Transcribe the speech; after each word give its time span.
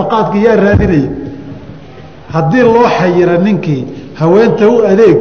nafaqaadka 0.00 0.38
yaa 0.46 0.56
raadinaya 0.56 1.08
haddii 2.32 2.62
loo 2.62 2.86
xayira 2.98 3.38
ninkii 3.38 3.84
haweenta 4.20 4.68
u 4.68 4.76
adeeg 4.92 5.16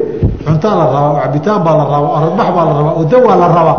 cuntaa 0.46 0.75
la 0.79 0.86
rabaa 0.86 1.21
cabitaan 1.24 1.63
baa 1.63 1.78
la 1.78 1.83
rabaa 1.94 2.17
aradbax 2.17 2.47
baa 2.55 2.65
la 2.65 2.73
rabaa 2.79 2.94
oda 3.02 3.18
waa 3.28 3.36
la 3.36 3.47
rabaa 3.47 3.78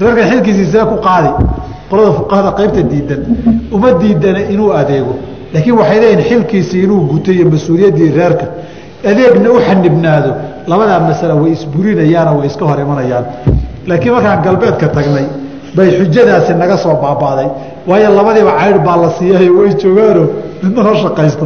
reerkan 0.00 0.28
xilkiisii 0.30 0.66
see 0.72 0.84
ku 0.90 0.96
qaadi 1.06 1.30
qolada 1.90 2.12
fuqahada 2.18 2.50
qaybta 2.58 2.82
diidan 2.90 3.20
uma 3.72 3.90
diidana 4.00 4.40
inuu 4.52 4.70
adeego. 4.80 5.14
Laakiin 5.54 5.76
waxay 5.80 5.98
leeyihiin 6.00 6.24
xilkiisii 6.28 6.82
inuu 6.84 7.00
guto 7.10 7.30
iyo 7.32 7.50
mas'uuliyaddii 7.50 8.10
reerka. 8.18 8.46
Adeegna 9.10 9.48
u 9.50 9.58
xanibnaado 9.66 10.30
labadaa 10.70 11.00
masale 11.08 11.34
way 11.40 11.52
isburinayaano 11.52 12.38
way 12.38 12.46
iska 12.46 12.64
hor 12.68 12.78
imanayaan. 12.80 13.24
Laakiin 13.88 14.12
markaan 14.14 14.42
galbeedka 14.46 14.88
tagnay 14.96 15.26
bay 15.76 15.88
xujadaasi 15.98 16.52
naga 16.54 16.76
soo 16.76 16.94
baabaaday. 17.02 17.48
Waayo 17.88 18.10
labadiiba 18.18 18.52
cayr 18.60 18.78
baa 18.86 18.96
la 19.02 19.10
siiyayo 19.18 19.52
way 19.58 19.70
joogaano 19.80 20.22
midna 20.62 20.82
noo 20.86 20.94
shaqaysto. 21.02 21.44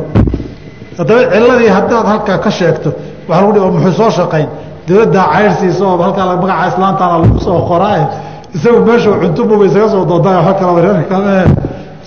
Haddaba 0.99 1.21
ciladii 1.33 1.69
haddaad 1.77 2.07
halkaa 2.13 2.39
ka 2.45 2.51
sheegto 2.51 2.91
waa 3.29 3.41
lagu 3.41 3.73
muxuu 3.75 3.93
soo 4.01 4.11
shaqayn? 4.19 4.49
Dowladdaa 4.89 5.27
cayr 5.35 5.53
siiso 5.61 5.85
oo 5.91 6.03
halkaa 6.03 6.37
magaca 6.43 6.67
islaantaana 6.71 7.17
lagu 7.23 7.39
soo 7.47 7.61
qoraae 7.71 8.03
isagu 8.55 8.79
meesha 8.87 9.11
cuntububa 9.23 9.65
isaga 9.67 9.89
soo 9.89 10.05
dooda 10.11 10.31
wa 10.47 10.53
kal 10.61 10.77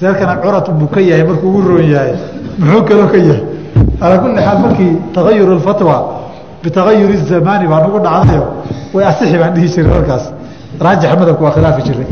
reerkana 0.02 0.36
curat 0.44 0.68
buu 0.80 0.88
ka 0.88 1.00
yahay 1.00 1.24
markuu 1.24 1.50
ugu 1.50 1.62
roon 1.68 1.88
yahay. 1.94 2.14
Muxuu 2.60 2.84
kaloo 2.88 3.08
ka 3.14 3.18
yahay. 3.18 3.44
Calaa 4.00 4.18
kulli 4.22 4.42
xaal 4.46 4.60
markii 4.64 4.92
tagayur 5.16 5.50
alfatwa 5.52 5.96
bitagayuri 6.64 7.18
zamaani 7.30 7.68
baa 7.68 7.80
nagu 7.86 8.00
dhacdayo 8.06 8.44
way 8.94 9.06
asixi 9.06 9.38
baan 9.42 9.54
dhihi 9.56 9.68
jiray 9.74 9.92
halkaas 9.94 10.33
raajix 10.86 11.10
madhabku 11.22 11.44
waa 11.46 11.56
khilaafi 11.58 11.82
jiray 11.88 12.08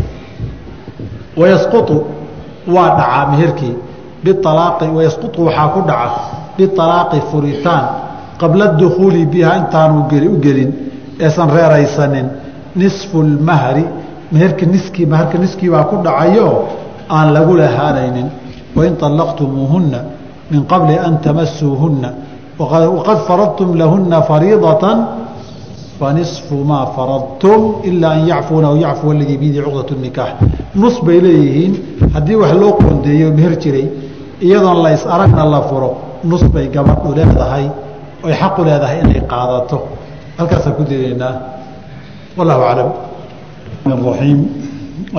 wayasqutu 1.41 1.95
waa 2.75 2.89
dhacaa 2.99 3.25
mehirkii 3.31 3.75
bialaaqi 4.23 4.85
wayasqutu 4.97 5.39
waxaa 5.47 5.67
ku 5.75 5.79
dhaca 5.89 6.21
bialaaqi 6.57 7.17
furitaan 7.31 7.85
qabla 8.41 8.65
dukhuuli 8.81 9.25
bihaa 9.33 9.55
intaanu 9.61 9.95
u 10.33 10.37
gelin 10.45 10.71
eesan 11.25 11.49
reeraysanin 11.57 12.27
nisfu 12.75 13.17
lmahri 13.23 13.85
meherka 14.31 14.65
niskii 14.65 15.05
maharka 15.05 15.37
niskii 15.37 15.69
baa 15.69 15.83
ku 15.91 15.95
dhacayo 16.05 16.47
aan 17.17 17.27
lagu 17.35 17.53
lahaanaynin 17.61 18.27
wain 18.77 18.93
طallaqtumuuhunna 19.01 19.99
min 20.51 20.61
qabli 20.71 20.95
an 21.07 21.19
tamasuuhunna 21.25 22.09
waqad 22.59 23.17
faradtum 23.27 23.75
lahunna 23.81 24.21
fariidatan 24.29 24.97
fanisfu 26.00 26.56
maa 26.70 26.86
faradtum 26.96 27.60
ilaa 27.88 28.10
an 28.16 28.22
yacfuuna 28.32 28.66
aw 28.72 28.76
yacfuwa 28.84 29.12
aladii 29.14 29.36
biyadihi 29.42 29.62
cuqdaة 29.66 29.90
الnikaax 29.96 30.32
nus 30.82 30.96
bay 31.06 31.18
leeyihiin 31.26 31.72
haddii 32.14 32.36
wax 32.42 32.52
loo 32.62 32.72
qoondeeyo 32.82 33.28
meher 33.38 33.54
jiray 33.62 33.86
iyadoon 34.46 34.78
lays 34.86 35.02
aragna 35.14 35.44
la 35.54 35.60
furo 35.68 35.90
nus 36.30 36.42
bay 36.54 36.66
gabadhu 36.74 37.08
leedahay 37.18 37.66
oy 38.26 38.32
xaqu 38.40 38.60
leedahay 38.68 38.98
inay 39.04 39.20
qaadato 39.32 39.76
halkaasaan 40.38 40.74
ku 40.78 40.82
daynaynaa 40.90 41.34
wallahu 42.38 42.62
aclam 42.72 42.90
الرحيم 43.86 44.38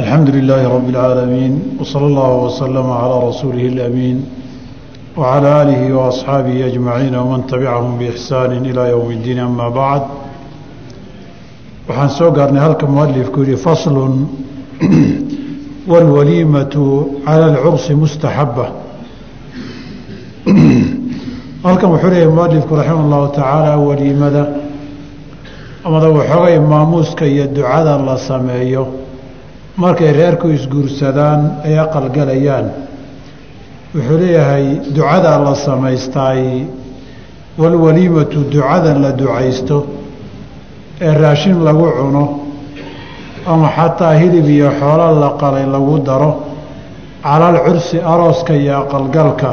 الحمد 0.03 0.29
لله 0.37 0.61
رب 0.75 0.87
العالمين 0.93 1.53
وصلى 1.79 2.05
الله 2.11 2.31
وسلم 2.45 2.87
على 3.01 3.15
رسوله 3.29 3.65
الأمين 3.73 4.17
وعلى 5.17 5.47
آله 5.61 5.81
وأصحابه 5.97 6.55
أجمعين 6.69 7.13
ومن 7.21 7.39
تبعهم 7.51 7.91
بإحسان 7.99 8.51
إلى 8.69 8.83
يوم 8.93 9.09
الدين 9.17 9.39
أما 9.39 9.67
بعد 9.81 10.01
waxaan 11.87 12.09
soo 12.17 12.31
gaarnay 12.31 12.61
halka 12.61 12.85
mualifku 12.87 13.39
yihi 13.43 13.57
fasl 13.65 13.95
wاlwaliimaةu 15.91 16.85
calى 17.25 17.45
اlcursi 17.51 17.93
mustaxaba 18.03 18.65
halkan 21.63 21.89
wuxuu 21.93 22.09
leeyahy 22.13 22.31
mualifku 22.37 22.75
raximah 22.79 23.03
اllahu 23.05 23.27
tacaala 23.37 23.71
waliimada 23.87 24.43
amada 25.85 26.07
waxoogay 26.17 26.59
maamuuska 26.59 27.25
iyo 27.25 27.45
ducada 27.47 27.97
la 28.07 28.17
sameeyo 28.17 28.83
markay 29.77 30.11
reerku 30.19 30.47
isguursadaan 30.57 31.41
ay 31.65 31.75
aqalgalayaan 31.85 32.67
wuxuu 33.95 34.17
leeyahay 34.23 34.65
ducada 34.97 35.31
la 35.45 35.53
samaystaay 35.55 36.65
walwaliimatu 37.61 38.37
ducada 38.53 38.91
la 39.03 39.11
ducaysto 39.11 39.77
ee 41.06 41.12
raashin 41.22 41.56
lagu 41.66 41.86
cuno 41.98 42.24
ama 43.52 43.68
xataa 43.76 44.14
hilib 44.20 44.46
iyo 44.56 44.68
xoolo 44.80 45.06
la 45.22 45.28
qalay 45.40 45.66
lagu 45.74 45.98
daro 46.08 46.30
calal 47.22 47.56
cursi 47.64 47.96
arooska 48.12 48.52
iyo 48.62 48.74
aqalgalka 48.82 49.50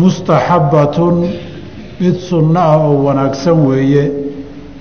mustaxabbatun 0.00 1.16
mid 2.00 2.16
sunno 2.28 2.60
ah 2.60 2.76
oo 2.86 2.96
wanaagsan 3.06 3.58
weeye 3.68 4.04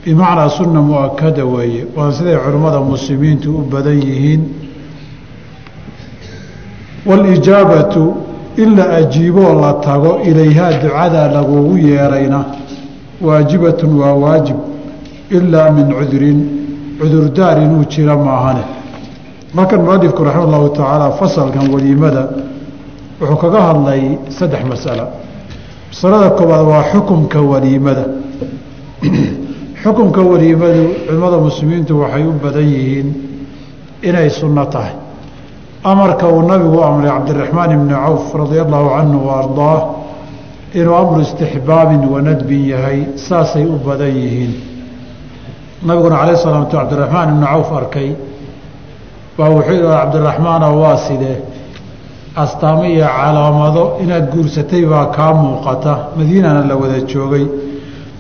bimacnaa 0.03 0.50
sunna 0.57 0.79
mu'akada 0.89 1.44
weeye 1.53 1.81
waa 1.95 2.12
siday 2.17 2.38
culimmada 2.44 2.79
muslimiintu 2.91 3.47
u 3.59 3.62
badan 3.72 3.97
yihiin. 4.07 4.41
Waalijaabatu 7.06 8.03
in 8.57 8.75
la 8.78 8.85
ajiiboo 9.00 9.62
la 9.62 9.73
tago 9.73 10.19
ilayhaa 10.29 10.72
ducadaa 10.81 11.28
lagugu 11.28 11.78
yeerayna 11.78 12.39
waajibatun 13.22 14.00
waa 14.00 14.13
waajib 14.13 14.56
ilaa 15.38 15.69
min 15.77 15.88
cudurin 15.99 16.39
cudurdaar 16.99 17.57
inuu 17.66 17.83
jira 17.94 18.16
maahane 18.17 18.63
markan 19.53 19.81
mualifku 19.85 20.23
raxima 20.27 20.44
allahu 20.47 20.69
tacaala 20.77 21.07
fasalkan 21.19 21.66
waliimada 21.73 22.23
wuxuu 23.21 23.38
kaga 23.44 23.59
hadlay 23.69 24.01
saddex 24.38 24.63
masalo 24.71 25.05
masalada 25.91 26.29
koobaad 26.38 26.63
waa 26.71 26.83
xukumka 26.91 27.39
waliimada 27.51 28.05
xukunka 29.83 30.21
waliimadu 30.31 30.83
culimmada 31.05 31.38
muslimiintu 31.47 31.91
waxay 32.01 32.23
u 32.23 32.33
badan 32.44 32.67
yihiin 32.75 33.07
inay 34.09 34.29
sunno 34.29 34.65
tahay 34.73 34.95
amarka 35.91 36.25
uu 36.33 36.41
nabigu 36.51 36.79
amray 36.89 37.09
cabdiraxmaan 37.11 37.71
ibni 37.77 37.94
cawf 37.94 38.33
radia 38.41 38.61
allahu 38.65 38.88
canhu 38.95 39.19
wa 39.27 39.33
ardaah 39.44 39.79
inuu 40.79 40.95
amru 40.95 41.21
istixbaabin 41.21 42.01
wa 42.13 42.21
nadbin 42.21 42.63
yahay 42.73 43.00
saasay 43.27 43.65
u 43.65 43.77
badan 43.88 44.13
yihiin 44.21 44.72
nabiguna 45.85 46.16
calayh 46.21 46.38
salaamtu 46.38 46.71
cabdiraxmaan 46.77 47.29
ibni 47.33 47.45
cawf 47.45 47.69
arkay. 47.79 48.09
Baa 49.38 49.49
wuxuu 49.49 49.73
yidhi 49.73 49.88
cabdiraxmaana 49.99 50.67
waa 50.81 50.97
sidee 50.97 51.38
astaamo 52.44 52.83
iyo 52.85 53.05
calaamado 53.17 53.83
inaad 54.03 54.25
guursatay 54.33 54.85
baa 54.85 55.05
kaa 55.16 55.33
muuqata. 55.33 55.94
Madiinana 56.17 56.61
la 56.69 56.75
wada 56.75 56.99
joogay. 57.11 57.45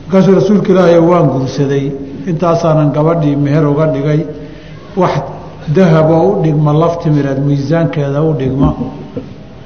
Markaasuu 0.05 0.35
rasuulka 0.39 0.69
ilaahay 0.71 0.99
waan 0.99 1.27
guursaday. 1.33 1.85
Intaasaanan 2.27 2.89
gabadhii 2.95 3.35
meher 3.35 3.65
uga 3.67 3.85
dhigay. 3.87 4.21
Wax 5.01 5.13
dahab 5.75 6.09
oo 6.11 6.27
u 6.31 6.41
dhigma 6.43 6.73
laftimireed 6.73 7.39
miisaankeeda 7.47 8.21
u 8.21 8.33
dhigma. 8.33 8.69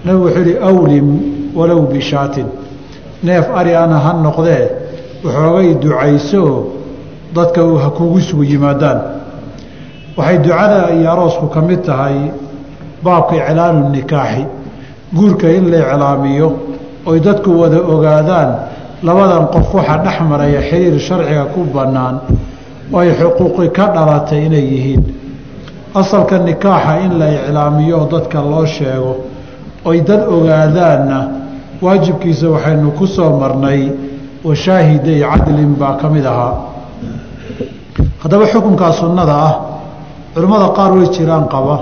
Nabigu 0.05 0.23
wuxuu 0.25 0.43
yihi 0.47 0.57
awlim 0.69 1.07
walow 1.55 1.81
bishaatin. 1.91 2.47
Neef 3.23 3.45
ari 3.59 3.75
ana 3.75 3.97
ha 3.99 4.13
noqdee 4.13 4.65
waxoogay 5.25 5.73
ducayso 5.83 6.43
dadka 7.37 7.61
ha 7.83 7.89
kugu 7.97 8.19
sugu 8.27 8.43
yimaadaan. 8.43 8.99
Waxay 10.17 10.37
ducada 10.43 10.79
iyo 10.97 11.11
aroosku 11.11 11.47
ka 11.53 11.61
mid 11.61 11.81
tahay 11.85 12.31
baabka 13.03 13.35
iclaanu 13.37 13.89
nikaaxi. 13.95 14.43
Guurka 15.15 15.47
in 15.57 15.69
la 15.71 15.77
iclaamiyo 15.85 16.47
oy 17.05 17.19
dadku 17.19 17.49
wada 17.61 17.79
ogaadaan 17.93 18.49
labadan 19.03 19.45
qof 19.53 19.73
waxaa 19.73 19.97
dhex 20.05 20.17
maraya 20.29 20.61
xiriir 20.69 20.99
sharciga 20.99 21.45
ku 21.53 21.59
bannaan 21.75 22.15
oo 22.93 22.99
ay 22.99 23.11
xuquuqi 23.19 23.69
ka 23.77 23.85
dhalatay 23.95 24.45
inay 24.45 24.65
yihiin. 24.73 25.03
Asalka 25.95 26.37
nikaaxa 26.39 26.93
in 27.05 27.19
la 27.19 27.27
iclaamiyo 27.37 28.07
dadka 28.11 28.41
loo 28.41 28.65
sheego 28.65 29.13
oy 29.85 30.01
dad 30.01 30.21
ogaadaanna 30.35 31.19
waajibkiisa 31.81 32.49
waxaynu 32.49 32.91
ku 32.97 33.05
soo 33.07 33.37
marnay 33.39 33.91
washaahiday 34.43 35.21
cadlin 35.21 35.75
baa 35.79 35.95
ka 36.01 36.09
mid 36.09 36.25
ahaa 36.25 36.53
haddaba 38.23 38.45
xukunkaa 38.53 38.91
sunnada 38.99 39.33
ah 39.47 39.53
culimmada 40.33 40.67
qaar 40.77 40.91
way 40.97 41.07
jiraan 41.15 41.45
qaba 41.53 41.75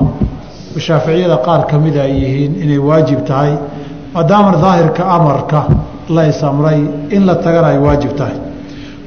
shaaficiyada 0.77 1.37
qaar 1.45 1.61
ka 1.69 1.77
mid 1.79 1.95
ay 1.97 2.11
yihiin 2.21 2.53
inay 2.63 2.77
waajib 2.77 3.19
tahay 3.29 3.53
maadaama 4.13 4.51
daahirka 4.63 5.03
amarka 5.17 5.59
la 6.15 6.27
isamray 6.27 6.79
in 7.15 7.25
la 7.25 7.35
tagana 7.35 7.67
ay 7.73 7.77
waajib 7.85 8.13
tahay. 8.19 8.37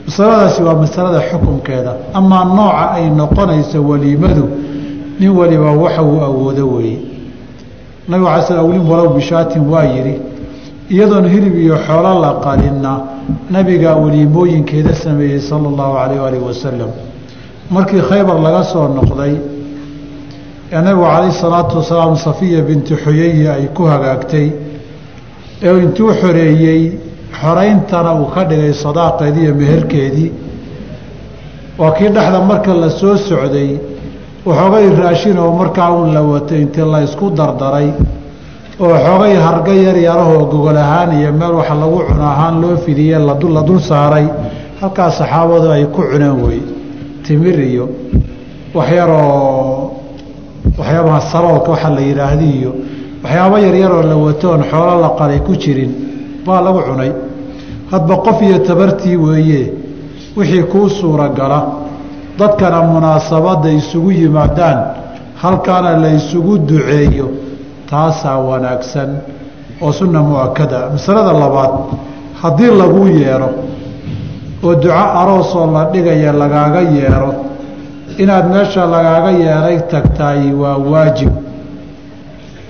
Masaladaasi 0.07 0.63
waa 0.63 0.75
masalada 0.75 1.21
xukunkeeda 1.31 1.93
amaa 2.15 2.45
nooca 2.45 2.85
ay 2.97 3.11
noqonayso 3.11 3.79
waliimadu 3.91 4.45
nin 5.21 5.31
waliba 5.39 5.71
waxa 5.83 6.03
uu 6.03 6.21
awoodo 6.29 6.65
weeye. 6.75 6.99
Nabigu 8.09 8.29
ala 8.29 8.43
sl 8.43 8.57
awlim 8.59 8.89
walow 8.91 9.09
bishaatin 9.15 9.63
waa 9.73 9.85
yidhi 9.85 10.15
iyadoon 10.91 11.29
hilib 11.29 11.55
iyo 11.65 11.77
xoolo 11.87 12.21
la 12.25 12.31
qalinna 12.45 12.93
nabigaa 13.51 13.95
waliimooyinkeeda 13.97 14.95
sameeyey 14.95 15.41
sala 15.41 15.69
allahu 15.69 15.93
calayh 15.99 16.21
aalihi 16.25 16.45
wasalam 16.49 16.91
markii 17.71 18.01
khaybar 18.09 18.39
laga 18.41 18.63
soo 18.73 18.89
noqday 18.89 19.35
ee 20.73 20.81
nabigu 20.81 21.05
calayhi 21.05 21.33
salaatu 21.43 21.77
wasalaam 21.81 22.17
safiya 22.17 22.63
binti 22.69 22.95
xuyayi 23.05 23.47
ay 23.49 23.69
ku 23.77 23.83
hagaagtay 23.93 24.53
ee 25.63 25.75
intuu 25.85 26.13
xoreeyey 26.21 26.83
xorayntana 27.41 28.15
uu 28.21 28.27
ka 28.35 28.45
dhigay 28.51 28.73
sadaaqeedii 28.85 29.43
iyo 29.45 29.55
meherkeedii. 29.55 30.33
Waa 31.79 31.91
kii 31.97 32.09
dhexda 32.09 32.41
marka 32.51 32.75
la 32.75 32.91
soo 32.91 33.17
socday 33.17 33.71
waxoogay 34.47 34.87
raashin 35.01 35.39
oo 35.39 35.53
markaa 35.61 35.91
un 35.93 36.15
la 36.15 36.23
watay 36.23 36.61
intii 36.63 36.91
la 36.93 37.03
isku 37.07 37.31
dardaray 37.31 37.89
oo 38.81 38.95
xoogay 39.07 39.35
harga 39.37 39.73
yar 39.87 39.97
yarahoo 39.97 40.45
gogol 40.53 40.77
ahaan 40.77 41.11
iyo 41.21 41.33
meel 41.33 41.55
waxa 41.61 41.75
lagu 41.75 41.99
cuno 42.09 42.25
ahaan 42.25 42.61
loo 42.63 42.77
fidiye 42.85 43.19
la 43.19 43.35
dul 43.63 43.81
saaray. 43.81 44.27
Halkaas 44.81 45.19
saxaabadu 45.19 45.71
ay 45.71 45.85
ku 45.95 46.03
cuneen 46.11 46.37
wey 46.47 46.78
timir 47.29 47.59
iyo 47.61 47.85
waxyaroo 48.75 49.91
waxyaabaha 50.79 51.21
saloolka 51.33 51.71
waxaa 51.75 51.91
la 51.97 52.01
yidhaahdi 52.09 52.47
iyo 52.59 52.71
waxyaabo 53.23 53.57
yaryaroo 53.67 54.03
la 54.11 54.17
wato 54.17 54.47
oon 54.51 54.63
xoolo 54.71 54.95
la 55.05 55.11
qalay 55.19 55.41
ku 55.47 55.53
jirin 55.63 55.93
baa 56.47 56.61
lagu 56.61 56.81
cunay. 56.89 57.13
Hadba 57.91 58.17
qof 58.27 58.39
iyo 58.43 58.59
tabartii 58.59 59.17
weeye 59.17 59.73
wixii 60.37 60.63
kuu 60.73 60.89
suuragala. 60.89 61.59
Dadkana 62.39 62.83
munaasabadda 62.83 63.69
isugu 63.71 64.11
yimaadaan 64.13 64.79
halkaana 65.43 65.97
la 66.03 66.09
isugu 66.19 66.59
duceeyo 66.59 67.27
taasaa 67.91 68.39
wanaagsan. 68.49 69.11
Oo 69.81 69.93
sunna 69.93 70.21
mu'akada 70.23 70.91
masalada 70.93 71.33
labaad 71.33 71.73
haddii 72.43 72.71
laguu 72.81 73.07
yeedho 73.09 73.49
oo 74.65 74.75
duco 74.75 74.95
aroosoo 75.21 75.67
la 75.73 75.85
dhigaya 75.93 76.33
lagaaga 76.33 76.81
yeedho 76.81 77.35
inaad 78.19 78.47
meesha 78.55 78.87
lagaaga 78.87 79.31
yeedhay 79.31 79.79
tagtaay 79.91 80.53
waa 80.53 80.77
waajib. 80.77 81.33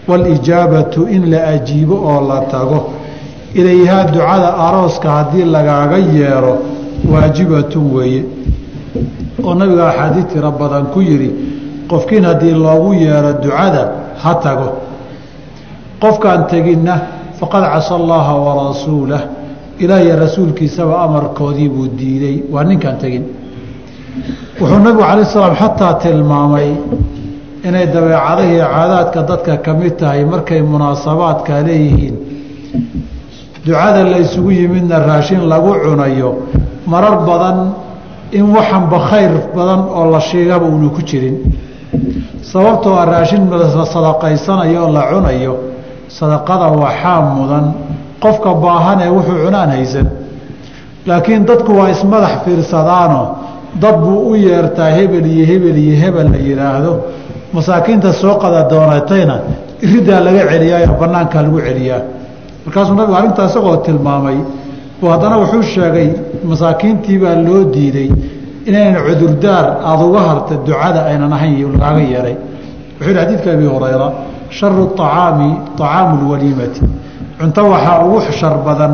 Waalijaabatu 0.09 1.07
in 1.09 1.31
la 1.31 1.47
ajiibo 1.49 1.95
oo 1.95 2.21
la 2.29 2.41
tago. 2.41 2.91
Ilayhaa 3.55 4.05
ducada 4.05 4.55
arooska 4.57 5.11
haddii 5.11 5.45
lagaaga 5.45 5.97
yeedho 5.97 6.59
waajibatun 7.13 7.95
weeye. 7.95 8.25
Oo 9.45 9.55
nabiga 9.55 9.89
axaadiid 9.89 10.27
tiro 10.33 10.51
badan 10.51 10.87
ku 10.87 11.01
yidhi 11.01 11.31
qofkiin 11.91 12.25
haddii 12.25 12.53
loogu 12.53 12.93
yeedho 12.95 13.33
ducada 13.43 13.83
ha 14.23 14.35
tago. 14.35 14.69
Qofkaan 16.01 16.47
teginna 16.47 17.01
faqad 17.41 17.65
casa 17.73 17.95
allaaha 17.95 18.35
warasuulah 18.37 19.21
ilaahiyo 19.79 20.17
rasuulkiisaba 20.25 20.95
amarkoodii 21.07 21.69
buu 21.69 21.87
diiday. 21.99 22.37
Waa 22.53 22.65
ninkaan 22.65 22.99
tegin. 23.03 23.25
Wuxuu 24.61 24.79
nabigu 24.85 25.03
calayi 25.03 25.27
salaam 25.33 25.55
xataa 25.63 25.95
tilmaamay 26.03 26.69
inay 27.69 27.87
dabeecadahii 27.95 28.59
caadaadka 28.75 29.21
dadka 29.31 29.57
ka 29.65 29.73
mid 29.81 29.95
tahay 30.01 30.25
markay 30.33 30.61
munaasabaadka 30.63 31.53
leeyihiin. 31.67 32.17
Ducada 33.67 34.03
la 34.13 34.19
ysugu 34.25 34.51
yimidna 34.51 34.99
raashin 35.09 35.43
lagu 35.53 35.73
cunayo. 35.85 36.31
Marar 36.87 37.17
badan 37.29 37.59
in 38.33 38.47
waxanba 38.57 38.99
khayr 39.11 39.33
badan 39.57 39.81
oo 39.99 40.11
la 40.11 40.21
sheegaba 40.21 40.67
uuna 40.67 40.89
ku 40.97 41.03
jirin. 41.09 41.37
Sababtoo 42.43 42.97
a 42.97 43.05
raashin 43.05 43.43
la 43.51 43.85
sadaqaysanayo 43.95 44.81
oo 44.87 44.93
la 44.97 45.03
cunayo 45.11 45.55
sadaqada 46.09 46.67
waxaa 46.83 47.21
mudan 47.35 47.67
qofka 48.23 48.51
baahanee 48.63 49.09
wuxuu 49.17 49.39
cunaan 49.45 49.71
haysan. 49.75 50.07
Laakiin 51.07 51.43
dadku 51.49 51.73
waa 51.79 51.89
ismadax 51.95 52.35
fiirsadaano. 52.45 53.21
Dad 53.83 53.97
buu 54.03 54.31
u 54.31 54.35
yeertaa 54.35 54.91
hebel 54.99 55.27
iyo 55.27 55.47
hebel 55.51 55.77
iyo 55.85 55.97
hebel 56.03 56.29
la 56.33 56.39
yidhaahdo 56.49 56.93
masaakiinta 57.53 58.13
soo 58.13 58.35
qada 58.43 58.61
doonatayna 58.71 59.35
iridaa 59.85 60.21
laga 60.27 60.43
celiyaayo 60.53 60.89
banaankaa 61.01 61.43
lagu 61.43 61.61
celiyaa. 61.69 62.01
Markaasuu 62.65 62.95
nabigu 62.99 63.17
arrintaa 63.19 63.47
isagoo 63.51 63.77
tilmaamay 63.87 64.39
buu 65.01 65.09
haddana 65.13 65.37
wuxuu 65.43 65.63
sheegay 65.75 66.09
masaakiintii 66.51 67.19
baa 67.23 67.37
loo 67.47 67.63
diiday 67.75 68.09
inaynan 68.69 69.03
cudurdaar 69.07 69.67
aada 69.91 70.05
uga 70.09 70.21
harta 70.29 70.55
ducada 70.67 71.01
aynan 71.11 71.33
ahayn 71.37 71.73
lagaaga 71.73 72.01
yeehay 72.13 72.35
wuxuu 72.99 73.11
yihi 73.11 73.15
xadiidka 73.19 73.49
abi 73.57 73.67
hurayra 73.73 74.09
sharu 74.59 74.83
acaami 74.95 75.51
acaamu 75.75 76.15
lwaliimati 76.23 76.81
cunto 77.39 77.63
waxaa 77.73 78.05
ugu 78.07 78.21
shar 78.41 78.57
badan 78.67 78.93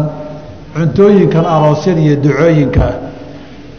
cuntooyinkan 0.74 1.44
aroosyada 1.54 2.00
iyo 2.00 2.16
ducooyinka. 2.24 2.86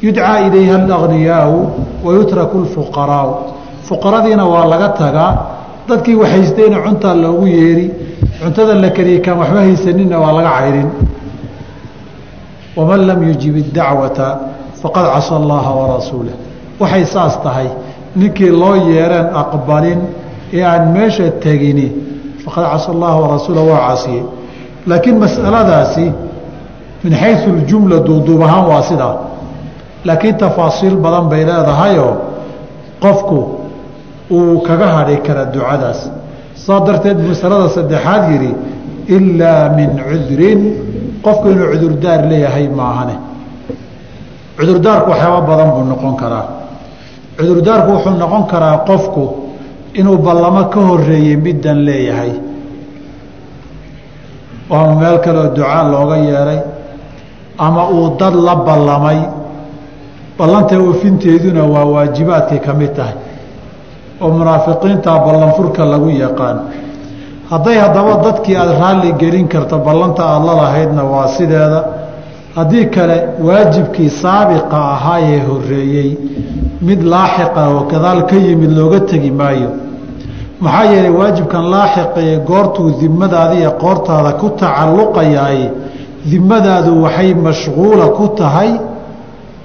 Yudcaa 0.01 0.39
ilayha 0.47 0.75
alagniyaau 0.85 1.57
wa 2.05 2.11
yutraku 2.17 2.57
lfuqaraau 2.65 3.29
fuqaradiina 3.87 4.45
waa 4.53 4.65
laga 4.71 4.89
tagaa. 5.01 5.31
Dadkii 5.87 6.15
waxhaystayna 6.21 6.77
cuntaa 6.85 7.13
loogu 7.23 7.47
yeeri 7.47 7.87
cuntada 8.41 8.73
la 8.83 8.89
kariye 8.89 9.19
kaan 9.25 9.37
waxba 9.41 9.59
haysaninna 9.65 10.17
waa 10.23 10.33
laga 10.37 10.51
cayrin. 10.59 10.89
Waman 12.75 13.01
lam 13.07 13.19
yujib 13.29 13.55
idacwata 13.57 14.27
faqad 14.81 15.05
casa 15.13 15.35
allaha 15.39 15.71
warasuulah 15.79 16.35
waxay 16.79 17.05
saas 17.05 17.35
tahay. 17.43 17.69
Ninkii 18.15 18.49
loo 18.61 18.75
yeereen 18.89 19.27
aqbalin 19.41 19.99
ee 20.53 20.63
aan 20.63 20.91
meesha 20.93 21.31
tegini 21.43 21.87
faqad 22.43 22.65
casa 22.71 22.91
allaha 22.95 23.17
warasuulah 23.23 23.63
waa 23.71 23.87
casiyey 23.89 24.23
laakiin 24.87 25.17
mas'aladaasi 25.19 26.05
min 27.03 27.13
xayu 27.21 27.51
ljumla 27.67 27.97
duuduub 28.07 28.41
ahaan 28.47 28.65
waa 28.71 28.81
sidaa 28.89 29.15
laakiin 30.05 30.35
tafaasiil 30.37 30.95
badan 31.05 31.25
bay 31.31 31.41
leedahayoo 31.49 32.13
qofku 33.03 33.37
uu 34.31 34.61
kaga 34.67 34.87
hadhi 34.87 35.17
kara 35.25 35.45
ducadaas. 35.53 35.99
Saa 36.55 36.79
darteed 36.87 37.17
masalada 37.29 37.69
saddexaad 37.69 38.23
yidhi 38.31 38.51
ilaa 39.15 39.69
min 39.77 39.89
cudrin. 40.09 40.61
Qofku 41.25 41.45
inuu 41.53 41.67
cudurdaar 41.73 42.21
leeyahay 42.31 42.67
maahane. 42.79 43.15
Cudurdaarku 44.57 45.09
waxyaaba 45.11 45.41
badan 45.49 45.69
buu 45.75 45.83
noqon 45.91 46.15
karaa. 46.21 46.45
Cudurdaarku 47.37 47.89
wuxuu 47.95 48.15
noqon 48.23 48.43
karaa 48.51 48.77
qofku 48.89 49.23
inuu 49.99 50.17
ballamo 50.17 50.63
ka 50.73 50.79
horeeyey 50.89 51.35
middan 51.45 51.77
leeyahay 51.87 52.31
ama 54.69 54.95
meel 54.99 55.17
kaleoo 55.25 55.49
ducaa 55.55 55.83
looga 55.91 56.17
yeeray 56.17 56.59
ama 57.57 57.89
uu 57.89 58.15
dad 58.19 58.33
la 58.35 58.55
ballamay. 58.55 59.19
Ballanta 60.37 60.75
oofinteeduna 60.79 61.63
waa 61.63 61.85
waajibaadkay 61.85 62.59
ka 62.59 62.73
mid 62.73 62.91
tahay 62.95 63.15
oo 64.21 64.29
munaafiqiinta 64.37 65.11
ballanfurka 65.25 65.85
lagu 65.85 66.09
yaqaan. 66.09 66.57
Hadday 67.49 67.77
haddaba 67.83 68.13
dadkii 68.25 68.55
aada 68.55 68.73
raalli 68.81 69.13
gelin 69.21 69.47
karto 69.47 69.77
ballanta 69.79 70.23
aada 70.25 70.45
la 70.45 70.53
lahaydna 70.61 71.03
waa 71.03 71.27
sideeda. 71.37 71.81
Haddii 72.55 72.85
kale 72.95 73.17
waajibkii 73.47 74.09
saabiqa 74.09 74.77
ahaa 74.95 75.19
ee 75.21 75.39
horeeyey 75.49 76.09
mid 76.81 77.01
laaxiqa 77.13 77.61
oo 77.73 77.81
gadaal 77.91 78.21
ka 78.29 78.35
yimid 78.35 78.71
looga 78.77 78.99
tegi 78.99 79.31
maayo 79.31 79.69
maxaa 80.63 80.85
yeelay 80.91 81.11
waajibkan 81.19 81.63
laaxiqae 81.73 82.37
goortuu 82.49 82.89
dimadaada 83.01 83.53
iyo 83.61 83.71
qoortaada 83.83 84.31
ku 84.41 84.47
tacalluqayaay 84.61 85.59
dimadaadu 86.31 86.91
waxay 87.03 87.33
mashquula 87.47 88.05
ku 88.17 88.25
tahay 88.39 88.71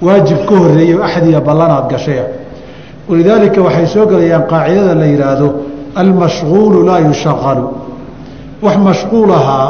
waajib 0.05 0.39
ka 0.49 0.55
horeeyey 0.61 0.95
oo 0.97 1.03
axdiga 1.03 1.39
ballanaad 1.47 1.85
gashaya 1.93 2.25
walidaalika 3.09 3.59
waxay 3.67 3.87
soo 3.93 4.05
gelayaan 4.11 4.43
qaacidada 4.51 4.93
la 5.01 5.05
yidhaahdo 5.13 5.47
almashquulu 6.01 6.77
laa 6.89 6.99
yushaqalu 7.07 7.65
wax 8.65 8.75
mashquul 8.89 9.31
ahaa 9.39 9.69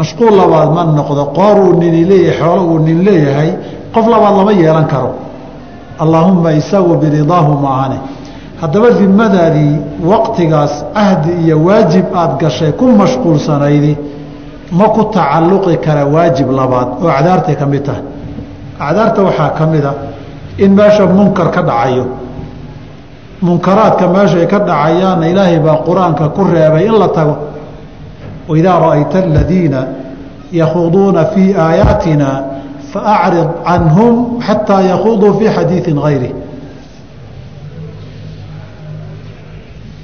mashquul 0.00 0.32
labaad 0.40 0.68
ma 0.76 0.82
noqdo 0.98 1.22
qoor 1.38 1.56
uu 1.66 1.72
nini 1.82 2.04
leeyahay 2.10 2.38
xoolo 2.40 2.62
uu 2.72 2.78
nin 2.86 2.98
leeyahay 3.08 3.50
qof 3.94 4.06
labaad 4.12 4.34
lama 4.38 4.52
yeelan 4.52 4.86
karo. 4.92 5.10
Allaahumma 6.04 6.50
isagu 6.60 6.92
biridaahu 7.02 7.52
maahane 7.64 7.98
haddaba 8.60 8.88
dimadaadii 9.00 9.74
waqtigaas 10.10 10.74
ahdi 11.04 11.30
iyo 11.44 11.56
waajib 11.66 12.06
aada 12.20 12.34
gashay 12.42 12.72
ku 12.72 12.84
mashquulsanaydi 13.00 13.92
ma 14.78 14.86
ku 14.94 15.02
tacalluqi 15.16 15.76
kara 15.86 16.04
waajib 16.14 16.48
labaad 16.58 16.88
oo 17.02 17.08
acdaartay 17.18 17.54
ka 17.60 17.66
mid 17.72 17.82
tahay. 17.86 18.02
Acdaarta 18.86 19.20
waxaa 19.28 19.50
ka 19.58 19.64
mid 19.72 19.84
a 19.84 19.92
in 20.64 20.70
meesha 20.78 21.04
munkar 21.06 21.48
ka 21.54 21.62
dhacayo. 21.62 22.04
Munkaraadka 23.42 24.06
meeshay 24.08 24.46
ka 24.52 24.58
dhacayaanna 24.68 25.26
ilaahay 25.28 25.58
baa 25.60 25.78
qur'aanka 25.86 26.28
ku 26.34 26.42
reebay 26.44 26.86
in 26.86 26.96
la 26.98 27.08
tago. 27.08 27.36
Waidaa 28.48 28.78
ra'ayta 28.80 29.18
aladiina 29.28 29.80
yakhuuduuna 30.52 31.24
fii 31.34 31.54
aayaatina 31.54 32.28
faacrid 32.92 33.48
canhum 33.66 34.40
xataa 34.46 34.82
yakhuuduu 34.92 35.32
fii 35.38 35.48
xadiiin 35.56 35.98
gayri 36.04 36.30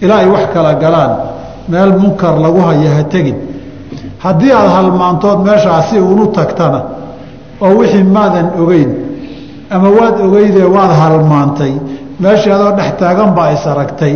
ilaa 0.02 0.18
ay 0.22 0.28
wax 0.34 0.44
kala 0.54 0.74
galaan. 0.82 1.12
Meel 1.68 1.92
munkar 2.02 2.34
lagu 2.44 2.60
haya 2.68 2.90
ha 2.96 3.02
tegin. 3.12 3.36
Haddii 4.24 4.52
aada 4.52 4.70
halmaantood 4.76 5.38
meeshaasi 5.46 5.96
unu 6.12 6.26
tagtana 6.36 6.80
oo 7.64 7.72
wixii 7.78 8.02
maadan 8.16 8.46
ogeyn 8.62 8.90
ama 9.74 9.88
waad 9.98 10.16
ogeydee 10.26 10.66
waad 10.76 10.92
halmaantay 11.00 11.72
meeshii 12.22 12.52
adoo 12.56 12.72
dhex 12.78 12.90
taagan 13.00 13.30
baa 13.36 13.50
is 13.56 13.64
aragtay 13.72 14.14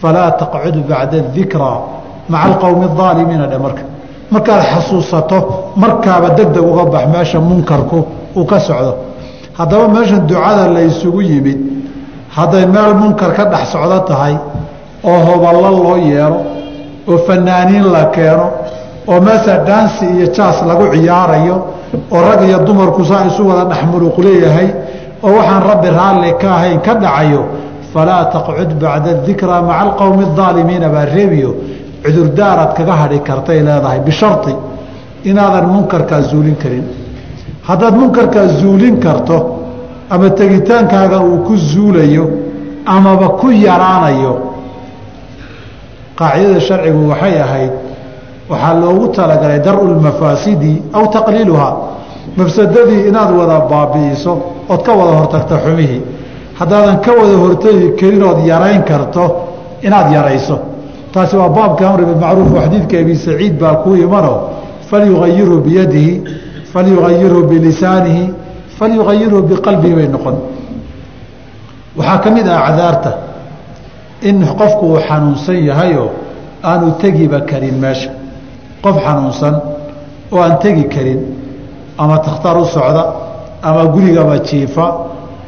falaa 0.00 0.30
taqcud 0.40 0.76
bacda 0.88 1.18
dikraa 1.36 1.78
maca 2.28 2.44
alqowmi 2.48 2.86
aalimiina 3.06 3.46
dhe 3.52 3.58
marka. 3.64 3.82
Markaad 4.32 4.62
xasuusato 4.72 5.38
markaaba 5.82 6.28
deg 6.38 6.48
deg 6.54 6.64
uga 6.70 6.84
bax 6.94 7.04
meesha 7.14 7.38
munkarku 7.48 7.98
uu 8.36 8.44
ka 8.50 8.58
socdo. 8.66 8.92
Haddaba 9.58 9.88
meeshan 9.88 10.26
ducada 10.26 10.64
la 10.74 10.80
isugu 10.90 11.20
yimid 11.22 11.58
hadday 12.36 12.66
meel 12.74 12.94
munkar 13.00 13.30
ka 13.36 13.44
dhex 13.52 13.64
socdo 13.72 13.98
tahay 14.08 14.34
oo 15.10 15.18
hoballo 15.28 15.70
loo 15.84 15.96
yeelo 16.10 16.40
oo 17.10 17.18
fanaaniin 17.26 17.86
la 17.94 18.04
keeno 18.16 18.46
oo 19.10 19.20
meesa 19.26 19.54
dhaansi 19.68 20.04
iyo 20.16 20.26
jaas 20.36 20.58
lagu 20.68 20.84
ciyaarayo 20.94 21.56
oo 22.14 22.20
rag 22.28 22.40
iyo 22.48 22.58
dumarku 22.66 23.04
saa 23.04 23.24
isu 23.30 23.42
wada 23.48 23.64
dhex 23.70 23.82
muruq 23.92 24.16
leeyahay 24.18 24.68
oo 25.22 25.30
waxaan 25.38 25.62
rabbi 25.70 25.88
raalli 25.98 26.30
ka 26.40 26.48
ahayn 26.56 26.80
ka 26.86 26.92
dhacayo 27.02 27.42
falaa 27.92 28.24
taqcud 28.34 28.70
bacda 28.82 29.12
dikraa 29.26 29.62
maca 29.68 29.80
alqowmi 29.84 30.24
aalimiina 30.46 30.88
baa 30.94 31.04
reebiyo 31.14 31.50
cudurdaaraad 32.04 32.70
kaga 32.78 32.94
hadhi 33.02 33.18
kartay 33.28 33.58
leedahay 33.68 34.00
bishari 34.06 34.54
inaadan 35.30 35.66
munkarkaa 35.74 36.20
zuulin 36.30 36.56
karin. 36.62 36.84
Haddaad 37.68 37.94
munkarkaa 38.02 38.46
zuulin 38.60 38.96
karto 39.04 39.36
ama 40.10 40.30
tegitaankaaga 40.30 41.20
uu 41.20 41.38
ku 41.46 41.56
zuulayo 41.56 42.30
amaba 42.86 43.28
ku 43.40 43.50
yaraanayo. 43.50 44.32
Qaacidada 46.18 46.60
sharcigu 46.60 47.08
waxay 47.10 47.40
ahayd 47.40 47.72
waxaa 48.50 48.74
loogu 48.80 49.08
talagalay 49.16 49.60
dar'u 49.60 49.84
lmafaasidi 49.98 50.82
aw 50.92 51.04
taqliiluhaa 51.16 51.74
mafsadadii 52.36 53.08
inaad 53.08 53.30
wada 53.38 53.58
baabi'iso 53.70 54.32
ood 54.68 54.82
ka 54.86 54.92
wada 54.94 55.12
hortagto 55.18 55.56
xumihii 55.64 56.00
haddaadan 56.58 57.00
ka 57.04 57.12
wada 57.12 57.36
hortegi 57.36 57.86
karin 58.00 58.22
ood 58.22 58.38
yarayn 58.46 58.82
karto 58.84 59.24
inaad 59.82 60.12
yarayso. 60.12 60.58
Taasi 61.12 61.36
waa 61.36 61.48
baabka 61.48 61.88
amri 61.90 62.04
bimacruuf 62.04 62.50
oo 62.54 62.60
xadiidka 62.60 62.96
abi 62.98 63.14
saciid 63.16 63.58
baa 63.60 63.74
kuu 63.82 63.96
imano 63.96 64.32
falyugayirhu 64.90 65.60
biyadihi 65.66 66.22
falyugayirhu 66.72 67.42
bilisaanihi 67.50 68.24
falyugayirhu 68.78 69.42
biqalbihi 69.50 69.94
bay 69.94 70.08
noqon. 70.08 70.36
waxaa 71.96 72.18
ka 72.18 72.30
mid 72.30 72.46
ah 72.48 72.60
acdaarta 72.68 73.12
in 74.22 74.44
qofku 74.58 74.84
uu 74.92 74.98
xanuunsan 75.08 75.58
yahayoo 75.64 76.10
aanu 76.62 76.92
tegiba 77.00 77.40
karin 77.40 77.76
meesha. 77.80 78.10
qof 78.84 78.96
xanuunsan 79.04 79.54
oo 80.32 80.40
aan 80.40 80.58
tegi 80.58 80.84
karin 80.94 81.20
ama 81.98 82.18
takhtar 82.18 82.56
u 82.58 82.64
socda 82.64 83.04
ama 83.62 83.84
gurigaba 83.94 84.38
jiifa 84.38 84.86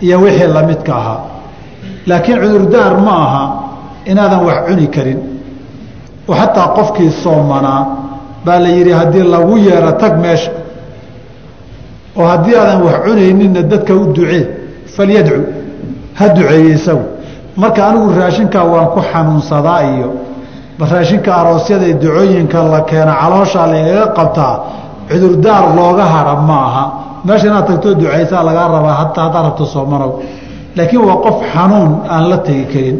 iyo 0.01 0.21
wixii 0.21 0.47
lamidka 0.57 0.93
ahaa. 1.01 1.21
laakiin 2.07 2.39
cudurdaar 2.43 2.95
ma 3.07 3.15
aha 3.27 3.45
inaadan 4.07 4.41
wax 4.47 4.59
cuni 4.69 4.87
karin. 4.89 5.21
oo 6.29 6.35
xataa 6.35 6.69
qofkii 6.77 7.11
soomanaa 7.23 7.83
baa 8.45 8.59
la 8.65 8.69
yidhi 8.69 8.93
haddii 8.93 9.23
lagu 9.35 9.57
yeero 9.59 9.93
tag 10.01 10.17
meesha 10.25 10.51
oo 12.19 12.27
haddii 12.33 12.55
aadan 12.63 12.81
wax 12.87 12.97
cunayninna 13.07 13.63
dadka 13.73 13.93
u 13.95 14.05
ducee 14.17 14.43
falyadcu. 14.97 15.41
Ha 16.19 16.25
duceeye 16.37 16.71
isagu. 16.79 17.05
Marka 17.61 17.81
anigu 17.89 18.09
raashinkaa 18.21 18.65
waan 18.73 18.87
ku 18.95 19.01
xanuunsadaa 19.11 19.81
iyo 19.93 20.09
raashinka 20.93 21.31
aroosyada 21.41 21.87
ducooyinka 22.03 22.59
la 22.73 22.81
keena 22.91 23.13
calooshaa 23.21 23.67
lagaga 23.73 24.07
qabtaa 24.19 24.55
cudurdaar 25.11 25.65
looga 25.79 26.05
hara 26.15 26.35
ma 26.49 26.57
aha 26.69 26.85
meesha 27.27 27.47
inaad 27.51 27.67
tagtoo 27.71 27.95
ducaysaa 28.01 28.43
lagaa 28.49 28.69
rabaa 28.75 28.95
hataa 29.03 29.25
haddaad 29.27 29.45
rabto 29.49 29.65
soomanow 29.75 30.11
laakiin 30.77 31.03
waa 31.09 31.17
qof 31.25 31.37
xanuun 31.53 31.91
aan 32.15 32.25
la 32.31 32.39
tegi 32.47 32.65
karin. 32.73 32.97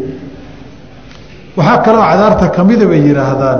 Waxaa 1.57 1.77
kaloo 1.85 2.03
cadaarta 2.11 2.45
kamida 2.57 2.85
bay 2.91 3.01
yidhaahdaan 3.07 3.59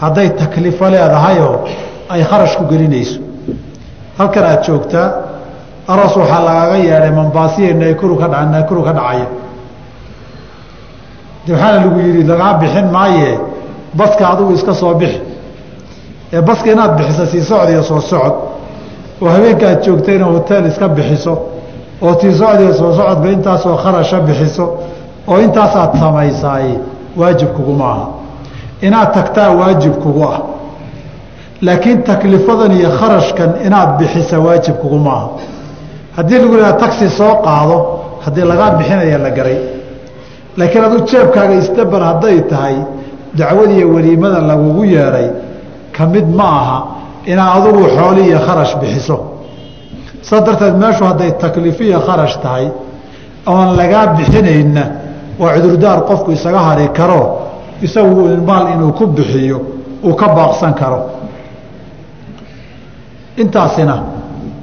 hadday 0.00 0.28
taklifo 0.40 0.84
leedahayoo 0.94 1.56
ay 2.12 2.22
kharash 2.30 2.54
ku 2.58 2.64
gelinayso 2.72 3.18
halkan 4.18 4.44
aad 4.44 4.62
joogtaa 4.66 5.08
aroos 5.92 6.16
waxaa 6.16 6.40
lagaga 6.48 6.76
yeedhay 6.76 7.10
mambaasiya 7.10 7.74
naykuru 7.74 8.16
ka 8.20 8.26
dha 8.32 8.44
naykuru 8.54 8.82
ka 8.86 8.92
dhacaya 8.92 9.26
de 11.46 11.52
waxaana 11.52 11.76
lagu 11.84 12.00
yidhi 12.00 12.22
lagaa 12.30 12.54
bixin 12.60 12.86
maaye 12.96 13.38
baska 13.94 14.28
adigu 14.32 14.52
iska 14.52 14.74
soo 14.74 14.94
bixi. 14.94 15.20
Ee 16.32 16.40
baska 16.42 16.72
inaad 16.72 16.96
bixiso 16.98 17.26
sii 17.26 17.42
socod 17.44 17.68
iyo 17.70 17.82
soo 17.82 18.00
socod. 18.00 18.34
Oo 19.22 19.28
habeenka 19.28 19.66
aad 19.68 19.82
joogtayna 19.84 20.24
hotel 20.24 20.66
iska 20.66 20.88
bixiso 20.88 21.32
oo 22.02 22.14
sii 22.20 22.32
socod 22.38 22.60
iyo 22.60 22.74
soo 22.74 22.92
socodba 22.96 23.28
intaasoo 23.28 23.76
kharasha 23.76 24.20
bixiso 24.20 24.64
oo 25.28 25.38
intaasaad 25.40 25.90
samaysaay 26.00 26.68
waajib 27.16 27.48
kuguma 27.56 27.84
aha 27.92 28.06
inaad 28.86 29.12
tagtaa 29.14 29.50
waajib 29.50 29.92
kugu 30.02 30.22
ah 30.24 30.40
laakiin 31.66 31.98
taklifadan 32.08 32.72
iyo 32.78 32.90
kharashkan 32.98 33.50
inaad 33.66 33.90
bixisa 33.98 34.36
waajib 34.46 34.74
kuguma 34.82 35.12
aha 35.18 35.28
haddii 36.16 36.38
lagu 36.42 36.54
yidhaha 36.56 36.72
taxi 36.84 37.06
soo 37.18 37.34
qaado 37.46 37.76
haddii 38.24 38.44
lagaa 38.50 38.70
bixinaya 38.78 39.18
la 39.24 39.30
garay. 39.38 39.58
Laakiin 40.58 40.84
adu 40.88 40.98
jeebkaaga 41.10 41.54
isdabar 41.62 42.02
hadday 42.10 42.38
tahay 42.52 42.76
dacwadiiyo 43.38 43.86
weliimada 43.94 44.40
lagugu 44.50 44.84
yeedhay 44.94 45.28
ka 45.96 46.02
mid 46.12 46.26
ma 46.38 46.44
aha 46.60 46.78
inaad 47.30 47.52
adugu 47.58 47.82
xooli 47.96 48.22
iyo 48.28 48.38
kharash 48.46 48.74
bixiso. 48.80 49.16
Saas 50.22 50.42
darteed 50.46 50.76
meeshu 50.82 51.04
hadday 51.10 51.30
takliifiya 51.42 51.98
kharash 52.06 52.36
tahay 52.44 52.66
oon 53.46 53.68
lagaa 53.80 54.06
bixinaynna 54.18 54.84
waa 55.40 55.54
cudurdaar 55.54 55.98
qofku 56.08 56.30
isaga 56.36 56.58
hari 56.68 56.86
karo 56.98 57.20
isagu 57.86 58.22
maal 58.48 58.66
inuu 58.74 58.92
ku 58.98 59.04
bixiyo 59.06 59.58
uu 60.06 60.14
ka 60.20 60.26
baaqsan 60.36 60.72
karo 60.80 61.00
intaasina 63.42 63.96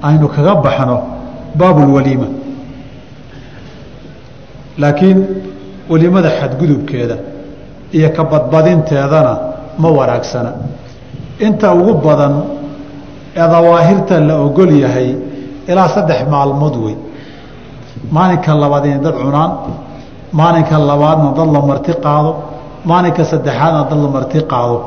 aynu 0.07 0.27
kaga 0.35 0.53
baxno 0.65 0.97
baabulwaliima 1.59 2.27
laakiin 4.81 5.19
welimada 5.89 6.29
xadgudubkeeda 6.39 7.15
iyo 7.97 8.09
ka 8.15 8.23
badbadinteedana 8.23 9.33
ma 9.81 9.89
wanaagsana. 9.97 10.51
Inta 11.39 11.73
ugu 11.73 11.93
badan 12.05 12.33
ee 13.35 13.47
dawaahirta 13.53 14.19
la 14.19 14.35
ogol 14.45 14.71
yahay 14.83 15.15
ilaa 15.67 15.89
saddex 15.95 16.19
maalmood 16.33 16.75
wey 16.85 16.95
maalinka 18.15 18.51
labaad 18.63 18.85
inay 18.85 18.99
dad 19.05 19.15
cunaan 19.23 19.51
maalinka 20.39 20.75
labaadna 20.89 21.29
dad 21.37 21.49
la 21.55 21.61
marti 21.69 21.93
qaado 22.05 22.31
maalinka 22.89 23.23
saddexaadna 23.31 23.81
dad 23.89 23.99
la 24.03 24.09
marti 24.15 24.39
qaado. 24.51 24.77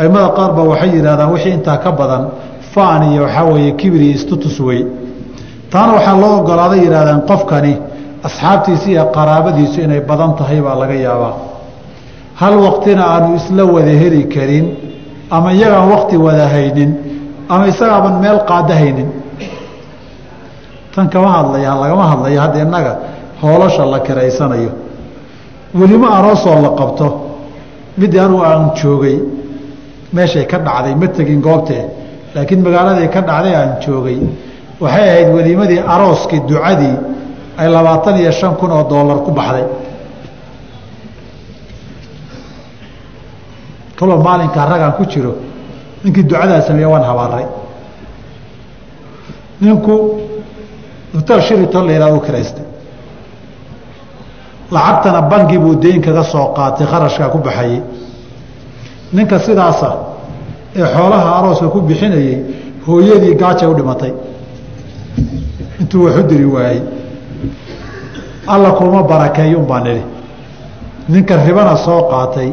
Aimada 0.00 0.28
qaar 0.36 0.50
ba 0.56 0.62
waxay 0.70 0.90
yidhahdaan 0.96 1.30
wixii 1.34 1.52
intaa 1.58 1.76
ka 1.84 1.90
badan 1.92 2.22
faan 2.74 3.02
iyo 3.12 3.22
waxaa 3.26 3.44
weeye 3.52 3.72
kibir 3.80 4.00
iyo 4.02 4.14
istutus 4.18 4.56
wey. 4.60 4.80
Taana 5.70 5.92
waxaa 5.96 6.16
loo 6.22 6.32
ogolaaday 6.40 6.80
yidhahdaan 6.84 7.20
qofkani 7.30 7.72
asxaabtiisi 8.26 8.88
iyo 8.94 9.04
qaraabadiisu 9.16 9.78
inay 9.86 10.00
badan 10.10 10.32
tahay 10.38 10.60
baa 10.66 10.74
laga 10.82 10.94
yaabaa. 11.06 11.34
Hal 12.40 12.54
waqtina 12.66 13.02
aanu 13.14 13.28
isla 13.38 13.64
wada 13.74 13.94
heli 14.02 14.22
karin 14.34 14.66
ama 15.36 15.48
iyagaan 15.56 15.86
waqti 15.94 16.16
wada 16.26 16.46
haynin 16.54 16.90
ama 17.52 17.64
isagaaban 17.72 18.14
meel 18.22 18.38
qaada 18.50 18.74
haynin. 18.80 19.08
Tan 20.94 21.06
kama 21.12 21.28
hadlaya 21.36 21.72
lagama 21.82 22.04
hadlayo 22.12 22.40
hadda 22.44 22.58
innaga 22.66 22.92
hoolasha 23.42 23.84
la 23.92 23.98
kiraysanayo. 24.06 24.70
Welimo 25.78 26.06
aroosoo 26.18 26.58
la 26.64 26.70
qabto. 26.80 27.06
Midii 27.98 28.18
anugu 28.24 28.42
aan 28.44 28.62
joogay 28.82 29.16
meeshay 30.12 30.44
ka 30.50 30.58
dhacday 30.66 30.94
ma 31.00 31.06
tegin 31.16 31.40
goobtee 31.46 31.82
laakiin 32.34 32.60
magaaladay 32.66 33.08
ka 33.14 33.20
dhacday 33.28 33.54
aan 33.60 33.70
joogay 33.84 34.18
waxay 34.80 35.08
ahayd 35.10 35.28
weliimadii 35.36 35.80
arooskii 35.94 36.40
ducadii 36.48 36.96
ay 37.60 37.68
labaatan 37.74 38.16
iyo 38.20 38.32
shan 38.32 38.54
kun 38.56 38.70
oo 38.72 38.84
doolar 38.90 39.18
ku 39.26 39.30
baxday. 39.38 39.64
Kaloo 43.98 44.18
maalinkaa 44.26 44.66
ragaan 44.72 44.92
ku 44.98 45.04
jiro 45.12 45.32
ninkii 46.04 46.22
ducadaa 46.30 46.60
sameeye 46.66 46.86
waan 46.92 47.04
habaaray. 47.10 47.46
Ninku 49.60 49.94
hotel 51.14 51.40
shiriton 51.46 51.86
la 51.86 51.92
yihahdo 51.92 52.16
u 52.16 52.20
kiraystay. 52.20 52.64
Lacagtana 54.74 55.20
bangi 55.30 55.58
buu 55.58 55.74
deyn 55.82 56.00
kaga 56.02 56.24
soo 56.24 56.46
qaatay 56.56 56.86
kharashkaa 56.86 57.28
ku 57.28 57.38
baxayey 57.38 57.80
ninka 59.12 59.38
sidaasa 59.38 59.88
ee 60.76 60.86
xoolaha 60.94 61.30
arooska 61.38 61.66
ku 61.74 61.80
bixinayey 61.88 62.36
hooyadii 62.86 63.34
gaajay 63.42 63.68
u 63.68 63.74
dhimatay. 63.78 64.12
Intuu 65.80 66.04
wax 66.04 66.16
u 66.18 66.22
diri 66.30 66.44
waayey 66.54 66.80
alla 68.46 68.70
kuma 68.78 69.02
barakeeyun 69.02 69.64
baa 69.70 69.80
nidhi. 69.80 70.02
Ninka 71.08 71.36
ribana 71.46 71.76
soo 71.76 72.00
qaatay 72.10 72.50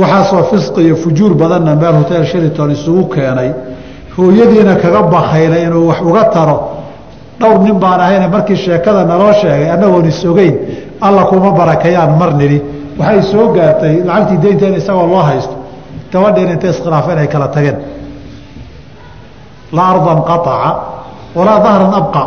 waxaasoo 0.00 0.42
fisqi 0.50 0.80
iyo 0.86 0.96
fujuur 0.96 1.34
badanna 1.34 1.74
meel 1.76 1.94
hotel 2.00 2.24
shiriton 2.30 2.70
isugu 2.70 3.04
keenay. 3.14 3.50
Hooyadiina 4.16 4.74
kaga 4.82 5.02
bakaylay 5.02 5.62
inuu 5.66 5.88
wax 5.88 6.00
uga 6.10 6.24
taro. 6.34 6.56
Dhowr 7.40 7.58
nin 7.64 7.74
baan 7.82 8.00
ahayne 8.00 8.26
markii 8.28 8.56
sheekada 8.56 9.04
naloo 9.04 9.32
sheegay 9.40 9.70
annagoon 9.74 10.06
is 10.08 10.24
ogeyn 10.24 10.54
alla 11.00 11.22
kuma 11.30 11.50
barakeeyaan 11.58 12.12
mar 12.18 12.30
nidhi. 12.40 12.58
Waxay 12.98 13.22
soo 13.22 13.46
gaartay 13.56 13.94
lacagtii 14.08 14.38
deynteena 14.42 14.76
isagoo 14.76 15.06
loo 15.12 15.22
haysto 15.28 15.54
gabadhiina 16.12 16.52
intay 16.56 16.70
iskhilaafeen 16.74 17.18
ay 17.22 17.28
kala 17.34 17.48
tageen 17.54 17.78
laa 19.76 19.88
ardan 19.94 20.20
qaaca 20.28 20.70
walaa 21.36 21.58
dahran 21.64 21.92
abqa 22.00 22.22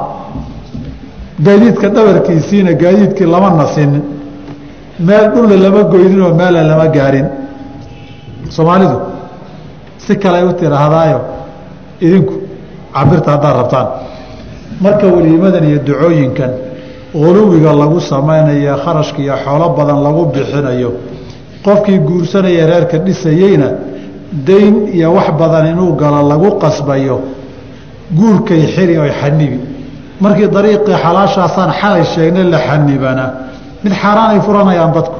gaadiidka 1.45 1.87
dhabarkiisiina 1.95 2.71
gaadiidkii 2.83 3.25
lama 3.33 3.49
nasinin 3.61 4.03
meel 5.07 5.25
dhulla 5.33 5.55
lama 5.65 5.81
goyninoo 5.93 6.31
meela 6.39 6.61
lama 6.71 6.87
gaarin 6.95 7.27
soomaalidu 8.55 8.97
si 10.03 10.15
kale 10.21 10.37
ay 10.37 10.45
u 10.49 10.53
tidhaahdaayo 10.61 11.19
idinku 12.05 12.33
cabirta 12.95 13.29
haddaad 13.33 13.55
rabtaan 13.61 13.87
marka 14.83 15.05
weliimadan 15.15 15.63
iyo 15.69 15.79
ducooyinkan 15.87 16.51
huluwiga 17.13 17.71
lagu 17.81 17.99
samaynayo 18.11 18.75
kharashka 18.83 19.19
iyo 19.25 19.35
xoolo 19.45 19.65
badan 19.77 19.99
lagu 20.05 20.21
bixinayo 20.33 20.89
qofkii 21.65 21.99
guursanaya 21.99 22.65
reerka 22.71 22.97
dhisayeyna 23.05 23.67
dayn 24.47 24.75
iyo 24.95 25.13
wax 25.13 25.27
badan 25.39 25.65
inuu 25.73 25.93
galo 26.01 26.21
lagu 26.31 26.49
qasbayo 26.63 27.17
guurkay 28.17 28.61
xiri 28.75 28.97
oy 29.03 29.11
xanibi. 29.21 29.59
Markii 30.23 30.47
dariiqii 30.47 30.95
xalaashaasaan 31.03 31.71
xalay 31.81 32.03
sheegnay 32.13 32.43
la 32.53 32.59
xanibana 32.67 33.25
mid 33.83 33.93
xaaraan 34.01 34.29
ay 34.35 34.39
furanayaan 34.45 34.91
dadku. 34.93 35.19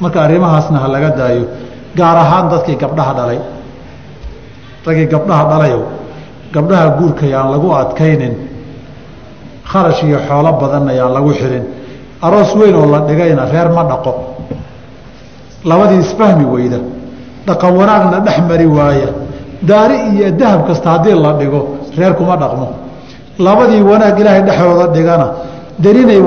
Marka 0.00 0.18
arrimahaasna 0.26 0.78
ha 0.82 0.88
laga 0.88 1.10
daayo 1.10 1.44
gaar 1.96 2.16
ahaan 2.16 2.48
dadkii 2.52 2.76
gabdhaha 2.82 3.12
dhalay. 3.18 3.38
Raggii 4.86 5.06
gabdhaha 5.06 5.44
dhalayow 5.50 5.82
gabdhaha 6.54 6.86
guurka 6.98 7.26
yaan 7.26 7.48
lagu 7.54 7.68
adkaynin 7.72 8.34
kharash 9.70 10.02
iyo 10.04 10.18
xoolo 10.28 10.52
badanna 10.60 10.92
yaan 10.92 11.12
lagu 11.16 11.30
xirin. 11.40 11.64
Aroos 12.22 12.54
weyn 12.56 12.74
oo 12.74 12.86
la 12.86 13.00
dhigayna 13.08 13.44
reer 13.52 13.68
ma 13.76 13.84
dhaqo 13.84 14.12
labadii 15.64 15.98
isfahmi 16.06 16.44
weyda. 16.54 16.78
Dhaqan 17.46 17.72
wanaagna 17.78 18.18
dhex 18.26 18.38
mari 18.48 18.66
waaya. 18.66 19.08
Daari 19.62 19.96
iyo 20.16 20.30
dahab 20.40 20.66
kasta 20.68 20.90
haddii 20.90 21.14
la 21.24 21.32
dhigo 21.32 21.60
reer 21.98 22.14
kuma 22.14 22.36
dhaqmo. 22.36 22.68
Labadii 23.38 23.82
wanaag 23.90 24.18
ilaahay 24.20 24.42
dhexdooda 24.48 24.86
dhigana 24.96 25.26
darinay 25.78 26.20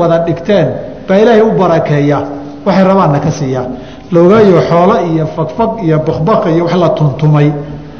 wada 0.00 0.18
dhigteen 0.26 0.68
baa 1.08 1.16
ilaahay 1.22 1.42
u 1.42 1.50
barakeeyaa 1.60 2.22
waxay 2.66 2.84
rabaanna 2.84 3.18
ka 3.24 3.30
siiyaa 3.38 3.66
logaayo 4.12 4.60
xoolo 4.70 4.96
iyo 5.12 5.26
fagfag 5.36 5.70
iyo 5.86 5.98
bakbaka 6.06 6.48
iyo 6.50 6.64
wax 6.64 6.74
la 6.82 6.88
tuntumay 6.98 7.48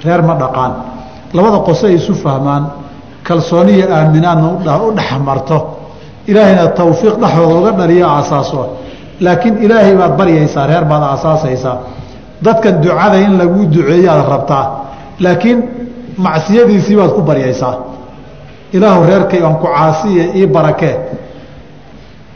reer 0.05 0.23
ma 0.23 0.35
dhaqaan. 0.43 0.73
Labada 1.35 1.59
qose 1.67 1.85
ay 1.87 1.95
isu 2.01 2.15
fahmaan 2.25 2.65
kalsooniya 3.27 3.87
aaminaadna 3.97 4.73
u 4.87 4.93
dhexmarto 4.99 5.57
ilaahayna 6.31 6.67
tawfiiq 6.79 7.15
dhexdooda 7.23 7.55
uga 7.61 7.71
dhaliyo 7.79 8.07
aasaaso 8.09 8.61
laakiin 9.21 9.57
ilaahay 9.65 9.95
baad 9.97 10.17
baryaysaa 10.19 10.67
reer 10.67 10.85
baad 10.85 11.03
aasaasaysaa. 11.03 11.77
Dadkan 12.45 12.83
ducada 12.83 13.17
in 13.27 13.39
laguu 13.39 13.65
duceeyaad 13.75 14.29
rabtaa 14.29 14.65
laakiin 15.21 15.59
macsiyadiisii 16.17 16.97
baad 16.97 17.11
ku 17.17 17.23
baryaysaa. 17.23 17.75
Ilaahu 18.73 19.05
reerkay 19.07 19.43
aan 19.47 19.57
ku 19.57 19.67
caasiye 19.67 20.31
ii 20.37 20.47
barakee 20.47 20.97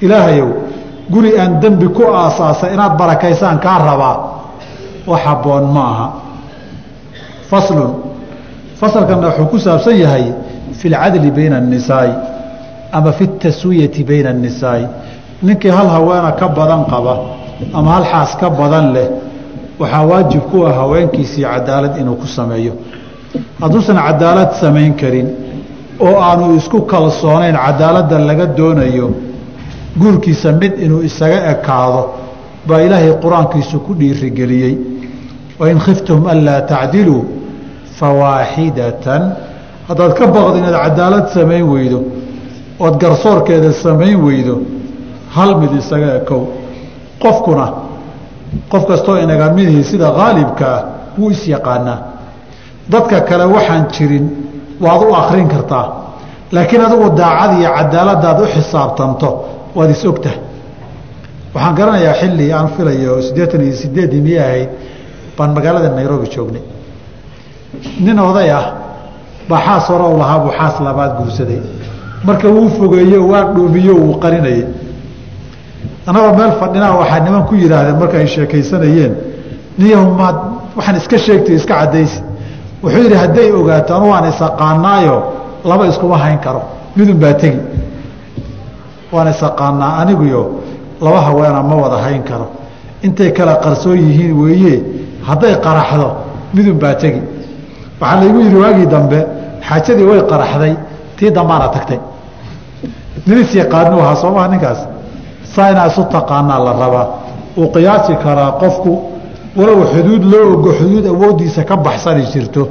ilaahayow 0.01 0.49
guri 1.11 1.35
aan 1.41 1.61
dembi 1.61 1.89
ku 1.89 2.03
aasaasa 2.07 2.71
inaad 2.75 2.95
barakaysaan 2.99 3.59
kaa 3.59 3.79
rabaa 3.79 4.17
wax 5.07 5.21
habboon 5.25 5.65
ma 5.75 5.85
aha 5.93 6.07
faslun 7.51 7.93
fasalkanna 8.81 9.29
wuxuu 9.29 9.47
ku 9.53 9.59
saabsan 9.59 9.97
yahay 9.99 10.25
fi 10.79 10.89
lcadli 10.89 11.31
bayna 11.31 11.57
annisaa'i 11.57 12.13
ama 12.93 13.13
fi 13.13 13.27
taswiyati 13.27 14.05
bayna 14.05 14.31
annisaa'i 14.31 14.87
ninkii 15.43 15.71
hal 15.71 15.89
haweena 15.89 16.33
ka 16.41 16.49
badan 16.49 16.85
qaba 16.93 17.15
ama 17.75 17.91
hal 17.97 18.05
xaas 18.13 18.37
ka 18.41 18.51
badan 18.51 18.93
leh 18.97 19.09
waxaa 19.81 20.05
waajib 20.11 20.43
ku 20.51 20.67
ah 20.67 20.73
haweenkiisii 20.81 21.45
cadaalad 21.53 21.95
inuu 22.01 22.17
ku 22.23 22.27
sameeyo. 22.27 22.73
Hadduusan 23.61 23.97
cadaalad 24.07 24.51
samayn 24.61 24.95
karin 25.01 25.29
oo 26.01 26.17
aanu 26.29 26.57
isku 26.59 26.79
kalsoonayn 26.93 27.57
cadaaladda 27.67 28.19
laga 28.29 28.47
doonayo 28.59 29.09
guurkiisa 30.01 30.53
mid 30.61 30.73
inuu 30.85 31.03
isaga 31.09 31.39
ekaado 31.53 32.03
baa 32.69 32.81
ilaahay 32.87 33.13
qur'aankiisu 33.25 33.77
ku 33.87 33.93
dhiirigeliyey. 34.01 34.75
Wain 35.61 35.79
khiftum 35.87 36.27
anlaa 36.33 36.61
tacdiluu 36.73 37.23
fawaaxidatan 37.99 39.23
haddaad 39.89 40.13
ka 40.19 40.27
baqdo 40.35 40.57
inaad 40.61 40.77
cadaalad 40.85 41.27
samayn 41.37 41.65
weydo 41.73 41.99
ood 42.85 42.95
garsoorkeeda 43.03 43.73
samayn 43.85 44.17
weydo 44.27 44.55
hal 45.37 45.51
mid 45.61 45.73
isaga 45.81 46.09
ekow 46.21 46.43
qofkuna 47.23 47.67
qof 48.73 48.83
kastoo 48.91 49.17
inaga 49.25 49.47
midihii 49.57 49.85
sida 49.91 50.07
haalibka 50.19 50.67
ah 50.77 50.83
wuu 51.19 51.31
isyaqaanaa 51.37 51.99
dadka 52.93 53.21
kale 53.29 53.45
waxaan 53.55 53.85
jirin 53.95 54.27
waad 54.85 55.03
u 55.03 55.15
akrin 55.15 55.49
kartaa. 55.55 55.87
Laakiin 56.53 56.83
adigu 56.87 57.07
daacad 57.21 57.53
iyo 57.61 57.71
cadaaladaad 57.79 58.39
u 58.41 58.47
xisaabtanto 58.55 59.29
waad 59.77 59.91
is 59.91 60.05
ogtahay 60.11 60.39
waxaan 61.55 61.75
garanayaa 61.79 62.15
xilli 62.21 62.47
aan 62.57 62.69
filayo 62.77 63.13
siddeetan 63.27 63.61
iyo 63.67 63.77
sideeddii 63.83 64.21
miyay 64.27 64.45
ahayd 64.49 64.71
baan 65.37 65.51
magaalada 65.57 65.89
nairobi 65.99 66.27
joognay. 66.35 66.63
Nin 68.05 68.19
oday 68.31 68.51
ah 68.59 68.65
baa 69.49 69.61
xaas 69.67 69.85
hore 69.91 70.05
u 70.15 70.19
lahaa 70.23 70.39
buu 70.45 70.53
xaas 70.59 70.75
labaad 70.87 71.13
guursaday. 71.19 71.61
Marka 72.27 72.49
wuu 72.49 72.69
fogeeyo 72.79 73.21
waa 73.31 73.45
dhoomiyo 73.55 73.95
wuu 74.03 74.15
qarinayay 74.23 74.63
annagoo 76.09 76.33
meel 76.39 76.53
fadhinaa 76.61 76.93
waxaa 77.01 77.21
niman 77.27 77.43
ku 77.49 77.55
yidhaahdeen 77.63 77.97
marka 78.01 78.17
ay 78.23 78.27
sheekaysanayeen. 78.35 79.13
Niyahu 79.79 80.07
maad 80.21 80.37
waxaan 80.77 80.97
iska 81.01 81.19
sheegtay 81.27 81.55
iska 81.61 81.75
caddaysi 81.81 82.19
wuxuu 82.83 83.03
yidhi 83.05 83.17
hadday 83.23 83.49
ogaato 83.61 83.91
anu 83.97 84.07
waan 84.13 84.27
isaqaanaayo 84.33 85.17
laba 85.69 85.85
iskuma 85.91 86.17
hayn 86.25 86.39
karo. 86.45 86.61
Midun 86.97 87.19
baa 87.23 87.35
tegi. 87.43 87.61
Waan 89.13 89.29
isaqaanaa 89.35 89.93
aniguyo 90.03 90.43
laba 91.05 91.21
haweena 91.27 91.63
ma 91.71 91.75
wada 91.83 91.97
hayn 92.05 92.23
karo. 92.31 92.47
Intay 93.07 93.31
kala 93.37 93.55
qarsoon 93.65 93.99
yihiin 94.07 94.33
weeye 94.43 94.75
hadday 95.29 95.55
qaraxdo. 95.67 96.09
Midun 96.55 96.79
baa 96.83 96.95
tegi. 97.03 97.21
Waxaa 98.01 98.21
laygu 98.21 98.39
yidhi 98.45 98.57
waagii 98.63 98.87
dambe 98.95 99.19
xaajadii 99.69 100.07
way 100.11 100.21
qaraxday 100.31 100.75
tii 101.17 101.31
dambaana 101.37 101.67
tagtay. 101.75 101.99
Nin 103.27 103.39
isyaqaanu 103.45 103.97
ahaa 104.03 104.17
soomaha 104.23 104.49
ninkaas 104.53 104.81
saa 105.55 105.71
inaa 105.73 105.87
isu 105.91 106.03
taqaanaa 106.15 106.59
la 106.67 106.73
rabaa. 106.83 107.07
Uu 107.61 107.69
qiyaasi 107.75 108.15
karaa 108.25 108.53
qofku 108.63 108.93
walow 109.59 109.81
xuduud 109.93 110.25
loo 110.33 110.47
ogo 110.55 110.71
xuduud 110.79 111.07
awooddiisa 111.13 111.63
ka 111.69 111.77
baxsani 111.87 112.23
jirto. 112.33 112.63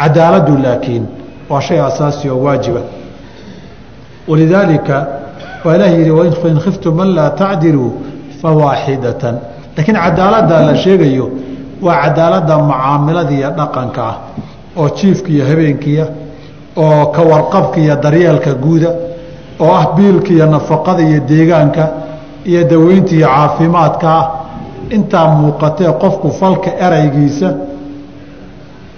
Cadaaladdu 0.00 0.52
laakiin 0.64 1.04
waa 1.50 1.60
shay 1.66 1.78
asaasi 1.88 2.24
oo 2.30 2.38
waajiba 2.44 2.80
walidaalika 4.28 5.06
waa 5.64 5.74
ilaah 5.76 5.92
yidhi 5.98 6.36
fain 6.42 6.58
khiftum 6.64 6.94
man 6.96 7.08
laa 7.16 7.30
tacdiluu 7.40 7.90
fawaaxidatan 8.42 9.34
laakiin 9.76 9.96
cadaaladda 10.04 10.56
la 10.68 10.74
sheegayo 10.84 11.26
waa 11.82 11.96
cadaaladda 12.04 12.54
mucaamilada 12.58 13.30
iyo 13.38 13.50
dhaqanka 13.58 14.02
ah 14.10 14.16
oo 14.80 14.88
jiifka 14.98 15.28
iyo 15.34 15.44
habeenkiia 15.50 16.06
oo 16.84 17.06
ka 17.14 17.22
warqabka 17.30 17.78
iyo 17.84 17.94
daryeelka 18.04 18.52
guuda 18.64 18.90
oo 19.64 19.72
ah 19.80 19.86
biilka 19.96 20.30
iyo 20.36 20.46
nafaqada 20.54 21.02
iyo 21.08 21.20
deegaanka 21.30 21.84
iyo 22.49 22.61
daweynta 22.71 23.11
iyo 23.15 23.27
caafimaadka 23.27 24.07
ah 24.19 24.25
intaa 24.95 25.27
muuqatee 25.41 25.91
qofku 26.03 26.27
falka 26.39 26.69
eraygiisa 26.85 27.49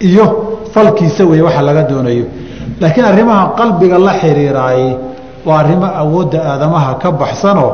iyo 0.10 0.26
falkiisa 0.73 1.23
wey 1.32 1.41
waxa 1.47 1.62
laga 1.67 1.84
doonayo 1.91 2.26
laakiin 2.82 3.06
arrimaha 3.12 3.43
qalbiga 3.60 3.97
la 4.08 4.13
xiriiraayey 4.21 4.91
waa 5.47 5.60
arrimo 5.63 5.88
awoodda 6.02 6.39
aadamaha 6.52 6.91
ka 7.02 7.12
baxsanoo 7.21 7.71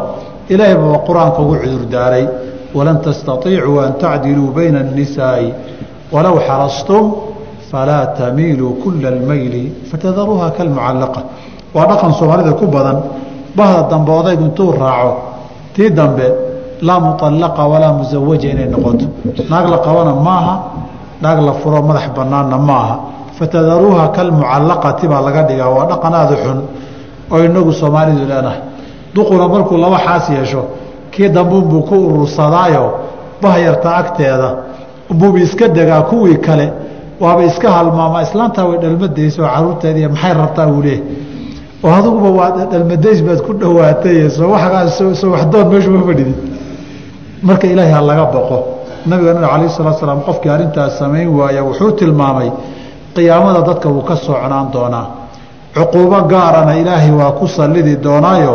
ilaahay 0.49 0.76
baa 0.84 0.97
qur-aanka 1.08 1.39
ugu 1.43 1.56
cudurdaaray 1.63 2.26
walan 2.78 2.97
tastaiicuu 3.06 3.78
an 3.86 3.93
tacdiluu 4.04 4.49
bayna 4.58 4.80
الnisaaءi 4.86 5.47
walow 6.13 6.36
xarastum 6.47 7.04
falaa 7.71 8.06
tamiiluu 8.19 8.71
kula 8.84 9.08
اlmayli 9.13 9.63
fatadaruuha 9.91 10.47
kalmucallaqa 10.58 11.21
waa 11.76 11.86
dhaqan 11.91 12.12
soomaalida 12.19 12.54
ku 12.62 12.65
badan 12.76 12.97
bahda 13.58 13.82
dambe 13.91 14.12
odaygu 14.21 14.43
intuu 14.49 14.71
raaco 14.84 15.27
tii 15.79 15.91
dambe 15.99 16.27
laa 16.87 16.99
muطallaqa 17.07 17.62
walaa 17.73 17.93
musawaja 17.99 18.49
inay 18.53 18.67
noqoto. 18.75 19.05
Naag 19.51 19.67
la 19.73 19.79
qabana 19.87 20.12
maaha 20.29 20.55
naag 21.23 21.38
la 21.47 21.53
furo 21.61 21.79
madax 21.88 22.07
banaanna 22.17 22.59
maaha. 22.71 22.97
Fatadaruuha 23.38 24.05
kalmucallaqati 24.17 25.05
baa 25.12 25.21
laga 25.27 25.43
dhigaa 25.49 25.71
waa 25.77 25.87
dhaqan 25.91 26.14
aada 26.21 26.37
xun 26.43 26.59
oo 27.33 27.38
inagu 27.49 27.73
soomaalidu 27.81 28.25
leenahay 28.31 28.61
duquna 29.14 29.45
markuu 29.53 29.77
laba 29.85 29.99
xaas 30.07 30.25
yeesho 30.37 30.62
kii 31.12 31.29
dambeunbuu 31.37 31.83
ku 31.88 31.95
urursadaayo 32.09 32.85
bahyarta 33.43 33.88
agteeda 34.01 34.49
unbuuba 35.11 35.38
iska 35.47 35.67
degaa 35.77 36.03
kuwii 36.11 36.37
kale 36.47 36.67
waaba 37.23 37.43
iska 37.51 37.69
halmaama 37.77 38.19
islaantaa 38.27 38.64
way 38.69 38.79
dhalmadayso 38.83 39.41
oo 39.43 39.49
caruurteediiy 39.55 40.09
maxay 40.14 40.33
rabtaa 40.41 40.67
uu 40.75 40.83
leehay 40.83 41.03
oo 41.85 41.93
adiguba 41.99 42.31
waa 42.38 42.51
dhalmadays 42.73 43.19
baad 43.27 43.41
ku 43.47 43.53
dhowaatay 43.61 44.31
soo 44.31 44.51
waxdoon 45.35 45.67
meeshu 45.73 45.91
ma 45.91 46.01
fadhidid. 46.09 46.38
Marka 47.43 47.67
ilaahay 47.73 47.93
ha 47.93 48.01
laga 48.11 48.25
boqo 48.35 48.59
nabigan 49.07 49.38
calayh 49.43 49.71
salatu 49.77 49.99
salaam 50.03 50.21
qofkii 50.29 50.51
arrintaas 50.55 50.99
samayn 50.99 51.29
waaya 51.38 51.62
wuxuu 51.69 51.93
tilmaamay 51.99 52.51
qiyaamada 53.14 53.61
dadka 53.69 53.88
wuu 53.95 54.03
ka 54.09 54.17
socnaan 54.17 54.69
doonaa. 54.75 55.07
Cuquubo 55.75 56.19
gaarana 56.33 56.73
ilaahay 56.81 57.12
waa 57.21 57.33
ku 57.38 57.47
sallidi 57.47 57.97
doonaayo 58.07 58.55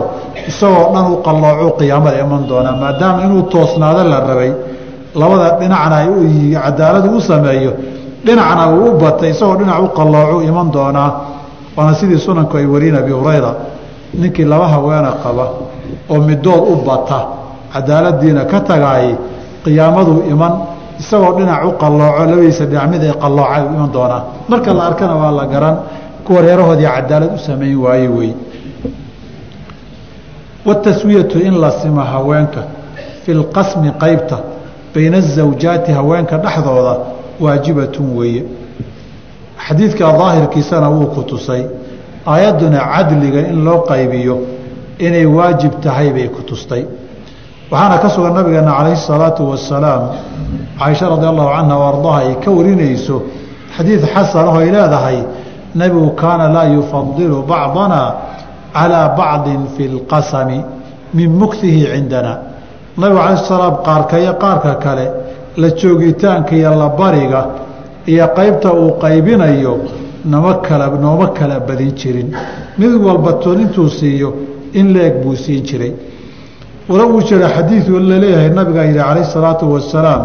isagoo 0.50 0.92
dhan 0.94 1.06
u 1.14 1.16
qalloocu 1.26 1.68
qiyaamada 1.80 2.18
iman 2.26 2.42
doonaa 2.52 2.76
maadaama 2.82 3.20
inuu 3.26 3.44
toosnaado 3.54 4.04
la 4.12 4.20
rabay 4.30 4.52
labada 5.16 5.48
dhinacna 5.60 5.98
cadaaladu 6.64 7.10
u 7.18 7.22
sameeyo 7.22 7.72
dhinacna 8.26 8.64
uu 8.76 8.86
u 8.92 9.00
batay 9.02 9.30
isagoo 9.36 9.56
dhinac 9.60 9.80
u 9.86 9.88
qalloocu 9.98 10.38
iman 10.50 10.68
doonaa 10.76 11.10
waana 11.76 11.96
sidii 11.96 12.18
sunanku 12.20 12.58
ay 12.58 12.66
wariin 12.66 12.96
abi 12.96 13.12
hurayra 13.12 13.52
ninkii 14.14 14.44
laba 14.46 14.68
haweena 14.68 15.12
qaba 15.24 15.46
oo 16.10 16.20
midood 16.28 16.64
u 16.72 16.76
bata 16.88 17.20
cadaaladiina 17.74 18.46
ka 18.46 18.60
tagaayay 18.60 19.16
qiyaamaduu 19.64 20.24
iman 20.32 20.54
isagoo 21.00 21.34
dhinac 21.38 21.64
u 21.66 21.72
qallooco 21.82 22.20
labadiisa 22.30 22.66
dhinac 22.66 22.88
mid 22.92 23.02
ay 23.04 23.14
qalloocay 23.24 23.62
u 23.64 23.74
iman 23.76 23.90
doonaa 23.96 24.22
marka 24.50 24.74
la 24.74 24.84
arkana 24.90 25.16
waa 25.22 25.32
la 25.32 25.46
garan 25.54 25.76
kuwa 26.26 26.42
reerahoodii 26.42 26.86
cadaalad 26.96 27.32
u 27.36 27.40
samayn 27.40 27.76
waaye 27.78 28.08
wey. 28.08 28.32
Wataswiyatu 30.66 31.40
in 31.40 31.60
la 31.60 31.72
simo 31.72 32.02
haweenka 32.02 32.64
fi 33.26 33.34
lqasmi 33.34 33.92
qaybta 34.00 34.38
bayna 34.96 35.18
azawjaati 35.18 35.92
haweenka 35.92 36.38
dhexdooda 36.38 36.96
waajibatun 37.42 38.18
weeye 38.18 38.44
xadiidka 39.68 40.12
daahirkiisana 40.20 40.90
wuu 40.90 41.08
ku 41.16 41.22
tusay 41.24 41.64
aayadduna 42.28 42.80
cadliga 42.94 43.40
in 43.52 43.64
loo 43.66 43.80
qaybiyo 43.90 44.38
inay 45.00 45.26
waajib 45.26 45.74
tahay 45.82 46.10
bay 46.14 46.28
ku 46.36 46.42
tustay 46.50 46.86
waxaana 47.72 47.98
ka 47.98 48.10
sugan 48.10 48.34
nabigeena 48.34 48.72
calayhi 48.78 48.98
salaatu 48.98 49.50
wasalaam 49.52 50.04
caaisha 50.80 51.10
radi 51.10 51.26
allahu 51.26 51.50
canha 51.56 51.76
o 51.78 51.84
ardaha 51.94 52.20
ay 52.28 52.36
ka 52.44 52.52
warinayso 52.52 53.24
xadiid 53.76 54.02
xasan 54.14 54.48
oo 54.48 54.60
ay 54.60 54.70
leedahay 54.72 55.20
nebigu 55.76 56.10
kaana 56.22 56.48
laa 56.56 56.68
yufadilu 56.76 57.44
bacdana 57.44 58.02
calaa 58.74 59.10
bacdin 59.18 59.62
fi 59.76 59.84
lqasami 59.88 60.60
min 61.14 61.30
muktihi 61.42 61.86
cindana. 61.94 62.34
Nabigu 62.98 63.20
calayh 63.22 63.38
salaam 63.48 63.76
qaarka 63.84 64.20
iyo 64.20 64.34
qaarka 64.44 64.76
kale 64.84 65.06
la 65.58 65.70
joogitaanka 65.70 66.56
iyo 66.56 66.72
la 66.76 66.90
bariga 66.90 67.42
iyo 68.08 68.28
qaybta 68.36 68.74
uu 68.74 68.92
qaybinayo 69.04 69.74
nama 70.26 70.54
kala 70.62 70.88
nooma 70.90 71.28
kala 71.34 71.60
badin 71.60 71.92
jirin. 71.96 72.30
Mid 72.78 72.94
walba 73.06 73.34
toon 73.44 73.60
intuu 73.62 73.90
siiyo 73.90 74.34
in 74.74 74.94
leeg 74.94 75.24
buu 75.24 75.36
siin 75.36 75.64
jiray. 75.64 75.94
Wala 76.90 77.06
uu 77.06 77.22
jira 77.22 77.48
xadiidu 77.50 78.00
la 78.00 78.18
leeyahay 78.20 78.50
nabigaa 78.50 78.84
yidhi 78.86 79.00
calayh 79.00 79.26
salaatu 79.26 79.66
wasalaam 79.74 80.22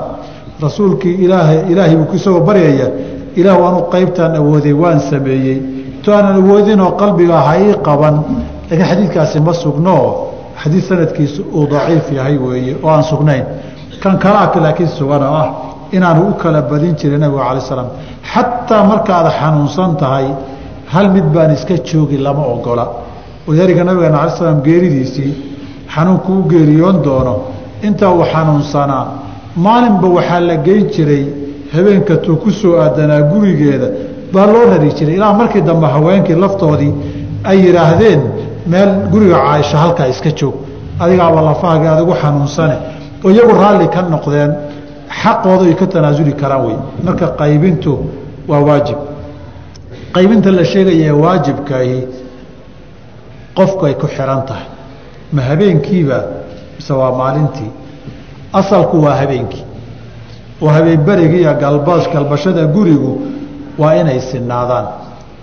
rasuulkii 0.62 1.14
ilaahay 1.24 1.58
ilaahay 1.72 1.96
buu 1.96 2.14
isagoo 2.14 2.40
baryaya 2.40 2.88
ilaah 3.36 3.56
waanu 3.62 3.80
qaybtaan 3.92 4.34
awooday 4.36 4.72
waan 4.72 5.00
sameeyey. 5.00 5.58
To 6.02 6.12
aanan 6.14 6.36
awoodinoo 6.42 6.90
qalbiga 7.00 7.36
ha 7.46 7.52
ii 7.60 7.74
qaban 7.86 8.14
laakiin 8.70 8.86
xadiidkaasi 8.90 9.40
ma 9.40 9.52
sugnoo 9.52 10.04
xadiid 10.62 10.84
sanadkiisu 10.88 11.42
uu 11.54 11.66
daciif 11.72 12.12
yahay 12.12 12.36
weeye 12.38 12.76
oo 12.82 12.90
aan 12.90 13.02
sugnayn. 13.04 13.44
Kan 14.02 14.18
kalaak 14.18 14.54
laakiin 14.56 14.88
sugan 14.98 15.22
ah 15.22 15.48
inaanu 15.96 16.20
u 16.30 16.32
kala 16.42 16.60
badin 16.70 16.94
jiray 17.00 17.18
nabiga 17.18 17.42
calay 17.48 17.60
salaam. 17.70 17.88
Xataa 18.32 18.82
markaad 18.90 19.26
xanuunsan 19.38 19.90
tahay 20.02 20.26
hal 20.92 21.06
mid 21.14 21.26
baan 21.34 21.50
iska 21.56 21.74
joogi 21.88 22.18
lama 22.26 22.42
ogola. 22.54 22.84
Walidaalika 23.46 23.84
nabigeena 23.88 24.18
alay 24.22 24.34
slam 24.38 24.58
geeridiisii 24.66 25.32
xanuunku 25.94 26.30
u 26.40 26.42
geeriyoon 26.52 26.96
doono. 27.06 27.34
Inta 27.86 28.06
uu 28.14 28.24
xanuunsanaa 28.32 29.04
maalinba 29.64 30.08
waxaa 30.16 30.40
la 30.48 30.56
geyn 30.66 30.84
jiray 30.94 31.24
habeenka 31.74 32.14
tuu 32.24 32.36
ku 32.42 32.50
soo 32.50 32.74
aadanaa 32.82 33.22
gurigeeda. 33.32 33.88
Baa 34.32 34.46
loo 34.52 34.64
rari 34.70 34.90
jiray. 34.98 35.14
Ilaa 35.18 35.32
markii 35.40 35.62
dambe 35.68 35.86
haweenkii 35.94 36.34
laftoodii 36.44 36.92
ay 37.50 37.58
yidhaahdeen 37.66 38.20
meel 38.72 38.90
guriga 39.12 39.36
caaisha 39.46 39.76
halkaa 39.78 40.06
iska 40.14 40.30
joog. 40.38 40.54
Adigaaba 41.00 41.40
lafahaga 41.48 41.92
adigu 41.96 42.14
xanuunsane. 42.22 42.76
Oo 43.24 43.30
iyagu 43.30 43.52
raalli 43.62 43.86
ka 43.94 44.00
noqdeen 44.14 44.50
xaqooda 45.22 45.64
ay 45.64 45.74
ka 45.74 45.86
tanaasuli 45.86 46.32
karaan 46.32 46.64
wey 46.66 46.76
marka 47.04 47.26
qaybintu 47.40 47.92
waa 48.48 48.60
waajib. 48.60 48.98
Qaybinta 50.14 50.50
la 50.50 50.64
sheegaya 50.64 51.06
ee 51.06 51.10
waajibkaahi 51.24 51.98
qofku 53.58 53.86
ay 53.86 53.94
ku 53.94 54.06
xihan 54.06 54.42
tahay. 54.46 54.66
Ma 55.32 55.42
habeenkiiba 55.42 56.18
mise 56.76 56.92
waa 56.92 57.12
maalintii? 57.12 57.70
Asalku 58.52 58.96
waa 59.04 59.16
habeenkii. 59.20 59.64
Oo 60.62 60.68
habeenberigii 60.68 61.40
iyo 61.40 61.54
galbash 61.54 62.08
galbashada 62.12 62.64
gurigu 62.66 63.12
waa 63.78 63.94
inay 64.00 64.20
sinaadaan 64.20 64.86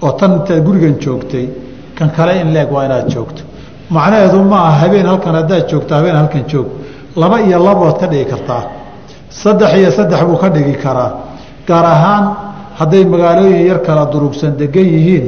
oo 0.01 0.11
tan 0.11 0.31
intaad 0.37 0.63
gurigan 0.65 0.95
joogtay 0.99 1.45
kan 1.97 2.09
kale 2.15 2.39
in 2.41 2.53
leeg 2.53 2.71
waa 2.71 2.85
inaad 2.85 3.07
joogto. 3.13 3.41
Macnaheedu 3.89 4.43
ma 4.43 4.57
aha 4.67 4.79
habeen 4.85 5.05
halkan 5.05 5.35
haddaad 5.35 5.67
joogto 5.69 5.95
habeen 5.95 6.15
halkan 6.15 6.43
joog. 6.51 6.67
Laba 7.15 7.39
iyo 7.41 7.59
labood 7.63 7.97
ka 7.99 8.07
dhigi 8.07 8.25
kartaa 8.25 8.63
saddex 9.41 9.71
iyo 9.79 9.89
saddex 9.97 10.21
buu 10.27 10.37
ka 10.43 10.49
dhigi 10.55 10.75
karaa. 10.83 11.11
Gaar 11.67 11.85
ahaan 11.95 12.25
hadday 12.79 13.03
magaalooyin 13.13 13.65
yar 13.69 13.79
kala 13.87 14.03
durugsan 14.13 14.51
degan 14.61 14.85
yihiin 14.95 15.25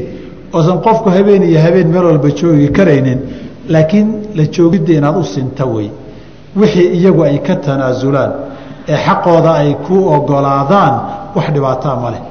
oosan 0.56 0.78
qofku 0.86 1.10
habeen 1.16 1.44
iyo 1.50 1.60
habeen 1.66 1.88
meel 1.94 2.06
walba 2.10 2.30
joogi 2.40 2.68
karaynin 2.78 3.20
laakiin 3.74 4.08
la 4.38 4.44
joogidda 4.56 4.94
inaad 5.00 5.16
u 5.22 5.24
sinta 5.34 5.66
wey 5.74 5.88
wixii 6.60 6.88
iyagu 6.98 7.22
ay 7.30 7.38
ka 7.48 7.56
tanaasulaan 7.66 8.32
ee 8.92 8.98
xaqooda 9.06 9.52
ay 9.62 9.70
ku 9.86 9.96
ogolaadaan 10.16 10.94
wax 11.36 11.48
dhibaataa 11.56 11.96
ma 12.04 12.10
leh. 12.14 12.24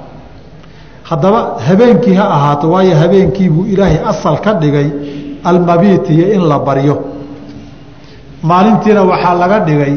Haddaba 1.11 1.41
habeenkii 1.69 2.15
ha 2.21 2.25
ahaato 2.37 2.67
waayo 2.75 2.95
habeenkiibuu 3.03 3.65
ilaahay 3.73 3.99
asal 4.13 4.37
ka 4.45 4.53
dhigay 4.63 4.89
almabiit 5.51 6.05
iyo 6.15 6.27
in 6.37 6.43
la 6.51 6.59
baryo. 6.59 6.97
Maalintiina 8.43 9.03
waxaa 9.11 9.35
laga 9.43 9.59
dhigay 9.69 9.95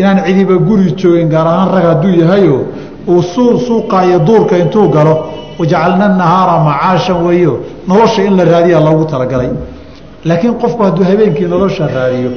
inaan 0.00 0.18
cidiba 0.26 0.54
guri 0.68 0.86
joogin 1.00 1.28
gaar 1.34 1.46
ahaan 1.52 1.68
rag 1.74 1.84
hadduu 1.90 2.12
yahayo 2.22 2.56
uu 3.12 3.22
suuqa 3.66 3.98
iyo 4.08 4.18
duurka 4.28 4.54
intuu 4.62 4.88
galo 4.96 5.14
wajacalna 5.58 6.06
nahaara 6.20 6.54
macaashan 6.68 7.18
weeyo 7.26 7.52
nolosha 7.88 8.20
in 8.28 8.34
la 8.38 8.44
raadiya 8.52 8.80
loogu 8.86 9.04
talagalay. 9.12 9.50
Laakiin 10.28 10.54
qofku 10.62 10.80
hadduu 10.86 11.04
habeenkii 11.10 11.48
nolosha 11.54 11.84
raadiyo 11.96 12.30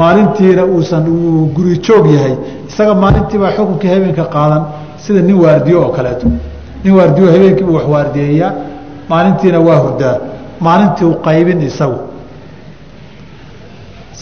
maalintiina 0.00 0.62
uusan 0.74 1.04
uu 1.08 1.46
guri 1.56 1.74
joog 1.86 2.06
yahay 2.14 2.34
isaga 2.68 2.94
maalintiibaa 3.02 3.52
xukunkii 3.56 3.90
habeenka 3.94 4.24
qaadan 4.34 4.62
sida 5.04 5.20
nin 5.28 5.36
waardiyo 5.44 5.78
oo 5.84 5.90
kaleeto. 5.96 6.26
Nin 6.84 6.92
waardiyo 6.98 7.26
habeenkiibu 7.34 7.72
wax 7.76 7.86
waardiyeeyaa 7.94 8.52
maalintiina 9.10 9.58
waa 9.68 9.78
hurdaa 9.84 10.16
maalintii 10.66 11.06
u 11.12 11.14
qaybin 11.26 11.60
isagu 11.70 11.98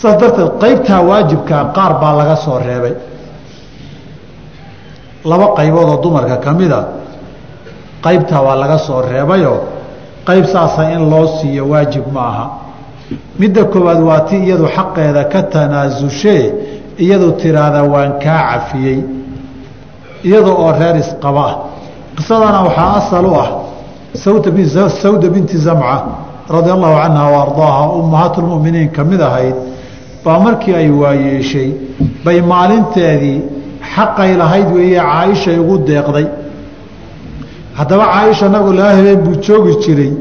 saas 0.05 0.21
darteed 0.21 0.51
qaybtaa 0.63 1.01
waajibkaa 1.11 1.65
qaar 1.77 1.93
baa 2.01 2.13
laga 2.21 2.37
soo 2.37 2.59
reebay. 2.59 2.95
Laba 5.25 5.47
qaybood 5.57 5.89
oo 5.89 6.03
dumarka 6.03 6.37
ka 6.45 6.53
mida 6.53 6.81
qaybtaa 8.05 8.41
waa 8.47 8.57
laga 8.63 8.79
soo 8.79 9.01
reebayoo 9.01 9.59
qayb 10.29 10.45
saasa 10.45 10.91
in 10.93 11.11
loo 11.11 11.27
siiyo 11.41 11.65
waajib 11.73 12.05
ma 12.13 12.21
aha. 12.31 12.47
Midda 13.39 13.65
koowaad 13.65 14.01
waa 14.09 14.21
ti 14.29 14.37
iyadu 14.37 14.69
xaqeeda 14.77 15.25
ka 15.33 15.43
tanaazushee 15.43 16.45
iyadu 16.99 17.33
tiraahda 17.41 17.83
waan 17.83 18.13
kaa 18.25 18.41
cafiyey 18.51 19.01
iyada 20.25 20.51
oo 20.53 20.73
reer 20.73 20.97
isqaba 20.97 21.45
ah. 21.51 21.55
Qisadana 22.17 22.61
waxaa 22.67 22.93
asal 23.01 23.27
u 23.27 23.35
ah 23.35 23.51
sawda 24.15 25.29
binti 25.35 25.57
zamca 25.59 25.97
radia 26.49 26.73
allahu 26.77 26.97
canha 27.03 27.25
wa 27.31 27.39
ardaaha 27.47 27.83
ummahaat 27.99 28.37
lmuminiin 28.39 28.91
ka 28.93 29.05
mid 29.05 29.21
ahayd 29.21 29.74
baa 30.25 30.39
markii 30.39 30.75
ay 30.75 30.91
waayeeshay 30.91 31.69
bay 32.25 32.41
maalinteedii 32.53 33.39
xaqay 33.95 34.31
lahayd 34.41 34.69
weeye 34.77 35.01
caaishay 35.01 35.59
ugu 35.59 35.77
deeqday. 35.89 36.27
Haddaba 37.79 38.05
caaisha 38.15 38.49
nabigu 38.49 38.73
laba 38.73 38.91
habeen 38.97 39.21
buu 39.25 39.35
joogi 39.47 39.75
jiray 39.85 40.13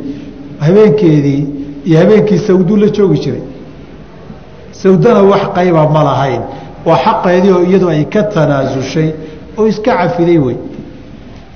habeenkeedii 0.66 1.42
iyo 1.86 2.00
habeenkii 2.00 2.38
sawduu 2.48 2.78
la 2.78 2.88
joogi 2.89 3.20
jiray. 3.24 3.42
Sawdana 4.72 5.22
wax 5.32 5.44
qayba 5.56 5.89
ma 5.96 6.04
lahayn 6.04 6.42
waa 6.86 6.98
xaqeedii 7.06 7.52
oo 7.52 7.63
iyadu 7.70 7.88
ay 7.89 8.04
ka 8.13 8.24
tanaasushay 8.24 9.10
oo 9.58 9.68
iska 9.68 9.92
cafiday 9.98 10.38
wey. 10.38 10.56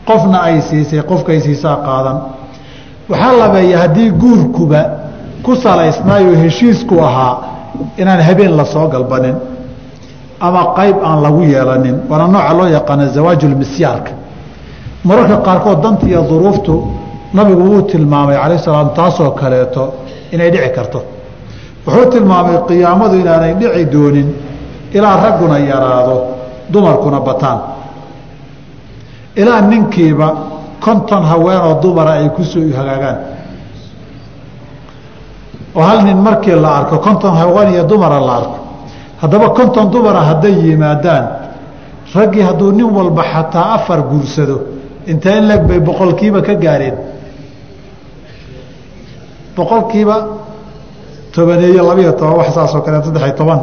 Qofna 0.08 0.38
ay 0.48 0.62
siisay 0.62 1.02
qofkaay 1.10 1.40
siisaa 1.46 1.76
qaadan. 1.88 2.18
Waxaa 3.10 3.34
labeeya 3.42 3.78
haddii 3.84 4.10
guurkuba 4.22 4.82
ku 5.44 5.56
salaysnaayoo 5.56 6.36
heshiisku 6.44 6.96
ahaa 7.08 7.36
inaan 7.98 8.22
habeen 8.28 8.56
la 8.58 8.66
soo 8.66 8.88
galbanin 8.88 9.36
ama 10.40 10.62
qayb 10.78 10.98
aan 11.04 11.22
lagu 11.26 11.42
yeelanin 11.44 11.96
waana 12.10 12.28
nooca 12.28 12.54
loo 12.58 12.68
yaqaana 12.78 13.06
zawaajulmisyaarka 13.16 14.12
mararka 15.08 15.38
qaarkood 15.48 15.80
danta 15.84 16.06
iyo 16.08 16.22
duruuftu 16.30 16.74
nabigu 17.34 17.64
wuu 17.72 17.82
tilmaamay 17.82 18.38
calayh 18.38 18.60
salaam 18.60 18.90
taasoo 18.98 19.32
kaleeto 19.32 19.84
inay 20.32 20.50
dhici 20.52 20.70
karto. 20.76 21.00
Wuxuu 21.86 22.06
tilmaamay 22.12 22.58
qiyaamadu 22.68 23.16
inaanay 23.24 23.54
dhici 23.60 23.86
doonin 23.94 24.28
ilaa 24.98 25.16
ragguna 25.24 25.58
yaraado 25.60 26.16
dumarkuna 26.74 27.20
bataan. 27.20 27.60
Ilaa 29.36 29.62
ninkiiba 29.62 30.28
konton 30.80 31.24
haweenoo 31.32 31.80
dumara 31.82 32.12
ay 32.20 32.30
ku 32.30 32.44
soo 32.44 32.62
hagaagaan 32.78 33.18
oo 35.78 35.84
hal 35.90 36.00
nin 36.08 36.18
markii 36.28 36.56
la 36.64 36.70
arko 36.80 36.96
konton 37.06 37.34
haween 37.42 37.70
iyo 37.74 37.84
dumara 37.92 38.20
la 38.28 38.34
arko 38.40 38.58
haddaba 39.22 39.48
konton 39.58 39.86
dumara 39.94 40.22
hadday 40.30 40.54
yimaadaan 40.66 41.26
raggii 42.16 42.42
hadduu 42.50 42.72
nin 42.80 42.90
walba 42.98 43.24
xataa 43.34 43.68
afar 43.78 44.00
guursado 44.12 44.58
inta 45.12 45.30
in 45.38 45.44
leg 45.50 45.62
bay 45.70 45.80
boqolkiiba 45.80 46.42
ka 46.48 46.54
gaareen. 46.64 46.96
Boqolkiiba 49.56 50.18
tobaneeyo 51.34 51.84
labiyo 51.90 52.12
toban 52.20 52.38
wax 52.40 52.50
saasoo 52.56 52.82
kale 52.86 52.98
saddexiyo 53.04 53.36
toban. 53.40 53.60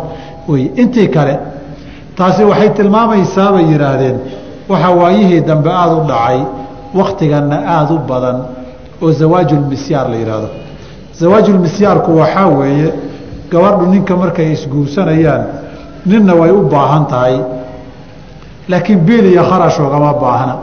Wey 0.48 0.64
intii 0.82 1.08
kale 1.16 1.34
taasi 2.16 2.42
waxay 2.50 2.70
tilmaamaysaa 2.76 3.52
bay 3.54 3.64
yidhaahdeen 3.72 4.16
waxaa 4.70 4.90
waayihii 5.00 5.40
dambe 5.48 5.70
aada 5.80 5.94
u 6.00 6.04
dhacay 6.10 6.38
waktiganna 7.00 7.56
aada 7.76 7.92
u 7.94 7.98
badan 8.10 8.36
oo 9.02 9.10
zawaajulmisyaar 9.20 10.06
la 10.12 10.16
yidhaahdo 10.22 10.48
zawaajulmisyaarku 11.20 12.10
waxaa 12.20 12.46
weeye 12.46 12.92
gabadhu 13.50 13.86
ninka 13.92 14.16
markay 14.16 14.52
isguursanayaan 14.52 15.42
ninna 16.06 16.34
way 16.34 16.50
u 16.50 16.62
baahan 16.68 17.06
tahay. 17.06 17.36
Laakiin 18.68 18.98
biil 19.06 19.24
iyo 19.32 19.42
kharash 19.50 19.78
ogama 19.80 20.12
baahna. 20.22 20.54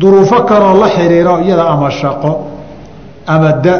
Duruufo 0.00 0.42
kaloo 0.42 0.74
la 0.80 0.88
xiriiro 0.88 1.38
iyada 1.40 1.64
ama 1.68 1.90
shaqo 1.90 2.32
ama 3.26 3.52
da 3.52 3.74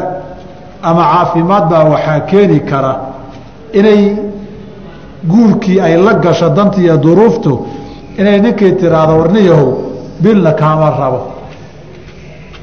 ama 0.83 1.03
caafimaad 1.13 1.69
baa 1.69 1.83
waxaa 1.83 2.19
keeni 2.19 2.59
kara 2.59 2.93
inay 3.73 4.15
guurkii 5.27 5.79
ay 5.81 5.97
la 5.97 6.13
gasho 6.13 6.49
dantiiyo 6.49 6.97
duruuftu 6.97 7.67
inay 8.19 8.39
ninkii 8.41 8.71
tiraahdo 8.71 9.13
warniyahow 9.19 9.69
bilna 10.19 10.51
kaama 10.51 10.89
rabo. 10.89 11.21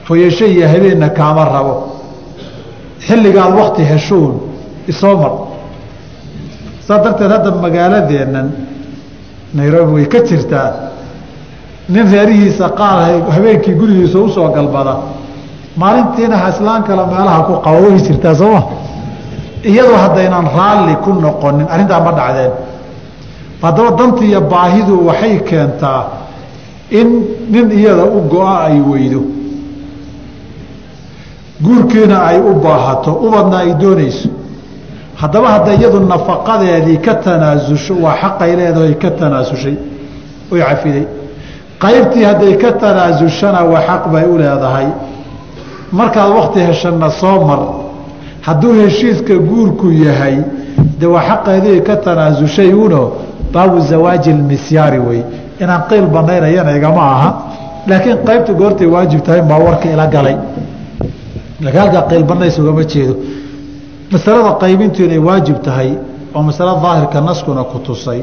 Hoyasho 0.08 0.46
iyo 0.46 0.68
habeenna 0.68 1.08
kaama 1.08 1.44
rabo 1.44 1.91
xilligaad 3.06 3.52
wakti 3.58 3.82
heshuun 3.90 4.32
isoo 4.88 5.16
mar. 5.22 5.32
Saa 6.86 6.98
darteed 7.04 7.30
hadda 7.30 7.50
magaaladeennan 7.64 8.48
nairobi 9.54 9.92
way 9.92 10.06
ka 10.06 10.18
jirtaa. 10.28 10.68
Nin 11.88 12.12
reerihiisa 12.12 12.68
qaar 12.68 12.98
habeenkii 13.34 13.74
gurigiisa 13.74 14.18
u 14.18 14.28
soo 14.28 14.48
galbada. 14.56 14.96
Maalintiina 15.76 16.36
haslaan 16.36 16.82
kale 16.82 17.06
meelaha 17.06 17.42
ku 17.48 17.52
qabo 17.64 17.78
way 17.88 17.98
jirtaa 18.06 18.34
sooma 18.34 18.62
iyadoo 19.64 19.96
haddaynan 19.96 20.46
raalli 20.56 20.94
ku 21.04 21.10
noqonin 21.24 21.66
arrintaa 21.74 22.00
ma 22.00 22.12
dhacdeen. 22.18 22.52
Haddaba 23.62 23.90
danti 23.98 24.24
iyo 24.30 24.40
baahidu 24.40 25.06
waxay 25.06 25.38
keentaa 25.48 26.02
in 26.90 27.08
nin 27.52 27.70
iyada 27.70 28.04
u 28.04 28.20
go-a 28.32 28.56
ay 28.66 28.80
weydo 28.90 29.20
guurkiina 31.64 32.16
ay 32.26 32.38
u 32.40 32.54
baahato 32.64 33.12
ubadna 33.26 33.58
ay 33.58 33.74
doonayso. 33.74 34.28
Haddaba 35.20 35.48
hadda 35.48 35.72
iyadu 35.74 36.00
nafaqadeedii 36.00 36.98
ka 37.06 37.14
tanaasusho 37.14 37.94
waa 38.04 38.16
xaqay 38.22 38.56
leedahay 38.56 38.94
ka 39.02 39.10
tanaasushay 39.10 39.74
oy 40.52 40.60
cafiday. 40.60 41.06
Qaybtii 41.82 42.24
hadday 42.24 42.54
ka 42.62 42.72
tanaasushana 42.72 43.60
waa 43.72 43.82
xaq 43.88 44.02
bay 44.12 44.24
u 44.24 44.38
leedahay. 44.38 44.86
Markaad 45.92 46.30
wakti 46.38 46.60
heshana 46.60 47.10
soo 47.10 47.44
mar 47.46 47.58
hadduu 48.46 48.72
heshiiska 48.82 49.34
guurku 49.34 49.86
yahay 49.92 50.36
de 51.00 51.06
waa 51.06 51.22
xaqeedii 51.28 51.80
ka 51.82 51.96
tanaasushay 51.96 52.72
uno 52.72 53.12
baabu 53.52 53.80
zawaaji 53.80 54.30
ilmisyaari 54.30 54.98
wey. 54.98 55.22
Inaan 55.60 55.82
qiil 55.88 56.06
banaynayana 56.06 56.76
igama 56.76 57.02
aha. 57.02 57.30
Laakiin 57.86 58.18
qaybta 58.26 58.52
goortay 58.52 58.86
waajib 58.86 59.20
tahay 59.22 59.42
baa 59.42 59.58
warka 59.58 59.88
ila 59.90 60.06
galay 60.06 60.36
laakiin 61.64 61.80
halkaa 61.82 62.02
qiil 62.10 62.24
banays 62.30 62.56
ugama 62.62 62.84
jeedo. 62.92 63.14
Masalada 64.12 64.50
qaybintu 64.62 64.98
inay 65.06 65.18
waajib 65.28 65.58
tahay 65.66 65.90
oo 66.34 66.42
masalo 66.48 66.72
daahirka 66.84 67.18
naskuna 67.28 67.62
ku 67.70 67.78
tusay 67.86 68.20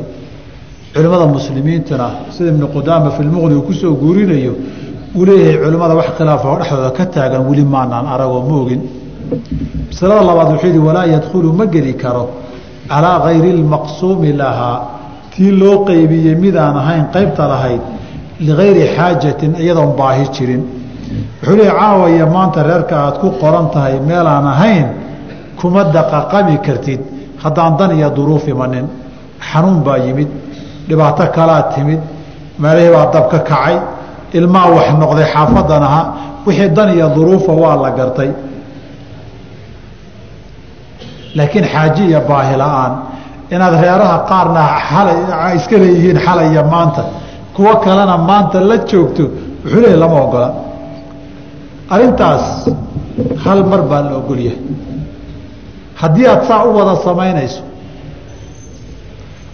culimmada 0.93 1.25
muslimiintuna 1.35 2.07
sida 2.35 2.49
ibnu 2.53 2.67
qudaama 2.75 3.09
fi 3.15 3.21
lmuqni 3.27 3.53
uu 3.55 3.61
ku 3.67 3.73
soo 3.81 3.93
guurinayo 4.01 4.53
uu 5.17 5.25
leeyahay 5.27 5.57
culimmada 5.63 5.93
wax 5.99 6.09
khilaafa 6.17 6.45
oo 6.51 6.57
dhexdooda 6.59 6.91
ka 6.97 7.05
taagan 7.15 7.41
weli 7.49 7.63
maanaan 7.73 8.05
aragoo 8.13 8.41
ma 8.49 8.55
ogin. 8.63 8.81
Masalada 9.91 10.21
labaad 10.29 10.47
wuxuu 10.53 10.67
yihi 10.71 10.81
walaa 10.87 11.05
yadkhulu 11.15 11.49
ma 11.59 11.65
geli 11.73 11.93
karo 12.03 12.23
calaa 12.89 13.17
kayri 13.25 13.51
lmaqsuumi 13.61 14.31
lahaa 14.41 14.77
tii 15.33 15.51
loo 15.61 15.75
qeybiyey 15.87 16.35
midaan 16.43 16.75
ahayn 16.81 17.05
qaybta 17.15 17.43
lahayd 17.53 17.81
ligayri 18.47 18.83
xaajatin 18.95 19.51
iyadoon 19.63 19.91
baahi 19.99 20.25
jirin 20.35 20.61
wuxuu 21.09 21.55
leeyahy 21.57 21.77
caawaya 21.79 22.25
maanta 22.35 22.63
reerka 22.69 22.95
aad 23.05 23.15
ku 23.21 23.27
qoran 23.41 23.67
tahay 23.73 23.99
meelaan 24.09 24.47
ahayn 24.53 24.87
kuma 25.59 25.83
daqaqami 25.83 26.57
kartid. 26.65 27.01
Haddaan 27.43 27.77
dan 27.79 27.91
iyo 27.97 28.09
duruuf 28.17 28.47
imanin 28.47 28.85
xanuun 29.49 29.79
baa 29.85 29.97
yimid 29.97 30.29
dhibaato 30.87 31.23
kalaa 31.35 31.61
timid 31.73 32.01
meelihii 32.61 32.91
baa 32.95 33.05
dab 33.13 33.25
ka 33.31 33.39
kacay 33.49 33.75
ilmaa 34.37 34.67
wax 34.75 34.87
noqday 35.01 35.27
xaafadan 35.33 35.83
aha 35.89 36.01
wixii 36.45 36.69
dan 36.77 36.89
iyo 36.95 37.07
duruufa 37.15 37.51
waa 37.63 37.75
la 37.83 37.89
gartay. 37.97 38.29
Laakiin 41.35 41.65
xaaji 41.73 42.03
iyo 42.11 42.21
baahi 42.29 42.55
la'aan 42.63 42.93
inaad 43.53 43.73
reeraha 43.83 44.17
qaarna 44.31 44.61
alay 44.99 45.55
iska 45.57 45.75
leeyihiin 45.81 46.19
xalaya 46.25 46.63
maanta 46.73 47.01
kuwo 47.55 47.73
kalena 47.85 48.17
maanta 48.29 48.57
la 48.69 48.77
joogto 48.89 49.23
wuxuu 49.63 49.79
leeyahy 49.83 49.99
lama 50.03 50.17
ogola 50.25 50.49
arrintaas 51.93 52.45
hal 53.45 53.59
mar 53.71 53.81
baa 53.91 54.01
la 54.07 54.11
ogolyahay 54.21 54.59
haddii 56.01 56.27
aad 56.33 56.41
saa 56.49 56.61
u 56.69 56.71
wada 56.79 56.93
samaynayso 57.07 57.61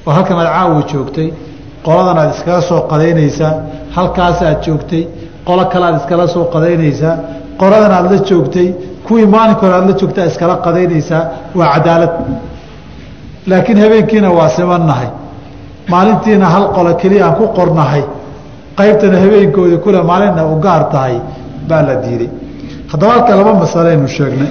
oo 0.07 0.11
halkan 0.17 0.37
aad 0.41 0.49
caawa 0.55 0.81
joogtay 0.91 1.27
qoladan 1.85 2.17
aad 2.21 2.31
iskala 2.35 2.61
soo 2.69 2.81
qadaynaysaa 2.91 3.53
halkaasaad 3.95 4.57
joogtay 4.65 5.03
qolo 5.47 5.63
kale 5.71 5.85
aad 5.89 5.97
iskala 6.01 6.25
soo 6.35 6.45
qadaynaysaa 6.55 7.13
qoladan 7.61 7.91
aad 7.97 8.05
la 8.13 8.17
joogtay 8.29 8.67
kuwii 9.07 9.27
maalinka 9.35 9.61
hore 9.65 9.75
aad 9.79 9.87
la 9.89 9.95
joogtaa 10.01 10.25
iskala 10.31 10.55
qadaynaysaa 10.65 11.21
waa 11.59 11.67
cadaalad. 11.75 12.13
Laakiin 13.49 13.79
habeenkiina 13.83 14.29
waa 14.37 14.49
simannahay 14.57 15.07
maalintiina 15.93 16.45
hal 16.53 16.65
qolo 16.75 16.91
keliya 17.01 17.23
aan 17.27 17.35
ku 17.39 17.45
qornahay 17.57 18.03
qaybtana 18.79 19.17
habeenkoodii 19.23 19.77
kule 19.85 19.99
maalinna 20.09 20.41
u 20.53 20.55
gaar 20.65 20.83
tahay 20.93 21.15
baa 21.67 21.81
la 21.81 21.95
diiday. 21.95 22.29
Haddaba 22.91 23.13
halka 23.13 23.35
laba 23.35 23.53
masaleynu 23.53 24.07
sheegnay. 24.07 24.49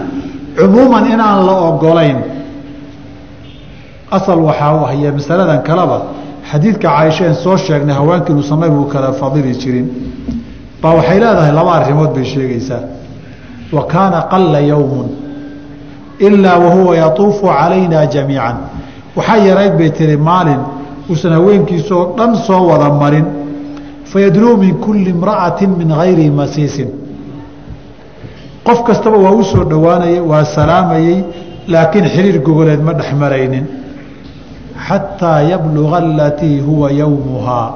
Cumuuman 0.58 1.06
inaan 1.12 1.46
la 1.46 1.54
ogolayn 1.68 2.18
asal 4.10 4.40
waxaa 4.40 4.74
u 4.74 4.84
ahya 4.84 5.12
masaladan 5.12 5.62
kaleba 5.62 6.02
xadiidka 6.50 6.88
caaisheen 6.88 7.34
soo 7.34 7.56
sheegnay 7.56 7.94
haweenkii 7.94 8.32
inuusan 8.32 8.60
nabigu 8.60 8.84
kala 8.84 9.12
fadili 9.12 9.52
jirin. 9.54 9.86
Baa 10.82 10.94
waxay 10.94 11.20
leedahay 11.20 11.52
laba 11.52 11.72
arrimood 11.74 12.14
bay 12.14 12.24
sheegaysaa. 12.24 12.82
Wa 13.72 13.86
kaana 13.86 14.22
qalla 14.32 14.60
yowmun 14.60 15.08
ilaa 16.18 16.58
wahuwa 16.58 16.96
yatuufu 16.96 17.46
calayna 17.46 18.06
jamiican. 18.06 18.56
Waxaa 19.16 19.36
yarayd 19.36 19.78
bay 19.78 19.90
tihi 19.90 20.16
maalin 20.16 20.60
uusan 21.10 21.32
haweenkiisoo 21.32 22.14
dhan 22.16 22.36
soo 22.36 22.66
wada 22.68 22.90
marin 22.90 23.45
fayadnuu 24.16 24.56
min 24.56 24.74
kulli 24.84 25.10
imra'atin 25.16 25.70
min 25.80 25.88
gayri 26.00 26.30
masiisin 26.30 26.88
qof 28.66 28.78
kastaba 28.88 29.18
waa 29.24 29.34
u 29.40 29.44
soo 29.44 29.64
dhowaanayay 29.72 30.20
waa 30.30 30.44
salaamayey 30.56 31.18
laakiin 31.72 32.06
xiriir 32.14 32.38
gogoleed 32.46 32.80
ma 32.86 32.92
dhex 32.98 33.12
maraynin 33.22 33.64
xataa 34.88 35.40
yabluga 35.52 35.96
alatii 36.04 36.60
huwa 36.68 36.88
yowmuhaa 37.00 37.68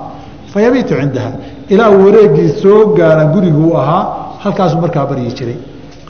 fayabiitu 0.53 0.95
cindaha 1.01 1.31
ilaa 1.73 1.91
wareegii 2.03 2.49
soo 2.63 2.81
gaara 2.99 3.25
guriguu 3.35 3.77
ahaa 3.83 4.03
halkaasuu 4.43 4.81
markaa 4.85 5.07
baryi 5.11 5.33
jiray 5.39 5.59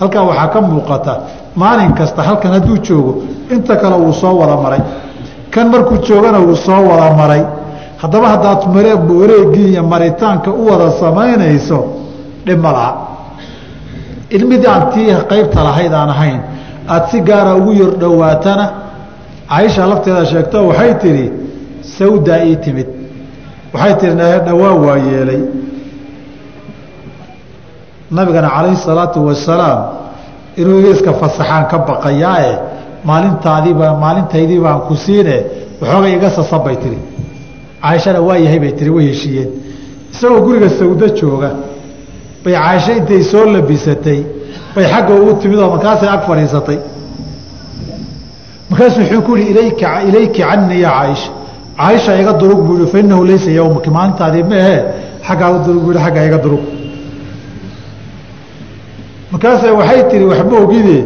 halkaa 0.01 0.23
waxaa 0.31 0.49
ka 0.55 0.61
muuqata 0.71 1.13
maalin 1.63 1.93
kasta 1.99 2.23
halkan 2.29 2.53
hadduu 2.57 2.79
joogo 2.89 3.13
inta 3.55 3.75
kale 3.83 3.97
wuu 4.05 4.13
soo 4.23 4.35
wada 4.41 4.57
maray 4.65 4.83
kan 5.55 5.67
markuu 5.75 5.99
joogana 6.09 6.39
wuu 6.47 6.57
soo 6.67 6.83
wada 6.91 7.09
maray 7.21 7.43
haddaba 8.03 8.27
haddaad 8.35 8.61
wareegii 9.21 9.69
iyo 9.73 9.83
maritaanka 9.93 10.51
u 10.51 10.67
wada 10.71 10.91
samaynayso 11.03 11.79
dhib 12.47 12.59
ma 12.65 12.73
laha 12.77 12.93
aan 14.75 14.83
tii 14.95 15.15
qaybta 15.33 15.59
lahayd 15.69 15.93
aan 15.93 16.11
ahayn 16.17 16.41
aada 16.89 17.07
si 17.11 17.21
gaara 17.29 17.53
ugu 17.61 17.73
yar 17.83 17.93
dhowaatana 18.03 18.67
caaisha 19.51 19.87
lafteeda 19.91 20.25
sheegto 20.33 20.59
waxay 20.69 20.95
tidhi 21.03 21.27
sawdaa 21.99 22.41
ii 22.51 22.57
timid. 22.65 22.89
Waxay 23.75 23.95
tihi 24.01 24.15
dhawaa 24.47 24.75
waa 24.85 24.97
yeelay. 25.09 25.43
Nabigana 28.11 28.49
calayhi 28.57 28.77
salaatu 28.77 29.27
wasalaam 29.27 29.81
inuu 30.57 30.91
iska 30.93 31.13
fasaxaan 31.21 31.65
ka 31.71 31.79
baqayaae 31.89 32.53
maalintaadiiba 33.05 33.87
maalintaydii 34.05 34.61
baan 34.65 34.81
ku 34.89 34.95
siine 35.05 35.37
waxoogay 35.81 36.13
iga 36.17 36.31
sasabay 36.39 36.77
tihi 36.83 36.99
caaishana 37.83 38.21
waa 38.29 38.39
yahay 38.45 38.59
bay 38.65 38.73
tiri 38.79 38.91
way 38.97 39.07
heshiiyeen. 39.13 39.51
Isagoo 40.13 40.41
guriga 40.47 40.69
sawdo 40.79 41.07
jooga 41.19 41.51
bay 42.45 42.55
caaisho 42.55 42.93
intay 42.99 43.23
soo 43.31 43.45
labisatay 43.55 44.21
bay 44.75 44.85
xagga 44.93 45.13
ugu 45.21 45.33
timid 45.43 45.59
oo 45.59 45.71
markaasay 45.75 46.09
ag 46.15 46.23
fadhiisatay. 46.29 46.79
Markaasuu 48.71 49.01
wuxuu 49.03 49.23
ku 49.27 49.33
yihi 49.37 49.51
ilayka 49.53 49.89
ilayki 50.09 50.43
canii 50.43 50.81
yaa 50.85 50.93
caaisha 51.01 51.31
caaisha 51.79 52.21
iga 52.23 52.33
durug 52.41 52.61
buu 52.67 52.77
yihi 52.79 52.91
fa 52.93 52.99
inahu 53.03 53.25
laysa 53.31 53.51
yowmaki 53.59 53.91
maalintaadii 53.97 54.43
ma 54.51 54.57
ahee 54.63 54.81
xaggaa 55.29 55.59
durug 55.67 55.83
buu 55.85 55.93
yihi 55.93 56.05
xaggaa 56.07 56.25
iga 56.29 56.39
durug. 56.45 56.63
Markaasa 59.33 59.73
waxay 59.79 60.03
tihi 60.11 60.25
waxma 60.31 60.57
ogide 60.65 60.99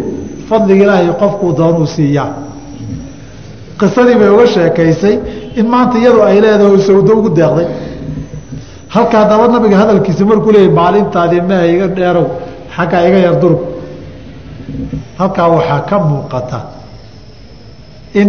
fadliga 0.48 0.82
ilaahay 0.84 1.08
qofkuu 1.22 1.52
doonuu 1.58 1.86
siiyaa. 1.94 2.30
Qisadii 3.80 4.16
bay 4.20 4.28
uga 4.34 4.46
sheekaysay 4.54 5.14
in 5.60 5.66
maanta 5.72 5.96
iyadu 6.02 6.20
ay 6.28 6.36
leedahay 6.44 6.80
sawdo 6.88 7.12
ugu 7.18 7.30
deeqday 7.38 7.66
halkaa 8.94 9.24
daba 9.30 9.44
nabiga 9.54 9.76
hadalkiisa 9.82 10.24
markuu 10.30 10.52
leeyay 10.56 10.72
maalintaadii 10.80 11.40
mehe 11.50 11.66
iga 11.74 11.86
dheerow 11.98 12.26
xaggaa 12.76 13.02
iga 13.08 13.18
yar 13.26 13.36
durug 13.42 13.60
halkaa 15.18 15.48
waxaa 15.54 15.80
ka 15.90 15.96
muuqata 16.08 16.58
in 18.20 18.28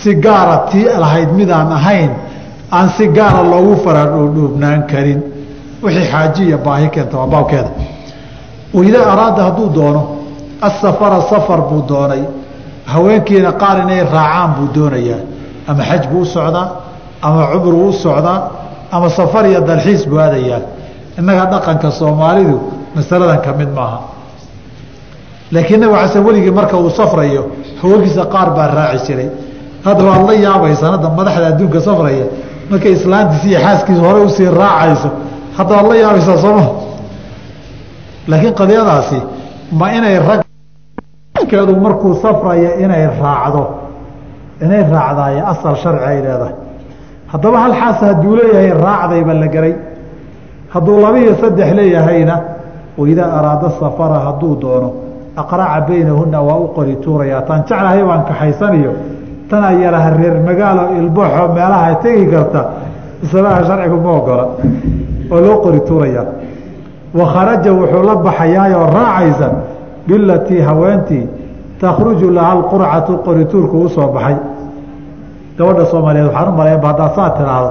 si 0.00 0.10
gaara 0.24 0.56
tii 0.70 0.84
lahayd 1.02 1.30
midaan 1.38 1.72
ahayn 1.78 2.10
aan 2.76 2.88
si 2.96 3.04
gaara 3.16 3.42
loogu 3.52 3.74
faradhuubnaan 3.84 4.82
karin. 4.90 5.20
Wixii 5.82 6.06
xaaji 6.12 6.42
iyo 6.48 6.58
baahi 6.66 6.88
keenta 6.94 7.16
waa 7.20 7.26
baabkeeda. 7.34 7.70
Waidaa 8.74 9.06
araada 9.12 9.42
hadduu 9.48 9.68
doono 9.76 10.02
asafara 10.68 11.20
safar 11.30 11.60
buu 11.68 11.82
doonay. 11.88 12.22
Haweenkiina 12.92 13.52
qaar 13.62 13.76
inay 13.84 14.00
raacaan 14.14 14.50
buu 14.56 14.68
doonayaa 14.76 15.20
ama 15.68 15.82
xaj 15.88 16.02
buu 16.10 16.24
socdaa 16.24 16.66
ama 17.22 17.42
cumru 17.52 17.88
u 17.88 17.92
socdaa 17.92 18.38
ama 18.92 19.08
safar 19.10 19.44
iyo 19.50 19.60
dalxiis 19.60 20.02
buu 20.10 20.18
aadayaa. 20.24 20.60
Innaga 21.18 21.44
dhaqanka 21.52 21.90
soomaalidu 21.98 22.56
masaladan 22.96 23.40
ka 23.44 23.52
mid 23.58 23.68
maaha. 23.78 23.98
Laakiin 25.52 25.80
nabig 25.80 25.96
xasan 26.02 26.22
weligii 26.26 26.50
marka 26.58 26.76
uu 26.76 26.90
safrayo 26.98 27.42
haweenkiisa 27.82 28.24
qaar 28.34 28.48
baa 28.56 28.66
raaci 28.76 29.06
jiray. 29.06 29.28
Hadda 29.84 30.04
waad 30.08 30.22
la 30.28 30.34
yaabaysaan 30.46 30.92
hadda 30.96 31.08
madaxda 31.18 31.46
adduunka 31.52 31.80
safraya 31.88 32.26
markay 32.70 32.92
islaantiisi 32.98 33.48
iyo 33.50 33.60
xaaskiisa 33.64 34.00
hore 34.06 34.20
u 34.20 34.28
sii 34.36 34.48
raacayso 34.60 35.08
hadda 35.58 35.72
waad 35.76 35.86
la 35.90 35.94
yaabaysaa 36.02 36.38
sooma. 36.44 36.64
Laakiin 38.30 38.54
qadiyadaasi 38.60 39.18
ma 39.78 39.86
inay 39.96 40.16
ragkeedu 40.28 41.72
markuu 41.84 42.12
safraya 42.22 42.70
inay 42.84 43.04
raacdo 43.22 43.62
inay 44.64 44.82
raacdaaye 44.94 45.40
asal 45.52 45.74
sharci 45.82 46.04
ay 46.10 46.18
leedahay. 46.24 46.54
Haddaba 47.32 47.58
hal 47.64 47.72
xaas 47.80 47.98
hadduu 48.08 48.36
leeyahay 48.36 48.70
raacdayba 48.84 49.34
la 49.42 49.46
garay. 49.54 49.74
Hadduu 50.74 51.00
laba 51.04 51.18
saddex 51.42 51.68
leeyahayna 51.78 52.36
waidaa 52.98 53.30
araada 53.38 53.68
safara 53.80 54.18
hadduu 54.26 54.54
doono 54.62 54.90
aqraca 55.36 55.80
baynahuna 55.88 56.38
waa 56.48 56.58
u 56.64 56.68
qori 56.76 56.96
tuurayaa. 57.04 57.42
Taan 57.48 57.62
jeclahay 57.68 58.02
baan 58.08 58.22
kaxaysaniyo 58.28 58.92
tanaa 59.50 59.72
yaraha 59.72 60.10
reer 60.18 60.36
magaalo 60.48 60.82
ilbooxo 60.98 61.44
meelaha 61.54 61.94
tegi 62.02 62.26
karta 62.32 62.60
islaha 63.24 63.60
sharcigu 63.68 63.96
ma 64.04 64.10
ogola 64.18 64.44
oo 65.32 65.40
loo 65.46 65.56
qori 65.64 65.80
tuurayaa 65.88 66.24
wakharaja 67.14 67.72
wuxuu 67.72 68.02
la 68.08 68.14
baxayaayoo 68.26 68.86
raacaysa 68.96 69.48
bilatii 70.06 70.60
haweentii 70.68 71.24
takhruju 71.80 72.30
laha 72.36 72.50
alqurcatu 72.56 73.12
qorituurku 73.26 73.76
u 73.84 73.88
soo 73.88 74.08
baxay. 74.14 74.36
Gabadha 75.58 75.84
soomaaliyeed 75.90 76.26
waxaan 76.28 76.48
u 76.48 76.56
malaynba 76.56 76.88
haddaa 76.88 77.10
saa 77.16 77.30
tiraahdo 77.36 77.70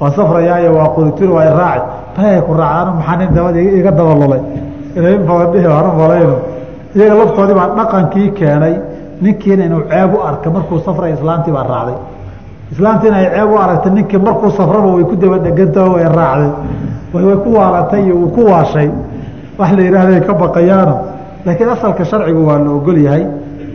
waan 0.00 0.12
safrayaayo 0.16 0.70
waa 0.78 0.88
qorituur 0.96 1.30
waa 1.36 1.50
raaci 1.60 1.86
baa 2.16 2.40
ku 2.46 2.52
raacaan 2.60 2.88
maxaa 2.98 3.16
nin 3.20 3.28
dabada 3.36 3.60
iga 3.60 3.90
dabalulay 3.98 4.40
inay 4.96 5.14
in 5.14 5.22
badan 5.28 5.66
waan 5.72 5.86
u 5.90 5.98
malayno. 6.02 6.36
Iyaga 6.96 7.14
laftoodii 7.20 7.54
baa 7.60 7.68
dhaqankii 7.78 8.28
keenay 8.38 8.74
ninkiina 9.22 9.64
inuu 9.68 9.82
ceeb 9.90 10.14
u 10.14 10.18
arka 10.28 10.50
markuu 10.50 10.78
safray 10.86 11.12
islaantii 11.16 11.52
baa 11.56 11.66
raacday. 11.72 11.96
Islaantiina 12.72 13.16
ay 13.16 13.26
ceeb 13.34 13.50
u 13.52 13.56
aragtay 13.64 13.92
ninkii 13.96 14.18
markuu 14.26 14.50
safraba 14.58 14.88
way 14.94 15.04
ku 15.10 15.14
daba 15.16 15.38
dhegantao 15.44 15.88
way 15.94 16.04
raacday. 16.18 16.50
Way 17.12 17.36
ku 17.44 17.48
waalatay 17.58 18.02
iyo 18.06 18.14
uu 18.22 18.28
ku 18.36 18.40
waashay. 18.50 18.88
Wax 19.58 19.70
la 19.76 19.82
yidhaahday 19.82 20.20
ka 20.26 20.32
baqayaano. 20.42 20.94
Laakiin 21.46 21.68
asalka 21.74 22.04
sharcigu 22.04 22.42
waa 22.48 22.58
la 22.64 22.70
ogol 22.70 22.98
yahay 23.06 23.24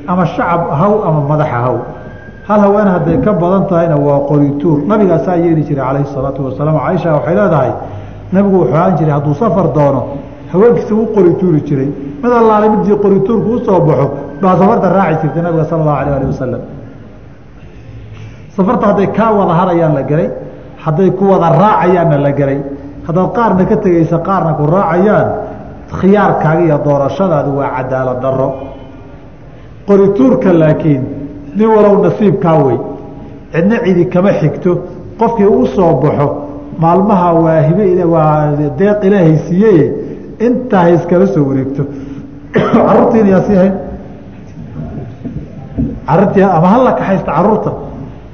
ama 0.08 0.26
shacab 0.36 0.62
haw 0.80 0.94
ama 1.08 1.22
madaxa 1.32 1.60
haw 1.66 1.76
hal 2.48 2.60
haween 2.66 2.88
hadday 2.96 3.18
ka 3.26 3.32
badan 3.42 3.64
tahayna 3.70 3.96
waa 4.08 4.20
qorituur 4.30 4.78
nabigaasaa 4.90 5.36
yeeli 5.44 5.64
jiray 5.68 5.86
calayhi 5.88 6.08
salaatu 6.16 6.40
wasalaam. 6.48 6.76
Caaisha 6.84 7.10
waxay 7.18 7.36
leedahay 7.40 7.72
nabigu 8.36 8.56
wuxuu 8.62 8.76
ahaan 8.76 8.94
jiray 9.00 9.14
hadduu 9.18 9.34
safar 9.42 9.68
doono 9.78 10.02
haweenkiisa 10.52 10.94
u 10.96 11.06
qorituuri 11.16 11.62
jiray. 11.68 11.90
Mid 12.24 12.32
allaale 12.42 12.68
midii 12.74 12.96
qorituurku 13.04 13.50
u 13.56 13.60
soo 13.66 13.80
baxo 13.88 14.06
baa 14.42 14.56
safarta 14.60 14.88
raaci 14.98 15.16
jirtay 15.24 15.42
nabiga 15.46 15.66
sala 15.70 15.82
allahu 15.84 16.00
alah 16.02 16.16
alih 16.20 16.28
wasalam 16.34 16.62
safarta 18.56 18.86
hadday 18.92 19.08
kaa 19.18 19.32
wada 19.40 19.54
harayaan 19.60 19.94
la 19.98 20.04
gelay 20.12 20.30
hadday 20.86 21.10
ku 21.18 21.24
wada 21.32 21.48
raacayaanna 21.64 22.18
la 22.26 22.32
gelay 22.40 22.60
haddaad 23.08 23.30
qaarna 23.38 23.64
ka 23.72 23.76
tegaysa 23.84 24.18
qaarna 24.28 24.52
ku 24.60 24.64
raacayaan. 24.76 25.28
Khiyaarkaaga 26.00 26.62
iyo 26.66 26.78
doorashadaadu 26.86 27.50
waa 27.60 27.70
cadaalad 27.78 28.20
daro 28.26 28.48
qorituurka 29.88 30.60
laakiin 30.60 31.04
nin 31.56 31.70
walow 31.70 32.04
nasiibkaa 32.04 32.58
wey. 32.64 32.78
Cidna 33.54 33.78
cidi 33.86 34.06
kama 34.06 34.32
xigto 34.40 34.72
qofkii 35.20 35.46
u 35.46 35.66
soo 35.76 35.94
baxo 36.02 36.28
maalmaha 36.80 37.34
waa 37.34 37.62
hibe 37.62 38.06
waa 38.06 38.52
deeq 38.78 39.04
ilaahay 39.04 39.38
siiyeye 39.48 39.86
intaa 40.40 40.88
iskala 40.88 41.28
soo 41.28 41.46
wareegto. 41.50 41.84
Caruurtiina 42.88 43.30
yaa 43.30 43.42
sii 43.48 43.56
hayn 43.56 43.74
caruurtii 46.08 46.44
ama 46.44 46.68
hala 46.68 46.92
kaxaysta 46.92 47.32
carruurta? 47.32 47.72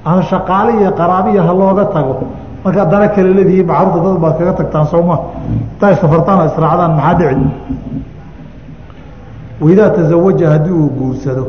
Ama 0.06 0.22
shaqaale 0.22 0.72
iyo 0.82 0.92
qaraabiya 0.92 1.44
ha 1.44 1.54
looga 1.54 1.86
tago. 1.86 2.16
Marka 2.64 2.86
dana 2.86 3.08
kale 3.08 3.34
leedihiin 3.34 3.66
ma 3.68 3.74
carruurta 3.74 4.08
dad 4.08 4.20
baad 4.22 4.38
kaga 4.40 4.54
tagtaan 4.54 4.88
sooma 4.88 5.20
intaa 5.74 5.96
safartaan 5.96 6.40
oo 6.40 6.46
israacdaan 6.46 6.92
maxaa 6.96 7.14
dhici 7.20 7.36
waidaa 9.62 9.90
tazawaja 9.98 10.50
haddii 10.54 10.72
uu 10.82 10.90
guursado 11.00 11.46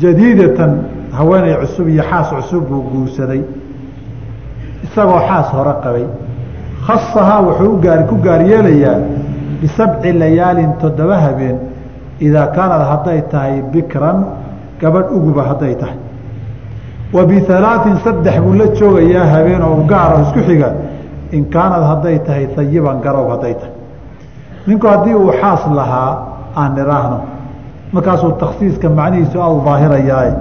jadiidatan 0.00 0.72
haweeney 1.18 1.54
cusub 1.62 1.88
iyo 1.88 2.02
xaas 2.10 2.28
cusub 2.36 2.62
buu 2.68 2.82
guursaday 2.92 3.40
isagoo 4.86 5.20
xaas 5.28 5.48
hore 5.56 5.74
qabay 5.84 6.04
khasahaa 6.86 7.40
wuxuu 7.46 7.70
ugaar 7.76 8.00
ku 8.10 8.16
gaar 8.26 8.40
yeelayaa 8.50 8.96
bisabci 9.60 10.12
layaalin 10.22 10.72
toddoba 10.82 11.16
habeen 11.26 11.56
idaa 12.26 12.46
kaanad 12.56 12.82
hadday 12.90 13.20
tahay 13.32 13.54
bikran 13.72 14.18
gabadh 14.80 15.08
uguba 15.16 15.42
hadday 15.50 15.74
tahay 15.82 15.98
wa 17.14 17.22
bihalaatin 17.30 17.96
saddex 18.04 18.36
buu 18.44 18.54
la 18.60 18.66
joogayaa 18.78 19.26
habeen 19.34 19.62
oo 19.68 19.76
gaaro 19.92 20.16
isku 20.24 20.40
xiga 20.48 20.68
in 21.36 21.44
kaanad 21.54 21.82
hadday 21.90 22.16
tahay 22.26 22.44
hayiban 22.56 22.96
garoob 23.04 23.28
hadday 23.34 23.54
tahay 23.60 23.74
ninku 24.68 24.86
haddii 24.92 25.14
uu 25.22 25.32
xaas 25.40 25.62
lahaa 25.78 26.10
aan 26.60 26.70
nidhaahno 26.78 27.18
markaasuu 27.94 28.32
taksiiska 28.42 28.88
macnihiisu 28.98 29.36
aad 29.46 29.58
daahirayaa 29.66 30.32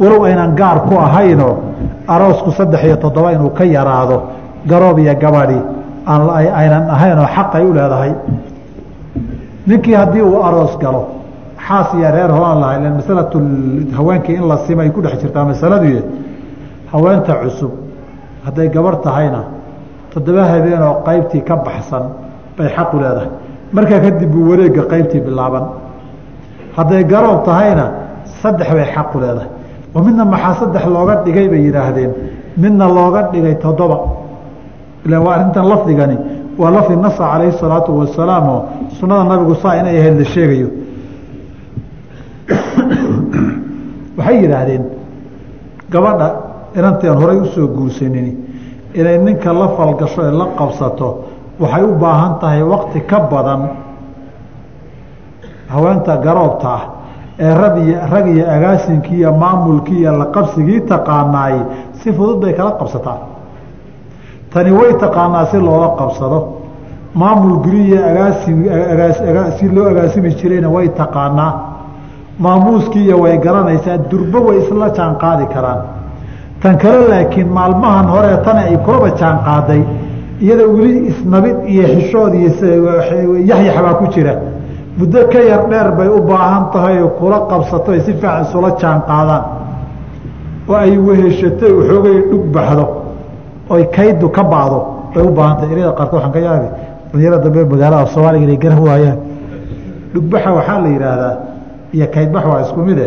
walow 0.00 0.20
aynan 0.28 0.50
gaar 0.60 0.78
ku 0.88 0.94
ahaynoo 1.06 1.54
aroosku 2.14 2.50
saddex 2.58 2.82
iyo 2.88 2.96
toddoba 3.04 3.28
inuu 3.36 3.50
ka 3.58 3.64
yaraado 3.76 4.16
garoob 4.70 4.98
iyo 5.04 5.14
gabadhi 5.22 5.58
aynan 6.60 6.84
ahaynoo 6.94 7.26
xaq 7.36 7.50
ay 7.58 7.64
u 7.70 7.72
leedahay. 7.78 8.12
Ninkii 9.66 9.94
haddii 10.00 10.22
uu 10.22 10.42
aroos 10.48 10.74
galo 10.82 11.02
xaas 11.66 11.88
iyo 11.98 12.08
reer 12.16 12.30
horan 12.36 12.58
lahay 12.62 12.78
len 12.84 12.94
masalatu 13.00 13.38
haweenkii 13.96 14.34
in 14.40 14.44
la 14.50 14.56
simay 14.66 14.88
ku 14.94 15.00
dhex 15.04 15.14
jirtaa 15.22 15.44
masaladu 15.44 15.86
haweenta 16.92 17.34
cusub 17.42 17.72
hadday 18.44 18.68
gabarh 18.74 18.98
tahayna 19.06 19.40
toddoba 20.12 20.42
habeenoo 20.52 20.94
qaybtii 21.06 21.42
ka 21.48 21.54
baxsan 21.66 22.04
bay 22.56 22.68
xaq 22.76 22.88
u 22.94 22.98
leedahay 23.02 23.28
markaa 23.72 24.00
kadib 24.00 24.30
buu 24.30 24.50
wareega 24.50 24.82
qaybtii 24.92 25.20
bilaaban. 25.20 25.64
Hadday 26.76 27.04
garoob 27.04 27.44
tahayna 27.44 27.86
saddex 28.42 28.68
bay 28.70 28.86
xaq 28.94 29.14
u 29.14 29.20
leedahay. 29.20 29.48
Oo 29.94 30.02
midna 30.02 30.24
maxaa 30.24 30.54
saddex 30.60 30.84
looga 30.86 31.14
dhigay 31.24 31.48
bay 31.48 31.62
yidhaahdeen. 31.66 32.12
Midna 32.56 32.86
looga 32.88 33.22
dhigay 33.32 33.54
toddoba. 33.64 33.98
Ila 35.06 35.20
waa 35.20 35.34
arrintan 35.34 35.68
lafdigani 35.68 36.16
waa 36.58 36.70
lafdi 36.70 36.96
nasa 36.96 37.24
calayhi 37.32 37.52
salaatu 37.58 37.98
wasalaam 37.98 38.48
oo 38.48 38.62
sunnada 38.98 39.24
nabigu 39.24 39.54
saa 39.62 39.74
inay 39.80 39.98
ahayd 40.00 40.18
la 40.18 40.24
sheegayo. 40.24 40.68
Waxay 44.16 44.36
yidhaahdeen 44.42 44.84
gabadha 45.90 46.28
inanteen 46.76 47.14
horay 47.20 47.36
u 47.36 47.46
soo 47.54 47.66
guursanin 47.68 48.36
inay 48.94 49.18
ninka 49.18 49.52
la 49.52 49.68
falgasho 49.76 50.22
ee 50.22 50.30
la 50.30 50.46
qabsato 50.58 51.08
waxay 51.60 51.82
u 51.82 51.94
baahan 52.02 52.32
tahay 52.40 52.62
wakti 52.62 53.00
ka 53.10 53.18
badan 53.30 53.62
haweenta 55.72 56.16
garoobta 56.24 56.68
ah 56.78 56.82
ee 57.38 57.54
rag 57.54 57.76
iyo 57.86 57.96
rag 58.12 58.26
iyo 58.34 58.44
agaasinkii 58.56 59.16
iyo 59.18 59.32
maamulkii 59.42 59.98
iyo 60.00 60.12
laqabsigii 60.22 60.80
taqaanaay 60.92 61.56
si 62.00 62.12
fudud 62.12 62.40
bay 62.42 62.52
kala 62.54 62.70
qabsataa. 62.80 63.18
Tani 64.52 64.70
way 64.72 64.92
taqaanaa 65.04 65.46
si 65.50 65.56
loola 65.66 65.88
qabsado. 66.00 66.38
Maamul 67.14 67.56
guriya 67.64 68.00
agaasi 68.10 69.66
loo 69.74 69.86
agaasimi 69.92 70.30
jirayna 70.38 70.68
way 70.68 70.88
taqaanaa. 70.88 71.52
Maamuuskiiyo 72.38 73.16
way 73.24 73.38
garanaysaa 73.38 73.98
durbo 74.10 74.38
way 74.48 74.58
isla 74.62 74.90
jaan 74.96 75.14
qaadi 75.22 75.46
karaan. 75.54 75.80
Tan 76.62 76.76
kale 76.78 77.08
laakiin 77.08 77.48
maalmahan 77.48 78.06
hore 78.12 78.36
tana 78.44 78.60
ay 78.70 78.76
kulaba 78.84 79.08
jaan 79.20 79.38
qaaday 79.48 79.82
iyada 80.40 80.66
weli 80.66 81.06
isnabid 81.10 81.56
iyo 81.72 81.84
xishood 81.94 82.32
iyo 82.34 82.50
yaxyax 83.50 83.76
baa 83.84 83.94
ku 84.00 84.06
jira. 84.14 84.34
Muddo 84.98 85.20
ka 85.32 85.38
yar 85.50 85.62
dheer 85.70 85.88
bay 85.98 86.08
u 86.08 86.20
baahan 86.22 86.64
tahay 86.72 87.00
oo 87.02 87.08
kula 87.18 87.38
qabsato 87.50 87.92
ay 87.92 88.00
si 88.00 88.12
fiican 88.12 88.42
isula 88.44 88.70
jaan 88.80 89.00
qaadaan. 89.08 89.42
Oo 90.68 90.74
ay 90.74 90.98
weheshatay 91.06 91.70
waxoogay 91.78 92.16
dhug 92.30 92.44
baxdo 92.54 92.84
oy 93.70 93.82
kaydu 93.96 94.28
ka 94.36 94.42
bacdo 94.52 94.78
bay 95.14 95.22
u 95.24 95.30
baahan 95.30 95.56
tahay. 95.58 95.72
Eryada 95.74 95.92
qaarkood 95.98 96.18
waxaan 96.18 96.32
ka 96.32 96.38
yaabi 96.46 96.68
dhalinyarada 97.12 97.44
dambe 97.44 97.60
magaalada 97.72 98.06
soomaaliga 98.14 98.44
inay 98.46 98.56
garan 98.64 98.80
waayaan. 98.86 99.18
Dhugbaxa 100.14 100.50
waxaa 100.58 100.78
la 100.84 100.88
yidhaahdaa 100.94 101.34
iyo 101.96 102.06
kaydbax 102.14 102.44
waa 102.50 102.60
isku 102.64 102.80
mide 102.88 103.06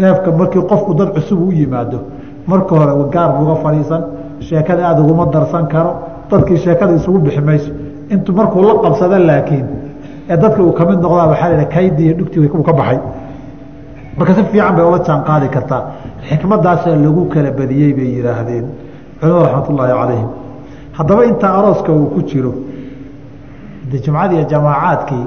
neefka 0.00 0.30
markii 0.38 0.62
qofku 0.70 0.94
dad 0.98 1.10
cusub 1.14 1.40
u 1.48 1.52
yimaado 1.52 1.98
marka 2.46 2.72
hore 2.78 2.92
gaar 3.14 3.30
buuga 3.38 3.54
fadhiisan 3.64 4.02
sheekada 4.46 4.82
aada 4.88 5.00
uguma 5.02 5.26
darsan 5.34 5.66
karo 5.72 5.90
dadkii 6.30 6.58
sheekada 6.64 6.94
isugu 6.94 7.18
bixi 7.18 7.40
mayso. 7.40 7.70
Intuu 8.10 8.34
markuu 8.34 8.62
la 8.62 8.74
qabsada 8.82 9.18
laakiin 9.18 9.66
ee 10.30 10.36
dadka 10.36 10.62
uu 10.62 10.72
ka 10.72 10.84
mid 10.84 10.98
noqdaa 11.04 11.28
waxaa 11.32 11.56
la 11.60 11.64
kaydi 11.64 12.02
iyo 12.06 12.14
dhugti 12.18 12.40
uu 12.40 12.62
ka 12.62 12.72
baxay. 12.72 12.98
Marka 14.16 14.34
si 14.34 14.42
fiican 14.50 14.74
bay 14.76 14.84
ula 14.84 14.98
jaan 15.06 15.48
kartaa. 15.54 15.82
Xikmadaasaa 16.28 16.96
lagu 17.04 17.22
kala 17.32 17.50
badiyey 17.50 17.92
bay 17.98 18.08
yidhaahdeen. 18.16 18.66
Culimada 19.20 19.48
raxmat 19.54 19.76
calayhim. 19.76 20.28
Haddaba 20.98 21.24
intaa 21.30 21.52
arooska 21.58 21.92
uu 21.92 22.06
ku 22.14 22.22
jiro 22.22 22.52
de 23.90 23.98
jumcadii 24.04 24.44
jamaacaadkii 24.52 25.26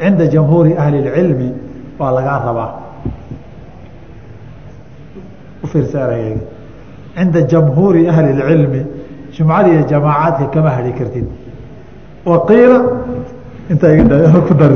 cinda 0.00 0.26
jamhuuri 0.34 0.72
ahli 0.82 0.98
اlcilmi 0.98 1.48
waa 1.98 2.10
lagaa 2.16 2.38
rabaa. 2.46 2.70
Ufiirsa 5.64 6.00
cinda 7.16 7.40
jamhuuri 7.52 8.08
ahli 8.08 8.28
اlcilmi 8.34 8.82
jumcada 9.36 9.68
iyo 9.72 9.82
jamaacaadka 9.92 10.44
kama 10.54 10.70
hadhi 10.76 10.92
kartid 10.98 11.26
waqiila 12.30 12.78
intaa 13.70 14.40
ku 14.48 14.54
dar 14.60 14.72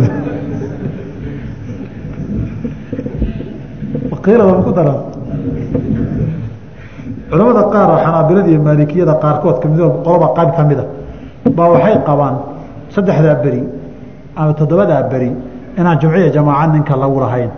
waqiila 4.13 4.43
waa 4.49 4.63
ku 4.67 4.73
dara 4.79 4.95
culamada 7.31 7.63
qaar 7.73 7.89
xanaabilada 8.05 8.49
iyo 8.53 8.61
maalikiyada 8.67 9.15
qaarkood 9.23 9.57
ka 9.63 9.67
mid 9.69 9.81
qoloba 10.05 10.27
qayb 10.37 10.51
kamida 10.57 10.85
baa 11.57 11.69
waxay 11.75 11.97
qabaan 12.09 12.35
saddexdaa 12.95 13.37
beri 13.45 13.63
ama 14.37 14.53
toddobadaa 14.59 15.03
beri 15.13 15.31
inaan 15.79 15.99
jumciya 16.01 16.31
jamaaca 16.37 16.67
ninka 16.73 16.95
lagu 16.97 17.21
lahayn. 17.21 17.51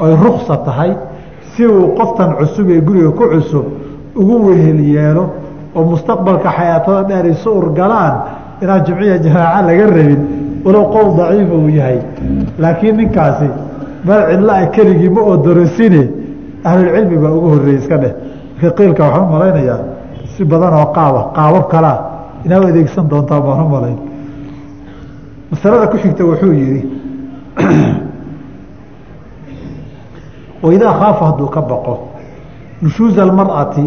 Oy 0.00 0.12
ruksa 0.24 0.56
tahay 0.66 0.90
si 1.52 1.66
uu 1.66 1.94
qoftan 1.98 2.30
cusub 2.38 2.68
ee 2.70 2.80
guriga 2.80 3.10
ku 3.18 3.24
cusub 3.34 3.64
ugu 4.20 4.34
wehel 4.48 4.80
yeelo 4.80 5.24
oo 5.78 5.84
mustaqbalka 5.92 6.48
xayaatada 6.58 7.02
dheer 7.08 7.26
isu 7.34 7.50
urgalaan 7.60 8.14
inaan 8.62 8.80
jumciya 8.86 9.16
jamaaca 9.24 9.60
laga 9.68 9.84
rabin 9.96 10.20
walow 10.64 10.84
qowl 10.94 11.08
daciifa 11.18 11.54
uu 11.62 11.68
yahay. 11.78 11.98
Laakiin 12.62 12.96
ninkaasi 13.00 13.48
meel 14.06 14.22
cidlaa 14.30 14.66
keligii 14.74 15.10
ma 15.16 15.20
odorosine 15.32 16.02
ahlulcilmi 16.68 17.16
baa 17.22 17.32
ugu 17.38 17.48
horreeyey 17.52 17.78
iska 17.82 17.96
dheh. 18.02 18.12
Marka 18.60 18.70
qiilka 18.78 19.02
waxaan 19.04 19.24
u 19.28 19.32
malaynayaa 19.34 19.80
si 20.34 20.40
badan 20.50 20.74
oo 20.80 20.86
qaaba 20.96 21.20
qaabab 21.36 21.64
kalaa 21.72 21.98
inaa 22.44 22.60
adeegsan 22.70 23.04
doontaa 23.10 23.40
baan 23.46 23.60
u 23.66 23.68
malayn. 23.74 23.98
Masalada 25.50 25.86
ku 25.92 25.96
xigta 26.02 26.22
wuxuu 26.28 26.52
yihi 26.60 26.80
waidaa 30.62 30.92
khaafa 31.00 31.24
hadduu 31.26 31.48
ka 31.54 31.60
baqo 31.70 31.94
nushuuza 32.82 33.22
almar'ati 33.22 33.84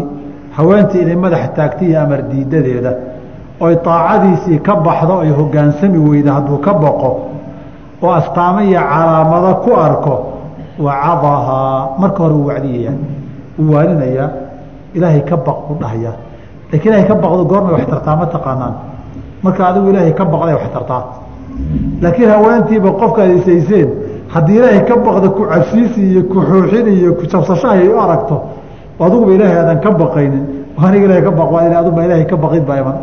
haweentii 0.56 1.02
inay 1.04 1.16
madaxa 1.24 1.48
taagta 1.56 1.84
amar 2.02 2.20
diidadeeda 2.30 2.92
oy 3.64 3.74
taacadiisii 3.86 4.58
ka 4.66 4.74
baxdo 4.86 5.14
ay 5.24 5.30
hogaansami 5.38 5.98
weyda 6.08 6.32
hadduu 6.36 6.58
ka 6.66 6.72
baqo 6.82 7.10
oo 8.02 8.10
astaamo 8.20 8.60
iyo 8.68 8.80
calaamado 8.90 9.54
ku 9.64 9.70
arko 9.86 10.14
wacadahaa 10.84 11.88
marka 11.98 12.22
hore 12.22 12.34
uu 12.34 12.46
wacdiyayaa 12.46 12.94
uu 13.60 13.72
waaninayaa 13.74 14.28
ilaahay 14.94 15.20
ka 15.30 15.36
baq 15.36 15.58
u 15.70 15.74
dhahayaa. 15.80 16.14
Lakin 16.72 16.88
ilaahay 16.92 17.08
ka 17.08 17.14
baqdo 17.14 17.44
goormay 17.50 17.72
wax 17.76 17.86
tartaa 17.92 18.16
ma 18.16 18.26
taqaanaan. 18.26 18.74
Marka 19.42 19.60
adigu 19.68 19.90
ilaahay 19.90 20.12
ka 20.18 20.24
baqday 20.24 20.54
wax 20.54 20.68
tartaa. 20.76 21.02
Laakiin 22.02 22.30
haweentiiba 22.34 22.90
qofkaad 23.00 23.30
isayseen 23.38 23.88
haddii 24.34 24.56
ilaahay 24.58 24.82
ka 24.88 24.94
baqda 25.06 25.28
ku 25.36 25.42
cabsiisi 25.52 26.00
iyo 26.10 26.22
ku 26.32 26.38
xuuxin 26.48 26.86
iyo 26.98 27.10
ku 27.18 27.22
jabsashaha 27.32 27.74
ay 27.74 27.88
u 27.88 27.96
aragto 28.04 28.36
adiguba 29.00 29.32
ilaahay 29.32 29.58
aadan 29.58 29.80
ka 29.80 29.90
baqaynin. 29.90 30.44
Aniga 30.78 31.04
ilahay 31.04 31.22
ka 31.22 31.30
baq 31.30 31.50
aduba 31.80 32.04
ilaahay 32.04 32.26
ka 32.26 32.36
baqid 32.36 32.64
baa 32.66 32.78
iman. 32.80 32.96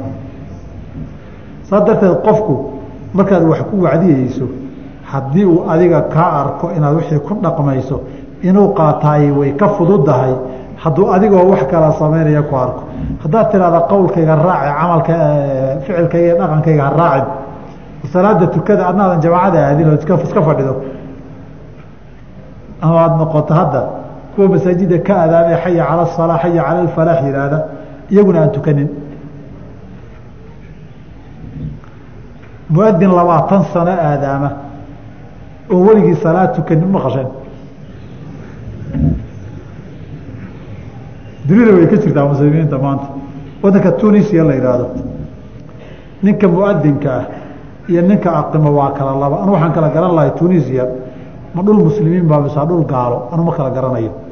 Saas 1.69 1.83
darteed 1.85 2.17
qofku 2.25 2.55
markaad 3.13 3.43
wax 3.43 3.61
ku 3.69 3.81
wacdiyeyso 3.85 4.45
haddii 5.11 5.45
uu 5.45 5.63
adiga 5.69 6.01
kaa 6.13 6.31
arko 6.41 6.71
inaad 6.77 6.95
wixii 6.95 7.19
ku 7.19 7.33
dhaqmayso 7.41 8.01
inuu 8.43 8.73
qaataay 8.73 9.31
way 9.31 9.51
ka 9.53 9.69
fududahay 9.77 10.33
hadduu 10.77 11.11
adigoo 11.13 11.49
wax 11.51 11.63
kala 11.71 11.91
samaynaya 11.93 12.41
ku 12.41 12.55
arko. 12.55 12.83
Haddaad 13.23 13.51
tiraahda 13.51 13.79
qowlkayga 13.91 14.35
raaci 14.35 14.71
camalka 14.79 15.13
ficilkayga 15.85 16.25
iyo 16.25 16.35
dhaqankayga 16.41 16.83
ha 16.83 16.91
raacin. 16.97 17.27
Salaada 18.13 18.47
tukada 18.47 18.87
adnaadan 18.89 19.21
jamaacada 19.21 19.59
aadin 19.67 19.87
oo 19.89 19.95
iska 20.25 20.41
fadhido. 20.41 20.75
Ama 22.81 22.97
aada 23.03 23.15
noqoto 23.17 23.53
hadda 23.53 23.81
kuwa 24.39 24.49
masaajida 24.55 24.97
ka 24.99 25.21
adaamay 25.23 25.55
xaya 25.63 25.83
cala 25.85 26.01
asalaa 26.07 26.39
xaya 26.43 26.63
cala 26.63 26.79
alfalaax 26.79 27.23
yihaahda 27.27 27.59
iyaguna 28.11 28.39
aan 28.41 28.51
tukanin. 28.51 28.89
Muadin 32.69 33.11
labaatan 33.19 33.63
sano 33.73 33.91
aadaama 33.91 34.49
oo 35.71 35.79
weligii 35.87 36.15
salaad 36.23 36.55
tukanin 36.55 36.87
ma 36.87 36.99
qashan. 37.05 37.27
Dunida 41.47 41.71
way 41.75 41.87
ka 41.91 41.97
jirtaa 41.97 42.25
muslimiinta 42.31 42.77
maanta. 42.77 43.07
Wadanka 43.63 43.91
tunisia 43.91 44.43
la 44.43 44.53
yidhaahdo 44.53 44.87
ninka 46.23 46.47
muadinka 46.47 47.09
ah 47.17 47.25
iyo 47.89 48.01
ninka 48.01 48.29
aqimo 48.39 48.71
waa 48.71 48.91
kala 48.97 49.19
laba. 49.19 49.43
Anu 49.43 49.51
waxaan 49.51 49.73
kala 49.73 49.89
garan 49.89 50.15
lahay 50.15 50.31
tunisia. 50.39 50.87
Ma 51.53 51.61
dhul 51.61 51.83
muslimiin 51.83 52.23
baa 52.27 52.39
mise 52.39 52.55
dhul 52.69 52.85
gaalo. 52.85 53.27
Anu 53.33 53.51
kala 53.51 53.69
garanayo 53.69 54.28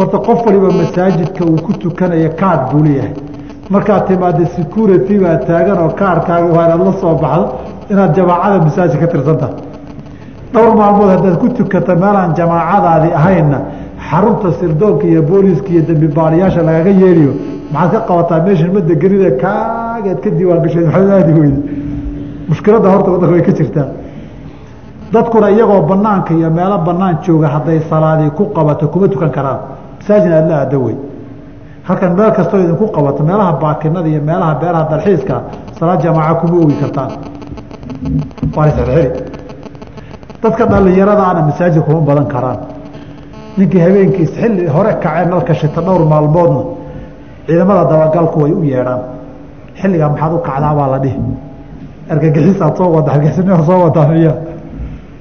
horta 0.00 0.18
qof 0.26 0.38
waliba 0.46 0.68
masaajidka 0.80 1.44
uu 1.44 1.60
ku 1.66 1.72
tukanayo 1.82 2.30
kaad 2.40 2.60
buu 2.70 2.82
leeyahay. 2.84 3.12
Markaad 3.70 4.06
timaada 4.08 4.44
security 4.56 5.14
baa 5.22 5.36
taagan 5.48 5.78
oo 5.84 5.90
kaarkaaga 6.00 6.46
waa 6.56 6.64
inaad 6.66 6.82
la 6.88 6.92
soo 7.00 7.14
baxdo 7.22 7.44
inaad 7.92 8.10
jamaacada 8.16 8.58
masaajid 8.66 8.98
ka 9.02 9.06
tirsantaha. 9.12 9.52
Dhowr 10.52 10.72
maalmood 10.80 11.10
haddaad 11.14 11.36
ku 11.42 11.48
tukata 11.58 11.94
meelaan 12.02 12.30
jamaacadaadi 12.38 13.08
ahaynna 13.20 13.58
xarunta 14.08 14.48
sirdoonka 14.60 15.04
iyo 15.12 15.22
booliiska 15.22 15.68
iyo 15.74 15.82
dembi 15.88 16.08
baaliyaasha 16.18 16.62
lagaga 16.68 16.90
yeeliyo 17.02 17.32
maxaad 17.74 17.92
ka 17.92 18.00
qabataa 18.08 18.40
meeshan 18.46 18.70
ma 18.74 18.80
degenida 18.90 19.30
kaagaad 19.42 20.18
ka 20.24 20.28
diiwaan 20.36 20.60
gashay 20.64 20.84
maxaad 20.86 21.10
aadi 21.18 21.32
weyde 21.40 21.60
mushkiladda 22.48 22.88
horta 22.92 23.08
waddanka 23.12 23.34
way 23.34 23.42
ka 23.48 23.52
jirtaa. 23.58 23.86
Dadkuna 25.12 25.50
iyagoo 25.50 25.82
banaanka 25.90 26.30
iyo 26.34 26.50
meelo 26.50 26.78
banaan 26.88 27.14
jooga 27.24 27.48
hadday 27.54 27.78
salaadii 27.90 28.30
ku 28.38 28.44
qabato 28.56 28.84
kuma 28.92 29.06
tukan 29.08 29.30
karaan 29.36 29.58
masaajin 30.00 30.32
aad 30.32 30.48
la 30.50 30.56
aada 30.62 30.78
wey. 30.78 30.96
Halkan 31.88 32.12
meel 32.16 32.30
kastoo 32.38 32.58
idinku 32.64 32.86
qabato 32.96 33.22
meelaha 33.28 33.52
baakinada 33.62 34.08
iyo 34.08 34.20
meelaha 34.28 34.54
beeraha 34.60 34.84
dalxiiska 34.90 35.36
salaad 35.78 36.00
jamaaca 36.04 36.34
kuma 36.40 36.56
ogi 36.64 36.74
kartaan. 36.82 37.10
Waa 38.56 38.66
la 38.66 38.72
sxiri 38.72 39.06
dadka 40.42 40.64
dhalinyaradaana 40.72 41.40
masaajid 41.48 41.82
kuma 41.86 42.00
badan 42.08 42.26
karaan. 42.34 42.58
Ninkii 43.56 43.80
habeenkiis 43.86 44.30
xilli 44.40 44.66
hore 44.74 44.92
kacee 45.02 45.26
nalka 45.32 45.54
shita 45.60 45.80
dhowr 45.86 46.02
maalmoodna 46.12 46.62
ciidamada 47.46 47.84
dabagalku 47.90 48.36
way 48.42 48.52
u 48.52 48.62
yeedhaan. 48.72 49.00
Xilligaa 49.80 50.08
maxaad 50.12 50.32
u 50.32 50.38
kacdaa 50.48 50.74
baa 50.78 50.88
la 50.92 50.98
dhihi. 51.04 51.20
Argagixisaad 52.12 52.76
soo 52.78 52.88
wada 52.94 53.10
argagixisnima 53.12 53.64
soo 53.68 53.78
wadaa 53.84 54.06
miya 54.12 54.32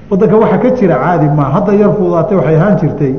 wadanka 0.10 0.36
waxaa 0.44 0.58
ka 0.64 0.70
jira 0.78 0.96
caadi 1.04 1.28
maa 1.38 1.50
hadda 1.56 1.72
yar 1.82 1.92
fuudaatay 1.98 2.36
waxay 2.38 2.56
ahaan 2.60 2.76
jirtay 2.82 3.14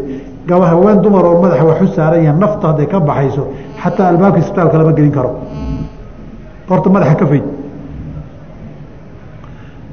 gaba 0.48 0.66
haween 0.72 0.98
dumar 1.02 1.24
oo 1.24 1.40
madaxa 1.42 1.64
wax 1.70 1.80
u 1.82 1.86
saaran 1.96 2.22
yahan 2.24 2.38
nafta 2.42 2.64
hadday 2.68 2.86
ka 2.92 2.98
baxayso 3.08 3.42
xataa 3.82 4.08
albaabka 4.12 4.38
isbitaalka 4.42 4.76
lama 4.78 4.92
gelin 4.96 5.12
karo. 5.16 5.30
Horta 6.68 6.88
madaxa 6.94 7.14
ka 7.20 7.26
fayd 7.30 7.44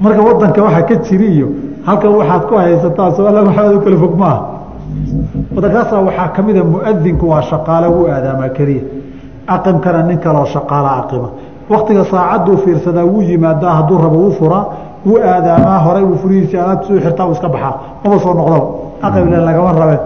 marka 0.01 0.21
wadanka 0.27 0.61
waxaa 0.63 0.83
ka 0.89 0.95
jiri 1.05 1.27
iyo 1.35 1.47
halkan 1.85 2.11
waxaad 2.19 2.43
ku 2.49 2.53
haysataa 2.55 3.11
soala 3.15 3.41
waxaad 3.47 3.75
u 3.75 3.79
kala 3.85 3.97
fog 4.03 4.15
maaha. 4.21 4.39
Wadakaasa 5.55 5.95
waxaa 6.07 6.27
ka 6.35 6.41
mida 6.41 6.63
muadinku 6.63 7.25
waa 7.31 7.41
shaqaale 7.49 7.87
wuu 7.95 8.07
aadaamaa 8.07 8.49
keliya. 8.57 8.83
Aqimkana 9.47 10.03
nin 10.03 10.17
kaloo 10.19 10.45
shaqaala 10.45 10.89
aqima. 11.01 11.29
Waktiga 11.69 12.03
saacaduu 12.11 12.57
fiirsadaa 12.63 13.05
wuu 13.11 13.21
yimaadaa 13.21 13.73
hadduu 13.77 13.97
rabo 14.03 14.17
wuu 14.23 14.31
furaa 14.39 14.65
wuu 15.05 15.17
aadaamaa 15.33 15.79
horay 15.85 16.03
wuu 16.03 16.17
furihiisi 16.21 16.57
alaabtiisu 16.57 16.99
xirtaa 17.05 17.25
uu 17.27 17.31
iska 17.35 17.49
baxaa. 17.49 17.73
Maba 18.03 18.19
soo 18.23 18.33
noqdaba 18.39 18.65
aqimle 19.07 19.37
lagama 19.47 19.71
rabe 19.81 19.97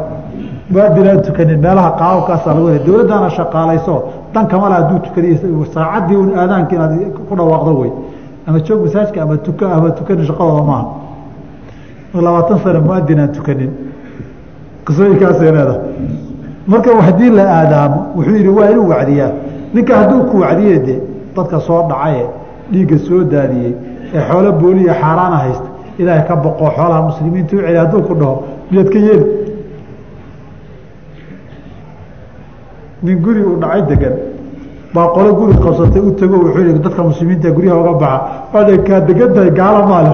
muadin 0.71 1.07
aan 1.07 1.21
tukanin 1.21 1.59
meelaha 1.59 1.91
qaababkaasa 1.99 2.47
lagu 2.53 2.67
helay. 2.67 2.83
Dowladdaana 2.85 3.29
shaqaalayso. 3.29 3.95
Dan 4.33 4.47
kamala 4.47 4.75
hadduu 4.75 4.99
tukadiy 4.99 5.37
saacaddii 5.73 6.15
un 6.15 6.29
aadaanka 6.37 6.75
inaad 6.75 6.93
ku 7.29 7.35
dhawaaqdo 7.35 7.71
wey 7.81 7.91
ama 8.47 8.59
joog 8.59 8.81
masaajka 8.85 9.21
ama 9.21 9.37
tuka 9.37 9.65
ama 9.75 9.89
tukanin 9.91 10.25
shaqadooda 10.25 10.63
maaha. 10.63 10.85
Labaatan 12.13 12.59
sano 12.63 12.81
muadin 12.81 13.27
tukanin. 13.35 13.71
Qisooyinkaasay 14.85 15.51
leedahay. 15.51 15.79
Marka 16.67 17.01
haddii 17.01 17.29
la 17.29 17.43
aadaamo 17.59 17.99
wuxuu 18.15 18.35
yidhi 18.35 18.49
waa 18.49 18.69
inuu 18.69 18.89
wacdiyaa. 18.89 19.31
Ninka 19.73 19.97
hadduu 19.97 20.23
ku 20.31 20.37
wacdiye 20.39 20.79
de 20.79 20.95
dadka 21.35 21.59
soo 21.59 21.83
dhacaye 21.89 22.25
dhiigga 22.71 22.97
soo 23.07 23.23
daadiyey 23.23 23.73
ee 24.13 24.21
xoolo 24.29 24.51
booliya 24.51 24.93
xaaraana 24.93 25.37
haysta 25.43 25.67
ilaahay 25.99 26.23
ka 26.27 26.35
boqo 26.35 26.65
xoolaha 26.75 27.01
muslimiinta 27.01 27.55
u 27.55 27.59
celi 27.59 27.77
hadduu 27.77 28.01
ku 28.07 28.13
dhaho 28.15 28.43
miyaad 28.71 28.89
ka 28.93 28.99
yeeli 28.99 29.25
nin 33.03 33.17
guri 33.23 33.41
uu 33.43 33.57
dhacay 33.61 33.81
degan 33.91 34.15
baa 34.93 35.07
qolo 35.15 35.33
guri 35.39 35.53
qabsatay 35.63 36.01
u 36.01 36.11
tago 36.19 36.35
wuxuu 36.45 36.79
dadka 36.85 37.03
muslimiinta 37.03 37.49
guryaha 37.51 37.79
uga 37.81 37.93
baxa 37.93 38.19
waa 38.53 38.77
kaa 38.87 38.99
degan 39.09 39.33
tahay 39.33 39.51
gaalo 39.59 39.81
maale 39.91 40.13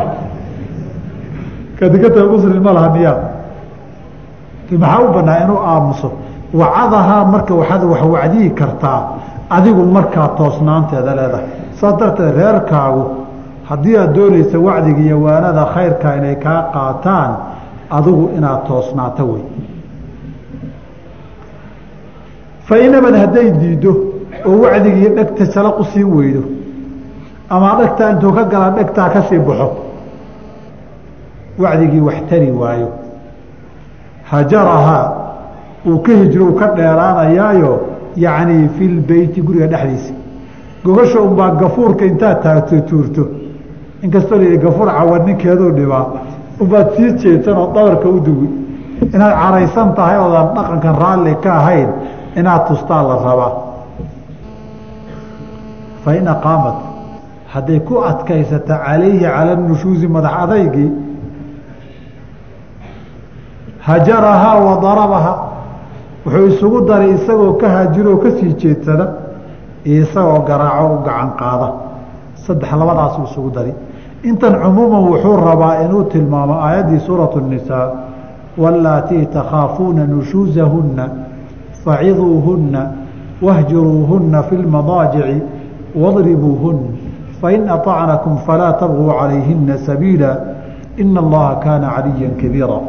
kaa 1.79 1.89
degan 1.93 2.11
tahay 2.13 2.27
muslim 2.29 2.63
ma 2.63 2.73
laha 2.73 2.89
miyaa. 2.95 3.19
Maxaa 4.71 4.99
u 4.99 5.13
banaa 5.13 5.37
inuu 5.43 5.59
aamuso? 5.71 6.11
Wacadahaa 6.53 7.25
marka 7.25 7.53
waaad 7.53 7.83
wax 7.83 8.01
wacdiyi 8.13 8.49
kartaa 8.49 9.01
adigu 9.49 9.83
markaa 9.85 10.27
toosnaanteeda 10.37 11.15
leedahay. 11.19 11.45
Saas 11.79 11.95
darteed 11.99 12.35
reerkaagu 12.39 13.03
haddii 13.69 13.97
aad 13.97 14.13
doonaysa 14.15 14.59
wacdiga 14.59 15.01
iyo 15.01 15.21
waanada 15.21 15.65
khayrka 15.73 16.15
inay 16.17 16.35
kaa 16.35 16.61
qaataan 16.73 17.31
adigu 17.97 18.29
inaad 18.37 18.61
toosnaato 18.67 19.23
wey 19.31 19.43
fainabad 22.69 23.15
hadday 23.23 23.51
diiddo 23.61 23.91
oo 24.45 24.57
wacdigii 24.63 25.09
dhegta 25.17 25.45
salaq 25.55 25.79
u 25.79 25.83
sii 25.93 26.03
weydo 26.03 26.43
ama 27.49 27.69
dhegtaa 27.79 28.09
intuu 28.13 28.31
ka 28.37 28.43
gala 28.51 28.69
dhegtaa 28.77 29.09
ka 29.13 29.21
sii 29.29 29.39
baxo 29.47 29.67
wacdigii 31.63 31.99
wax 32.07 32.17
tari 32.29 32.51
waayo. 32.51 32.89
Hajarahaa 34.23 35.11
uu 35.87 35.99
ka 35.99 36.11
hijro 36.11 36.45
uu 36.45 36.53
ka 36.59 36.67
dheeraanayaayo 36.75 37.71
yacnii 38.15 38.67
fi 38.77 38.87
lbeyti 38.87 39.41
guriga 39.41 39.67
dhexdiisa. 39.67 40.13
Gogasha 40.85 41.19
unbaa 41.21 41.51
gafuurka 41.61 42.05
intaad 42.05 42.41
taagto 42.43 42.79
tuurto. 42.89 43.27
Inkastoo 44.03 44.37
layihi 44.37 44.57
gafuur 44.57 44.87
cawan 44.97 45.25
ninkeeduu 45.25 45.71
dhibaa 45.71 46.05
unbaad 46.61 46.87
sii 46.97 47.11
jeedsan 47.21 47.57
oo 47.57 47.71
dabarka 47.75 48.09
u 48.09 48.19
duwi. 48.19 48.49
Inaad 49.13 49.33
caraysan 49.41 49.93
tahay 49.95 50.17
oodaan 50.19 50.47
dhaqankan 50.55 50.95
raalli 51.01 51.35
ka 51.43 51.53
ahayn 51.59 51.89
inaad 52.39 52.67
tustaan 52.67 53.07
la 53.09 53.15
rabaa. 53.27 53.51
Fain 56.03 56.27
aqaamat 56.27 56.77
hadday 57.53 57.79
ku 57.79 57.95
adkaysata 58.11 58.75
calayhi 58.85 59.19
cala 59.19 59.55
nushuusi 59.55 60.07
madax 60.07 60.33
adaygii 60.43 60.91
hajarahaa 63.87 64.55
wa 64.67 64.73
darabahaa 64.81 65.37
wuxuu 66.25 66.47
isugu 66.47 66.81
daray 66.87 67.11
isagoo 67.15 67.53
ka 67.53 67.69
haajiroo 67.69 68.17
ka 68.23 68.29
sii 68.39 68.53
jeedsada 68.61 69.05
iyo 69.85 70.03
isagoo 70.03 70.39
garaaco 70.47 70.93
u 70.95 70.97
gacan 71.07 71.29
qaada. 71.39 71.67
Saddex 72.45 72.71
labadaasuu 72.71 73.23
isugu 73.31 73.49
dari 73.57 73.73
intan 74.23 74.53
cumuuman 74.63 75.03
wuxuu 75.11 75.35
rabaa 75.49 75.73
inuu 75.85 76.03
tilmaamo 76.03 76.53
aayaddii 76.65 76.99
suuratu 76.99 77.39
الnisaa 77.39 77.87
wallaatii 78.57 79.25
takhaafuuna 79.25 80.05
nushuusahunna 80.05 81.05
faciduuhunna 81.87 82.81
wahjuruuhunna 83.41 84.43
fi 84.43 84.55
lmadaajici 84.57 85.41
wadribuuhun 85.95 86.77
fain 87.41 87.69
aطacnakum 87.69 88.37
falaa 88.45 88.73
tabguu 88.83 89.11
calayhina 89.19 89.77
sabiila 89.87 90.31
ina 90.97 91.19
allaha 91.23 91.55
kaana 91.63 91.87
caliya 91.95 92.29
kabiira 92.41 92.79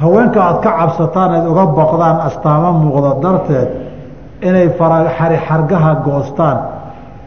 haweenka 0.00 0.40
aad 0.44 0.58
ka 0.64 0.70
cabsataan 0.78 1.30
aad 1.38 1.46
uga 1.52 1.64
baqdaan 1.78 2.16
astaamo 2.28 2.70
muuqda 2.82 3.10
darteed 3.24 3.68
inay 4.48 4.68
xargaha 5.48 5.92
goostaan 6.06 6.58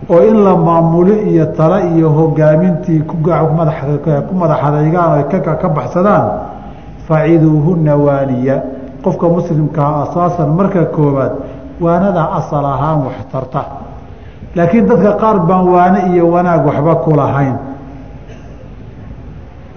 oo 0.09 0.21
in 0.30 0.38
la 0.43 0.55
maamulo 0.67 1.15
iyo 1.32 1.45
tale 1.57 1.80
iyo 1.95 2.09
hogaamintii 2.09 2.99
ku 3.09 3.15
madaxadaygaan 4.41 5.11
o 5.19 5.23
ka 5.61 5.69
baxsadaan 5.78 6.25
faciduuhunna 7.07 7.95
waaniya 7.95 8.57
qofka 9.08 9.28
muslimkaa 9.38 9.91
asaasan 10.03 10.49
marka 10.60 10.86
koobaad 10.95 11.34
waanada 11.82 12.24
asal 12.39 12.66
ahaan 12.66 12.99
wax 13.08 13.18
tarta. 13.32 13.62
Laakiin 14.55 14.86
dadka 14.89 15.12
qaar 15.22 15.38
baan 15.49 15.66
waane 15.74 15.99
iyo 16.12 16.26
wanaag 16.36 16.66
waxba 16.70 16.93
ku 17.03 17.12
lahayn. 17.20 17.55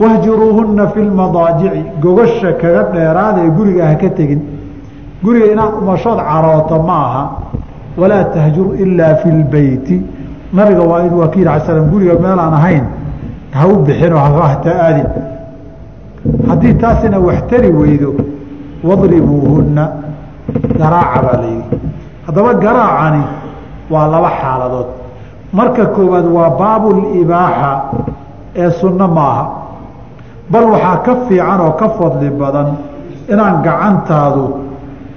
Wahjuruuhunna 0.01 0.87
fi 0.89 1.01
lmadaajici 1.01 1.83
gogasha 2.03 2.53
kaga 2.61 2.83
dheeraada 2.93 3.41
ee 3.47 3.51
guriga 3.51 3.87
ha 3.87 3.95
ka 3.95 4.09
tegin. 4.18 4.41
Guriga 5.22 5.47
inaad 5.53 5.72
umashood 5.83 6.18
carooto 6.18 6.83
ma 6.89 6.97
aha. 7.07 7.22
Walaa 8.01 8.24
tahjur 8.24 8.68
ilaa 8.81 9.14
fi 9.22 9.28
lbeyti 9.31 9.97
nabiga 10.53 10.81
waa 10.83 11.28
ka 11.28 11.37
yidhi 11.39 11.49
ala 11.49 11.61
slam 11.66 11.91
guriga 11.93 12.14
meelaan 12.24 12.55
ahayn 12.55 12.85
ha 13.53 13.66
u 13.68 13.76
bixin 13.87 14.12
oo 14.12 14.41
hata 14.41 14.70
aadin. 14.87 15.09
Haddii 16.49 16.74
taasina 16.74 17.18
wax 17.20 17.39
tari 17.51 17.68
weydo 17.81 18.14
wadribuuhunna 18.89 19.85
garaaca 20.81 21.20
baa 21.26 21.39
layidhi 21.43 21.78
haddaba 22.26 22.55
garaacani 22.64 23.22
waa 23.93 24.07
laba 24.12 24.31
xaaladood. 24.41 24.89
Marka 25.53 25.85
koowaad 25.95 26.26
waa 26.37 26.51
baabulibaaxa 26.61 27.70
ee 28.62 28.70
sunno 28.81 29.07
maaha. 29.09 29.45
Bal 30.53 30.64
waxaa 30.74 30.97
ka 31.07 31.12
fiican 31.26 31.61
oo 31.66 31.72
ka 31.81 31.89
fadli 31.99 32.31
badan 32.41 32.68
inaan 33.33 33.57
gacantaadu 33.66 34.45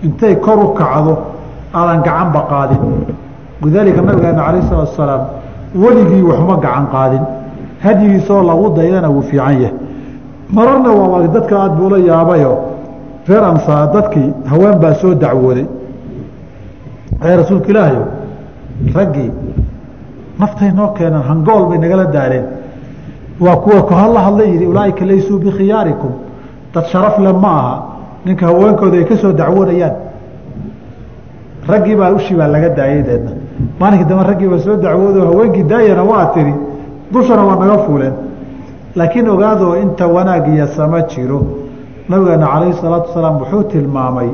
intay 0.05 0.35
kor 0.45 0.59
u 0.65 0.67
kacdo 0.79 1.13
aadan 1.73 1.99
gacanba 2.07 2.41
qaadin. 2.51 2.81
Lidaalika 3.63 4.01
nabigeena 4.01 4.41
alayh 4.49 4.63
salaatu 4.69 4.91
asalaam 4.93 5.23
weligii 5.83 6.21
waxma 6.29 6.55
gacan 6.65 6.85
qaadin. 6.93 7.23
Hadyigiisoo 7.83 8.41
lagu 8.49 8.65
daydana 8.77 9.09
wuu 9.09 9.21
fiican 9.29 9.55
yahay. 9.61 9.73
Mararna 10.55 10.89
waa 10.99 11.27
dadka 11.35 11.53
aada 11.61 11.75
buula 11.77 11.97
yaabayo 12.09 12.53
reer 13.27 13.43
ansaar 13.43 13.91
dadkii 13.93 14.33
haween 14.51 14.79
baa 14.79 14.93
soo 14.93 15.13
dacwooday. 15.13 15.65
Ee 17.25 17.35
rasuulka 17.35 17.69
ilaahayo 17.71 18.05
raggii 18.95 19.31
naftay 20.39 20.71
noo 20.71 20.87
keeneen 20.97 21.21
hangool 21.29 21.65
bay 21.69 21.77
nagala 21.77 22.05
daareen. 22.05 22.45
Waa 23.39 23.55
kuwa 23.55 23.85
kahalla 23.85 24.19
hadla 24.19 24.43
yidhi 24.43 24.65
ulaaika 24.65 25.05
laysuu 25.05 25.39
bikhiyaarikum. 25.39 26.11
Dad 26.73 26.85
sharafle 26.85 27.33
ma 27.33 27.47
aha 27.59 27.83
ninka 28.25 28.45
haweenkooda 28.45 28.97
ay 28.97 29.03
ka 29.05 29.15
soo 29.17 29.31
dacwoonayaan 29.31 29.93
raggii 31.67 31.95
baa 31.95 32.11
ushii 32.11 32.35
baa 32.35 32.47
laga 32.47 32.69
daayay 32.69 33.01
deedna. 33.03 33.31
Maalinkii 33.79 34.05
dambe 34.09 34.23
raggii 34.23 34.47
baa 34.47 34.59
soo 34.59 34.75
dacwoodo 34.75 35.21
haweenkii 35.25 35.63
daayana 35.63 36.03
waa 36.03 36.25
tiri 36.25 36.53
dushana 37.11 37.43
waa 37.45 37.55
naga 37.65 37.77
fuuleen. 37.85 38.13
Laakiin 38.95 39.29
ogaadoo 39.29 39.75
inta 39.75 40.07
wanaag 40.07 40.47
iyo 40.53 40.67
sama 40.67 41.01
jiro 41.01 41.45
nabigeena 42.09 42.47
calayhi 42.53 42.73
salaatu 42.81 43.07
wasalaam 43.09 43.35
wuxuu 43.41 43.63
tilmaamay 43.71 44.29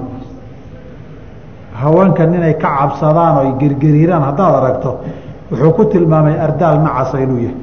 haweenkan 1.82 2.34
inay 2.38 2.54
ka 2.64 2.70
cabsadaan 2.80 3.34
oo 3.38 3.42
ay 3.46 3.52
gergeriiraan 3.62 4.24
haddaad 4.30 4.54
aragto 4.60 4.92
wuxuu 5.52 5.72
ku 5.78 5.84
tilmaamay 5.94 6.36
ardaal 6.46 6.78
nacasa 6.86 7.18
inuu 7.24 7.40
yahay 7.46 7.58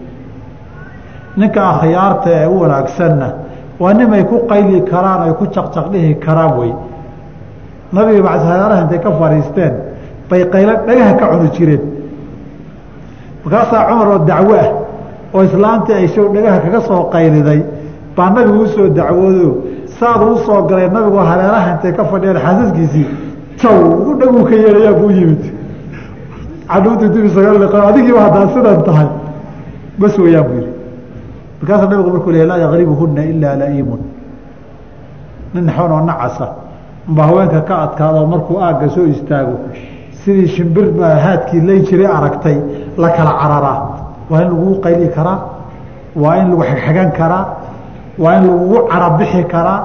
ninka 1.41 1.61
akhyaarta 1.73 2.29
ee 2.41 2.47
u 2.47 2.57
wanaagsanna 2.63 3.29
waa 3.83 3.93
nimay 3.99 4.23
ku 4.31 4.37
qayli 4.51 4.81
karaan 4.91 5.21
ay 5.27 5.33
ku 5.39 5.45
jaqjaq 5.55 5.87
dhihi 5.93 6.15
karaan 6.27 6.53
wey. 6.59 6.73
Nabiga 7.93 8.23
bacsayaalaha 8.29 8.81
intay 8.85 9.01
ka 9.05 9.11
fadhiisteen 9.21 9.75
bay 10.31 10.41
qaylo 10.55 10.73
dhagaha 10.87 11.13
ka 11.21 11.25
cuni 11.33 11.49
jireen. 11.57 11.83
Markaasaa 13.45 13.83
cumar 13.89 14.09
oo 14.13 14.19
dacwo 14.31 14.55
ah 14.65 14.69
oo 15.35 15.43
islaantii 15.49 15.95
ay 16.01 16.07
show 16.15 16.27
dhagaha 16.35 16.59
kaga 16.65 16.81
soo 16.89 17.03
qayliday 17.15 17.61
baa 18.17 18.31
nabigu 18.35 18.61
u 18.65 18.67
soo 18.75 18.87
dacwoodo 18.99 19.49
saad 20.01 20.21
uu 20.29 20.39
soo 20.47 20.63
galay 20.69 20.89
nabigu 20.89 21.19
hareeraha 21.31 21.69
intay 21.75 21.93
ka 21.99 22.05
fadhiyeen 22.11 22.39
xaasaskiisii 22.45 23.07
jaw 23.61 23.77
u 24.11 24.15
dhaguu 24.21 24.45
ka 24.49 24.55
yeelayaa 24.63 24.95
buu 25.01 25.11
yimid. 25.11 25.43
Canuuntii 26.71 27.09
dubi 27.15 27.29
sagal 27.35 27.57
liqa 27.63 27.79
adigiiba 27.89 28.21
haddaa 28.27 28.49
sidan 28.55 28.83
tahay. 28.89 29.09
Bas 30.01 30.15
weeyaan 30.19 30.45
buu 30.49 30.59
yihi 30.61 30.73
markaasaa 31.61 31.89
nabigu 31.91 32.11
markuu 32.15 32.33
lehy 32.35 32.47
laa 32.51 32.59
yakribuhuna 32.65 33.23
ilaa 33.33 33.57
laiimun. 33.63 34.01
Nin 35.55 35.67
xonoo 35.77 36.01
nacasa 36.09 36.47
umbaa 37.09 37.27
haweenka 37.29 37.61
ka 37.69 37.75
adkaado 37.85 38.27
markuu 38.33 38.57
aagga 38.67 38.89
soo 38.95 39.07
istaago 39.15 39.55
sidii 40.25 40.49
shimbir 40.55 40.85
haadkii 41.25 41.61
lay 41.69 41.79
jiray 41.89 42.07
aragtay 42.19 42.57
la 43.03 43.09
kala 43.17 43.33
cararaa 43.41 43.79
waa 44.31 44.41
in 44.43 44.49
lagugu 44.51 44.75
qayli 44.85 45.09
karaa 45.17 45.39
waa 46.23 46.37
in 46.41 46.47
lagu 46.51 46.63
xagxagan 46.71 47.11
karaa 47.19 47.45
waa 48.19 48.35
in 48.39 48.45
lagugu 48.47 48.79
carabixi 48.91 49.43
karaa 49.53 49.81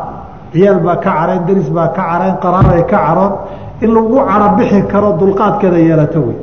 ciyaal 0.53 0.79
baa 0.85 0.95
ka 0.95 1.11
carayn 1.17 1.45
deris 1.47 1.69
baa 1.69 1.87
ka 1.95 2.01
carayn 2.09 2.35
qaraabay 2.43 2.83
ka 2.91 2.97
caroon 3.05 3.33
in 3.81 3.89
lagugu 3.95 4.19
carabixi 4.29 4.79
karo 4.91 5.09
dulqaadkeeda 5.19 5.77
yeelato 5.87 6.19
wey. 6.27 6.37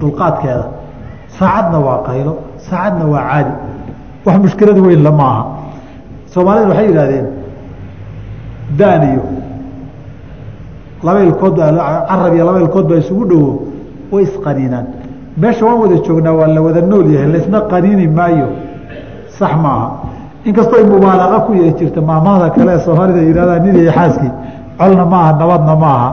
Dulqaadkeeda. 0.00 0.66
Saacadna 1.38 1.78
waa 1.86 1.98
qaylo 2.08 2.32
saacadna 2.68 3.04
waa 3.12 3.24
caadi. 3.30 3.54
Wax 4.24 4.36
mushkilad 4.44 4.78
weyn 4.78 5.02
lama 5.02 5.24
aha 5.32 5.44
soomaalida 6.34 6.68
waxay 6.68 6.86
yidhahdeen 6.90 7.26
daaniyo 8.78 9.22
laba 11.02 11.20
ilkood 11.22 11.56
carab 11.56 12.34
iyo 12.34 12.44
laba 12.46 12.82
baa 12.82 12.98
isugu 13.02 13.24
dhowo 13.30 13.62
way 14.12 14.24
isqaniinaan 14.24 14.86
meesha 15.36 15.64
waan 15.66 15.78
wada 15.82 15.96
joognaa 16.06 16.32
waa 16.32 16.46
la 16.56 16.60
wada 16.62 16.80
nool 16.80 17.06
yahay 17.14 17.28
laysna 17.36 17.60
qaniini 17.70 18.06
maayo 18.08 18.48
sax 19.38 19.52
maaha. 19.64 19.86
Inkastoo 20.44 20.76
ay 20.78 20.84
ku 21.46 21.52
yehi 21.54 21.72
jirta 21.78 22.00
maamahda 22.00 22.50
kale 22.50 22.78
soomaalida 22.84 23.20
yidhahdaan 23.28 23.62
nin 23.64 23.76
iyo 23.82 23.92
xaaskii 23.92 24.30
colna 24.78 25.04
maaha 25.12 25.32
nabadna 25.40 25.74
maaha. 25.84 26.08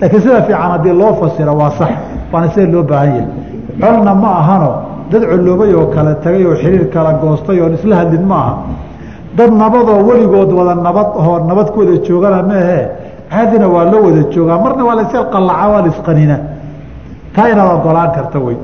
Laakiin 0.00 0.22
sida 0.22 0.42
fiican 0.46 0.70
haddii 0.72 0.92
loo 1.00 1.12
fasiro 1.20 1.52
waa 1.60 1.70
sax 1.78 1.92
waana 2.32 2.48
sida 2.54 2.66
loo 2.72 2.82
baahan 2.82 3.08
yahay. 3.16 3.26
Colna 3.80 4.14
ma 4.14 4.28
ahano 4.40 4.70
dad 5.10 5.22
colloobay 5.30 5.74
oo 5.74 5.86
kale 5.94 6.14
tagay 6.24 6.44
oo 6.46 6.54
xiriir 6.62 6.88
kala 6.94 7.12
goostay 7.22 7.60
oon 7.60 7.74
isla 7.74 7.96
hadlin 7.96 8.24
ma 8.30 8.36
aha 8.36 8.54
dad 9.36 9.50
nabadoo 9.52 10.00
weligood 10.08 10.50
wada 10.58 10.74
nabad 10.86 11.08
oo 11.16 11.38
nabad 11.48 11.68
ku 11.72 11.78
wada 11.80 11.98
joogana 12.06 12.42
maahe 12.42 12.80
caadina 13.30 13.66
waa 13.74 13.84
loo 13.92 14.02
wada 14.06 14.22
joogaa 14.32 14.58
marna 14.64 14.82
waa 14.88 14.94
lasyar 15.00 15.24
qallacaa 15.34 15.68
waa 15.72 15.82
laisqanina 15.86 16.36
taa 17.34 17.48
inaad 17.52 17.70
ogolaan 17.78 18.10
karta 18.16 18.38
wey 18.46 18.56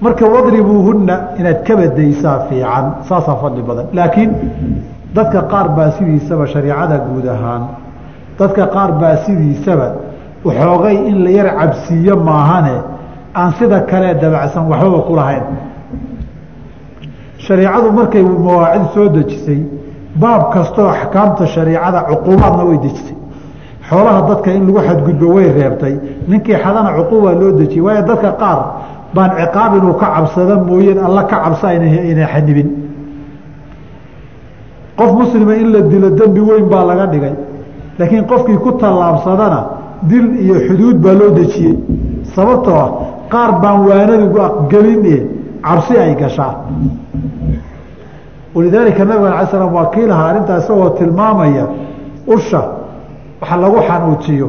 marka 0.00 0.24
wadribuuhunna 0.34 1.14
inaad 1.38 1.60
ka 1.66 1.74
badaysaa 1.76 2.38
fiican 2.48 2.84
saasaa 3.08 3.36
fadli 3.42 3.62
badan. 3.68 3.86
Laakiin 3.92 4.30
dadka 5.14 5.40
qaar 5.52 5.68
baa 5.76 5.90
sidiisaba 5.96 6.46
shariicada 6.52 6.96
guud 7.08 7.26
ahaan 7.34 7.62
dadka 8.38 8.64
qaar 8.74 8.90
baa 9.00 9.16
sidiisaba 9.26 9.88
waxoogay 10.44 10.96
in 11.10 11.16
la 11.24 11.30
yar 11.38 11.48
cabsiiyo 11.60 12.14
maahane 12.28 12.76
aan 13.40 13.52
sida 13.58 13.80
kalee 13.90 14.14
dabacsan 14.22 14.64
waxbaba 14.70 15.00
ku 15.08 15.12
lahayn. 15.16 15.44
Shariicadu 17.46 17.88
markay 17.98 18.22
mawaacid 18.22 18.86
soo 18.94 19.08
dejisay 19.16 19.60
baab 20.22 20.42
kastoo 20.54 20.88
axkaamta 20.88 21.46
shariicada 21.54 22.00
cuquubaadna 22.08 22.64
way 22.68 22.78
dejisay. 22.84 23.16
Xoolaha 23.88 24.20
dadka 24.28 24.50
in 24.56 24.62
lagu 24.66 24.80
xadgudbo 24.88 25.26
way 25.36 25.48
reebtay 25.58 25.94
ninkii 26.28 26.56
xadana 26.64 26.90
cuquubaa 26.98 27.34
loo 27.40 27.52
dejiyey 27.60 27.80
waayo 27.86 28.02
dadka 28.10 28.30
qaar 28.42 28.58
baan 29.14 29.30
ciqaab 29.38 29.76
inuu 29.76 29.94
ka 29.94 30.06
cabsada 30.14 30.56
mooyeen 30.56 30.98
alla 30.98 31.22
ka 31.24 31.36
cabsa 31.44 31.74
inay 31.74 32.26
xanibin. 32.32 32.68
Qof 34.96 35.12
muslima 35.12 35.54
in 35.54 35.72
la 35.72 35.80
dilo 35.80 36.10
dembi 36.10 36.40
weyn 36.40 36.68
baa 36.68 36.84
laga 36.84 37.06
dhigay 37.06 37.34
laakiin 37.98 38.24
qofkii 38.26 38.58
ku 38.58 38.72
tallaabsadana 38.72 39.60
dil 40.02 40.26
iyo 40.40 40.54
xuduud 40.66 40.96
baa 41.04 41.14
loo 41.14 41.30
dejiyey. 41.30 41.76
Sababtoo 42.34 42.74
ah 42.74 42.90
qaar 43.32 43.60
baan 43.62 43.86
waanadigu 43.88 44.38
aqgelin 44.40 45.04
cabsi 45.62 45.96
ay 45.98 46.14
gashaa. 46.14 46.54
Walidaalika 48.54 49.04
nabig 49.04 49.26
ala 49.26 49.46
slam 49.46 49.72
waa 49.74 49.90
kii 49.94 50.06
lahaa 50.06 50.28
arrintaa 50.30 50.58
isagoo 50.58 50.90
tilmaamaya 50.98 51.66
usha 52.26 52.62
waxa 53.40 53.56
lagu 53.56 53.78
xanuujiyo. 53.88 54.48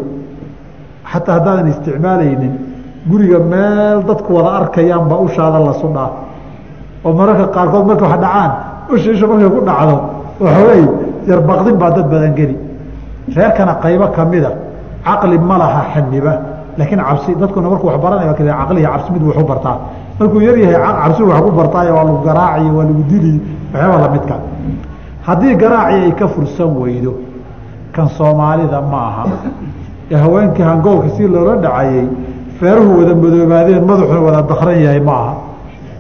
Xataa 1.12 1.34
haddaadan 1.34 1.68
isticmaalaynin 1.68 2.67
guriga 3.10 3.40
meel 3.40 4.04
dadku 4.08 4.34
wada 4.34 4.50
arkayaan 4.60 5.06
baa 5.10 5.20
ushaada 5.28 5.60
la 5.68 5.74
sudhaa 5.82 6.10
oo 7.06 7.14
mararka 7.20 7.46
qaarkood 7.56 7.86
marka 7.90 8.06
wax 8.12 8.20
dhacaan 8.24 8.52
usha 8.94 9.10
isha 9.16 9.28
markay 9.32 9.50
ku 9.56 9.62
dhacdo 9.70 9.96
waxoogay 10.44 10.82
yarbaqdin 11.30 11.76
baa 11.82 11.92
dad 11.96 12.08
badan 12.12 12.34
geli. 12.40 12.56
Reerkana 13.36 13.74
qaybo 13.84 14.08
kamida 14.18 14.52
caqli 15.06 15.38
ma 15.50 15.56
laha 15.62 15.82
xaniba 15.94 16.34
laakiin 16.78 17.02
cabsi 17.08 17.32
dadkuna 17.42 17.68
markuu 17.72 17.88
wax 17.92 17.98
baranaya 18.04 18.34
caqlihi 18.34 18.86
cabsi 18.94 19.10
mid 19.14 19.24
wuxu 19.28 19.44
bartaa. 19.52 19.78
Markuu 20.20 20.40
yar 20.48 20.58
yahay 20.58 20.80
cabsi 21.04 21.22
wax 21.30 21.40
ku 21.46 21.52
bartaayo 21.60 21.92
waa 21.98 22.04
lagu 22.08 22.20
garaaciyo 22.28 22.72
waa 22.78 22.86
lagu 22.90 23.04
dili 23.12 23.34
waxyaaba 23.74 23.98
lamidka 24.04 24.36
haddii 25.28 25.56
garaaci 25.62 25.96
ay 26.08 26.12
ka 26.20 26.28
fursan 26.34 26.70
weydo 26.82 27.12
kan 27.96 28.08
soomaalida 28.18 28.80
ma 28.92 29.00
aha. 29.10 29.24
Ee 30.12 30.16
haweenkii 30.24 30.64
hangoolka 30.64 31.10
si 31.18 31.28
loola 31.28 31.56
dhacayey 31.64 32.08
feeruhu 32.60 32.92
wada 33.00 33.16
madoobaadeen 33.16 33.84
madaxuna 33.90 34.20
wada 34.28 34.42
dakran 34.52 34.80
yahay 34.86 35.00
ma 35.08 35.14
aha 35.22 35.34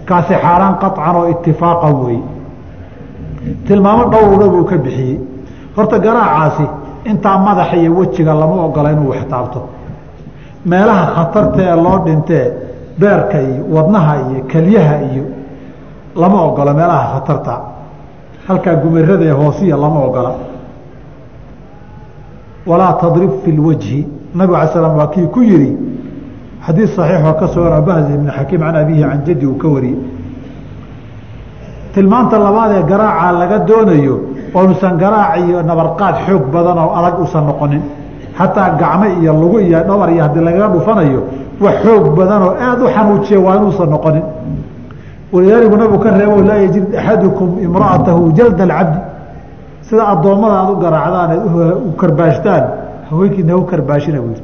kaasi 0.09 0.33
xaaraan 0.43 0.75
qaطcan 0.81 1.15
oo 1.19 1.25
itifaaqan 1.33 1.95
wey 2.05 2.19
tilmaamo 3.67 4.03
dhowrna 4.11 4.45
buu 4.53 4.63
ka 4.69 4.77
bixiyey. 4.85 5.17
Horta 5.75 5.97
garaacaasi 6.05 6.65
intaa 7.11 7.37
madaxa 7.47 7.75
iyo 7.81 7.91
wejiga 7.97 8.33
lama 8.33 8.55
ogola 8.65 8.91
inuu 8.91 9.09
waxtaabto 9.13 9.59
meelaha 10.65 11.05
khatarta 11.15 11.59
ee 11.69 11.75
loo 11.85 11.97
dhintee 12.05 12.45
beerka 12.99 13.37
iyo 13.41 13.61
wadnaha 13.75 14.13
iyo 14.29 14.41
kelyaha 14.51 14.95
iyo 15.11 15.23
lama 16.21 16.37
ogola 16.47 16.73
meelaha 16.73 17.05
khatarta. 17.13 17.53
Halkaa 18.47 18.75
gumarada 18.81 19.25
ee 19.25 19.35
hoosiya 19.41 19.77
lama 19.83 19.99
ogola. 20.07 20.31
Walaa 22.67 22.93
tadrib 23.01 23.31
fi 23.43 23.51
lwajhi 23.51 24.07
nabig 24.35 24.55
ala 24.55 24.67
slam 24.67 24.97
waa 24.97 25.07
kii 25.07 25.27
ku 25.33 25.41
yihi 25.43 25.71
xadiis 26.65 26.91
saxiixoo 26.97 27.33
ka 27.39 27.47
sugan 27.53 27.73
abahz 27.81 28.05
ibn 28.15 28.27
xakiim 28.37 28.61
can 28.61 28.75
abihi 28.81 29.01
can 29.09 29.19
jaddi 29.25 29.45
uu 29.45 29.57
ka 29.61 29.67
wariyey. 29.67 29.97
Tilmaanta 31.93 32.37
labaad 32.45 32.71
ee 32.77 32.83
garaaca 32.91 33.31
laga 33.41 33.57
doonayo 33.69 34.15
oonusan 34.57 34.93
garaac 35.03 35.33
iyo 35.43 35.59
nabarqaad 35.69 36.15
xoog 36.25 36.43
badan 36.53 36.77
oo 36.83 36.91
adag 36.99 37.15
usan 37.25 37.43
noqonin. 37.49 37.81
Xataa 38.37 38.69
gacmo 38.81 39.05
iyo 39.21 39.31
lugu 39.41 39.57
iyo 39.67 39.79
dhabar 39.89 40.09
iyo 40.13 40.21
haddii 40.25 40.43
lagaga 40.47 40.67
dhufanayo 40.73 41.21
wax 41.63 41.75
xoog 41.85 42.05
badan 42.17 42.41
oo 42.47 42.53
aada 42.65 42.83
u 42.85 42.87
xanuujiya 42.95 43.39
waa 43.45 43.55
inuusan 43.59 43.89
noqonin. 43.95 44.25
Walidaaligu 45.33 45.75
nabigu 45.77 45.99
ka 46.03 46.09
reebo 46.19 46.41
laa 46.49 46.59
yajid 46.63 46.85
axadukum 46.99 47.49
imra'atahu 47.65 48.21
jalda 48.37 48.63
alcabdi 48.63 48.99
sida 49.87 50.03
addoommada 50.13 50.55
aad 50.61 50.69
u 50.73 50.75
garaacdaan 50.83 51.31
u 51.89 51.91
karbaashtaan 52.01 52.63
haweenkiina 53.09 53.51
ha 53.53 53.57
u 53.57 53.65
karbaashina 53.71 54.19
buu 54.23 54.31
yidhi 54.35 54.43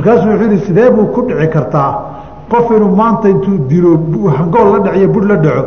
markaasuu 0.00 0.30
wuxuu 0.30 0.50
yihi 0.50 0.64
sidee 0.66 0.90
buu 0.90 1.06
ku 1.14 1.20
dhici 1.28 1.48
kartaa? 1.48 1.90
Qof 2.50 2.70
inuu 2.70 2.96
maanta 2.96 3.28
intuu 3.28 3.58
dilo 3.68 3.90
hangool 4.38 4.72
la 4.72 4.78
dhaciyo 4.84 5.08
bur 5.08 5.24
la 5.26 5.36
dhaco 5.36 5.64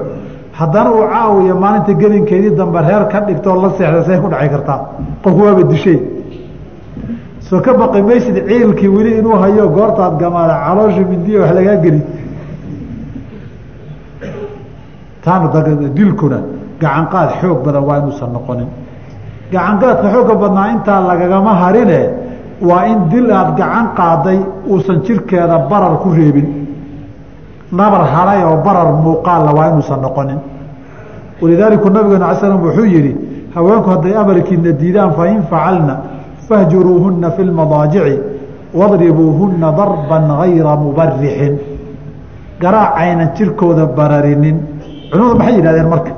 haddana 0.59 0.91
uu 0.91 1.05
caawiyo 1.13 1.55
maalinta 1.55 1.93
gelinkeedii 1.93 2.55
dambe 2.55 2.79
reer 2.81 3.07
ka 3.07 3.19
dhigtoo 3.21 3.61
la 3.61 3.69
seexda 3.77 4.03
say 4.05 4.19
ku 4.19 4.27
dhaci 4.27 4.49
kartaa? 4.49 4.79
Qofku 5.23 5.41
waaba 5.45 5.63
dishay. 5.63 5.99
Soo 7.39 7.61
ka 7.61 7.73
baqi 7.73 8.01
maysid 8.01 8.35
ciilkii 8.47 8.87
weli 8.87 9.17
inuu 9.19 9.35
hayo 9.43 9.69
goortaad 9.69 10.17
gamaada 10.19 10.55
caloosha 10.65 11.01
mindiya 11.11 11.41
wax 11.41 11.51
lagaa 11.55 11.75
geli. 11.83 12.01
Taana 15.23 15.47
dilkuna 15.97 16.39
gacanqaad 16.81 17.29
xoog 17.39 17.63
badan 17.65 17.83
waa 17.83 17.97
inuusan 17.99 18.29
noqonin. 18.33 18.67
Gacanqaadka 19.51 20.07
xoogga 20.13 20.35
badnaa 20.35 20.67
intaa 20.73 20.99
lagagama 21.09 21.53
harine 21.61 22.22
waa 22.61 22.85
in 22.87 23.09
dil 23.09 23.31
aad 23.31 23.57
gacan 23.57 23.87
qaaday 23.97 24.39
uusan 24.67 25.01
jirkeeda 25.05 25.57
barar 25.69 25.97
ku 26.03 26.09
reebin. 26.11 26.47
Nabar 27.71 28.03
halay 28.13 28.43
oo 28.43 28.57
barar 28.65 28.93
muuqaalla 29.03 29.51
waa 29.57 29.67
inuusan 29.71 30.01
noqonin. 30.01 30.39
Walidaaliku 31.41 31.89
nabigeena 31.89 32.25
ala 32.29 32.35
slam 32.39 32.61
wuxuu 32.63 32.85
yihi 32.85 33.11
haweenku 33.55 33.89
hadday 33.89 34.15
amarkiina 34.15 34.71
diidaan 34.71 35.11
fain 35.17 35.41
facalna 35.49 35.95
fahjuruuhuna 36.47 37.31
fi 37.31 37.43
lmadaajici 37.43 38.15
wadribuuhuna 38.79 39.71
darban 39.79 40.25
gayra 40.39 40.75
mubarixin 40.77 41.53
garaacaynan 42.61 43.29
jirkooda 43.35 43.85
bararinin. 43.97 44.57
Culimadu 45.11 45.35
maxay 45.39 45.55
yidhahdeen 45.57 45.89
marka? 45.93 46.11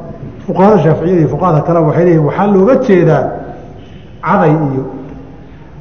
Fuqahada 0.47 0.77
shaaficiyada 0.83 1.19
iyo 1.21 1.29
fuqahada 1.33 1.61
kale 1.67 1.79
waxay 1.87 2.05
leeyihiin 2.05 2.25
waxaa 2.27 2.47
looga 2.53 2.75
jeedaa 2.87 3.23
caday 4.27 4.53
iyo 4.71 4.83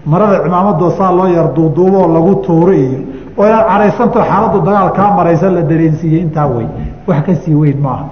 marada 0.07 0.39
cimaamadoo 0.45 0.91
saa 0.99 1.13
loo 1.19 1.27
yar 1.37 1.49
duuduuboo 1.57 2.07
lagu 2.15 2.35
tuuri 2.47 2.77
iyo 2.87 2.99
oo 3.39 3.47
inaad 3.47 3.67
caraysantao 3.71 4.23
xaaladdu 4.31 4.59
dagaal 4.67 4.91
kaa 4.99 5.11
maraysa 5.19 5.47
la 5.57 5.63
dareensiiyey 5.71 6.21
intaa 6.27 6.47
wey 6.55 6.67
wax 7.09 7.21
ka 7.27 7.35
sii 7.43 7.55
weyn 7.63 7.79
maaha. 7.87 8.05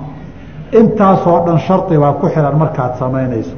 Intaasoo 0.80 1.38
dhan 1.47 1.59
shardi 1.66 1.97
baa 2.03 2.12
ku 2.20 2.26
xihan 2.34 2.57
markaad 2.62 2.93
samaynayso. 3.01 3.55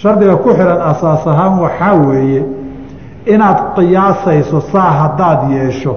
Shardiga 0.00 0.36
ku 0.42 0.48
xihan 0.56 0.80
asaas 0.90 1.22
ahaan 1.32 1.54
waxaa 1.64 1.94
weeye 2.08 2.42
inaad 3.32 3.58
qiyaasayso 3.76 4.58
saa 4.72 4.90
haddaad 5.00 5.40
yeesho 5.56 5.94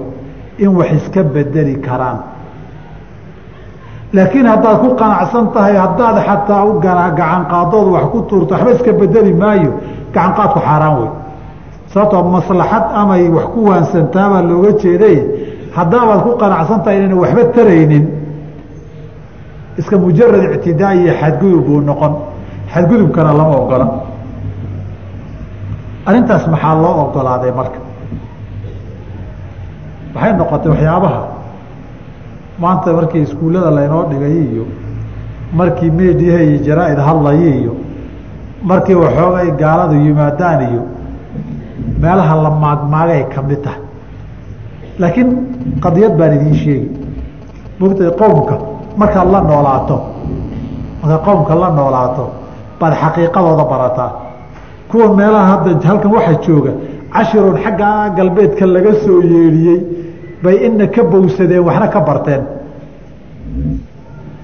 in 0.58 0.70
wax 0.78 0.90
iska 0.98 1.22
bedeli 1.34 1.74
karaan. 1.86 2.18
Laakiin 4.12 4.46
haddaad 4.52 4.78
ku 4.82 4.88
qanacsan 5.00 5.46
tahay 5.54 5.76
haddaad 5.84 6.16
xataa 6.26 6.64
u 6.64 6.80
gacan 6.80 7.42
qaadood 7.52 7.86
wax 7.94 8.04
ku 8.12 8.18
tuurto 8.28 8.54
waxba 8.54 8.70
iska 8.76 8.92
bedeli 9.00 9.32
maayo 9.42 9.70
gacan 10.14 10.32
qaadku 10.38 10.58
xaaraan 10.60 10.94
wey 11.00 11.10
sababtoo 11.92 12.22
maslaxad 12.36 12.84
amay 13.00 13.28
wax 13.36 13.44
ku 13.54 13.60
waansantaabaa 13.68 14.42
looga 14.42 14.72
jeeday. 14.82 15.16
Haddaabaad 15.76 16.20
ku 16.22 16.30
qanacsan 16.40 16.82
tahay 16.84 16.96
inayna 16.98 17.16
waxba 17.22 17.44
taraynin. 17.56 18.04
Iska 19.78 19.96
mujarad 19.98 20.42
ictidaa 20.54 20.92
iyo 20.94 21.12
xadgudub 21.20 21.64
buu 21.66 21.80
noqon. 21.80 22.12
Xadgudubkana 22.72 23.32
lama 23.38 23.56
ogola. 23.56 23.86
Arrintaas 26.06 26.46
maxaa 26.52 26.74
loo 26.82 26.94
ogolaaday 27.04 27.52
marka? 27.52 27.78
Waxay 30.14 30.32
noqotay 30.40 30.70
waxyaabaha. 30.72 31.20
Maanta 32.58 32.92
markii 32.92 33.22
iskuullada 33.22 33.70
laynoo 33.70 34.04
dhigay 34.10 34.36
iyo 34.52 34.64
markii 35.52 35.90
meediyaha 35.90 36.42
iyo 36.42 36.58
jaraa-id 36.66 36.98
iyo 37.60 37.72
markii 38.62 38.94
waxoogay 38.94 39.50
gaaladu 39.60 39.94
yimaadaan 40.04 40.60
iyo 40.70 40.82
meelaha 42.02 42.34
la 42.42 42.50
maagmaagay 42.50 43.22
ka 43.34 43.42
mid 43.42 43.60
tahay. 43.64 43.80
Laakiin 44.98 45.28
qadiyad 45.84 46.12
baan 46.18 46.32
idiin 46.36 46.56
sheegi 46.62 46.88
mogtay 47.80 48.10
qowmka 48.20 48.54
markaad 49.00 49.28
la 49.34 49.40
noolaato 49.40 49.96
markaad 51.02 51.22
qowmka 51.26 51.54
la 51.62 51.68
noolaato 51.78 52.24
baad 52.80 52.94
xaqiiqadooda 53.02 53.64
barataa. 53.72 54.10
Kuwa 54.90 55.06
meelaha 55.16 55.46
hadda 55.52 55.88
halkan 55.88 56.10
waxaa 56.16 56.40
jooga 56.46 56.72
cashirun 57.14 57.56
xagga 57.64 57.88
galbeedka 58.16 58.66
laga 58.66 58.92
soo 59.04 59.20
yeedhiyey 59.32 59.80
bay 60.42 60.56
ina 60.66 60.86
ka 60.86 61.02
bowsadeen 61.12 61.62
waxna 61.68 61.88
ka 61.94 62.00
barteen. 62.00 62.42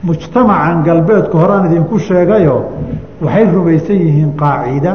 Mujtamacan 0.06 0.82
galbeedku 0.84 1.36
horaan 1.42 1.66
idinku 1.68 1.98
sheegayo 1.98 2.56
waxay 3.22 3.44
rumaysan 3.54 3.96
yihiin 4.06 4.32
qaacida 4.42 4.92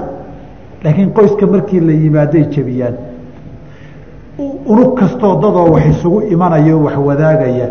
laakiin 0.84 1.10
qoyska 1.18 1.46
markii 1.54 1.80
la 1.80 1.92
yimaaday 2.04 2.44
jebiyaan. 2.54 2.96
Unug 4.66 4.96
kastoo 5.00 5.36
dadoo 5.42 5.72
wax 5.74 5.86
isugu 5.92 6.22
imanayo 6.34 6.80
wax 6.84 6.98
wadaagaya 7.08 7.68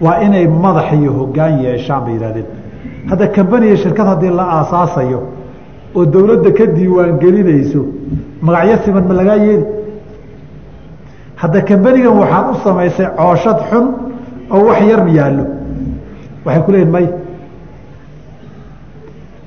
waa 0.00 0.18
inay 0.26 0.46
madax 0.46 0.92
iyo 0.92 1.12
hogaan 1.12 1.54
yeeshaan 1.64 2.04
bay 2.04 2.14
yihahdeen 2.14 2.46
hadda 3.10 3.26
kambaniya 3.36 3.76
shirkad 3.76 4.06
haddii 4.06 4.30
la 4.38 4.44
aasaasayo 4.58 5.20
oo 5.96 6.04
dowladda 6.04 6.50
ka 6.58 6.66
diiwaan 6.66 7.18
gelinayso 7.22 7.80
magacyo 8.42 8.76
siman 8.84 9.04
ma 9.08 9.14
lagaa 9.14 9.36
yeeli? 9.46 9.64
Hadda 11.36 11.60
kambanigan 11.68 12.14
waxaad 12.20 12.46
u 12.52 12.54
samaysay 12.64 13.06
cooshad 13.18 13.58
xun 13.70 13.86
oo 14.54 14.64
wax 14.68 14.80
yar 14.90 15.02
yaallo. 15.18 15.44
Waxay 16.44 16.62
ku 16.64 16.70
leeyihiin 16.72 16.92
may 16.92 17.06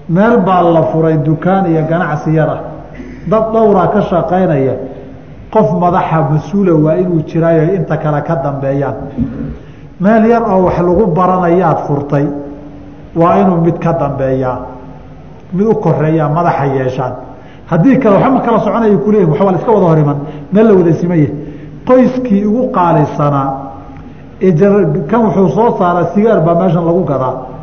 meel 0.10 0.38
baa 0.46 0.62
la 0.62 0.84
furay 0.92 1.18
dukaan 1.18 1.66
iyo 1.72 1.82
ganacsi 1.90 2.34
yara 2.34 2.58
dad 3.28 3.44
dhowraa 3.54 3.88
ka 3.88 4.02
shaqaynaya 4.02 4.74
qof 5.54 5.72
madaxa 5.80 6.22
mas'uula 6.32 6.74
waa 6.86 6.96
inuu 7.02 7.22
jiraayo 7.26 7.74
inta 7.76 7.98
kale 7.98 8.22
ka 8.22 8.36
dambeeyaan. 8.44 8.96
Meel 10.00 10.26
yar 10.26 10.44
oo 10.44 10.66
wax 10.66 10.78
lagu 10.80 11.06
baranayaad 11.08 11.78
furtay 11.88 12.26
waa 13.16 13.36
inuu 13.42 13.62
mid 13.66 13.78
ka 13.80 13.94
dambeeyaa 13.94 14.58
mid 15.54 15.68
u 15.68 15.76
koreeyaa 15.76 16.30
madaxa 16.30 16.66
yeeshaan. 16.66 17.14
Haddii 17.68 17.98
kale 17.98 18.16
waxba 18.16 18.30
ma 18.30 18.40
kala 18.42 18.60
soconaya 18.60 18.98
kuleeyihin 18.98 19.30
waxbaa 19.32 19.52
la 19.52 19.58
iska 19.58 19.72
wada 19.72 19.86
hor 19.88 20.16
meel 20.54 20.68
la 20.68 20.74
wada 20.74 20.94
simaya 20.94 21.30
qoyskii 21.88 22.46
ugu 22.46 22.72
qaalisanaa 22.72 23.48
kan 25.10 25.22
wuxuu 25.26 25.50
soo 25.50 25.78
saaraa 25.80 26.06
sigaar 26.14 26.42
baa 26.42 26.56
meeshan 26.56 26.86
lagu 26.86 27.04
gadaa 27.04 27.55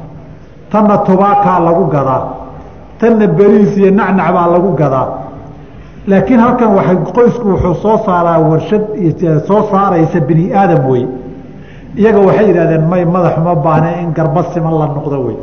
tanna 0.72 0.96
tubaakaa 1.06 1.58
lagu 1.66 1.84
gadaa 1.94 2.42
tanna 3.02 3.26
beriis 3.26 3.76
iyo 3.76 3.90
nacnac 3.90 4.32
baa 4.34 4.46
lagu 4.54 4.70
gadaa. 4.80 5.08
Laakiin 6.06 6.40
halkan 6.40 6.70
waay 6.76 6.96
qoysku 7.16 7.48
wuxuu 7.48 7.74
soo 7.74 7.98
saaraa 8.06 8.38
warshad 8.38 8.84
soo 9.46 9.62
saaraysa 9.70 10.20
bini 10.20 10.54
aadam 10.54 10.86
wey. 10.90 11.06
Iyaga 11.96 12.20
waxay 12.26 12.46
yidhahdeen 12.48 12.84
may 12.90 13.04
madax 13.04 13.36
uma 13.38 13.54
baahne 13.54 13.90
in 14.02 14.12
garba 14.12 14.42
siman 14.54 14.74
la 14.78 14.86
noqdo 14.86 15.18
wey. 15.26 15.36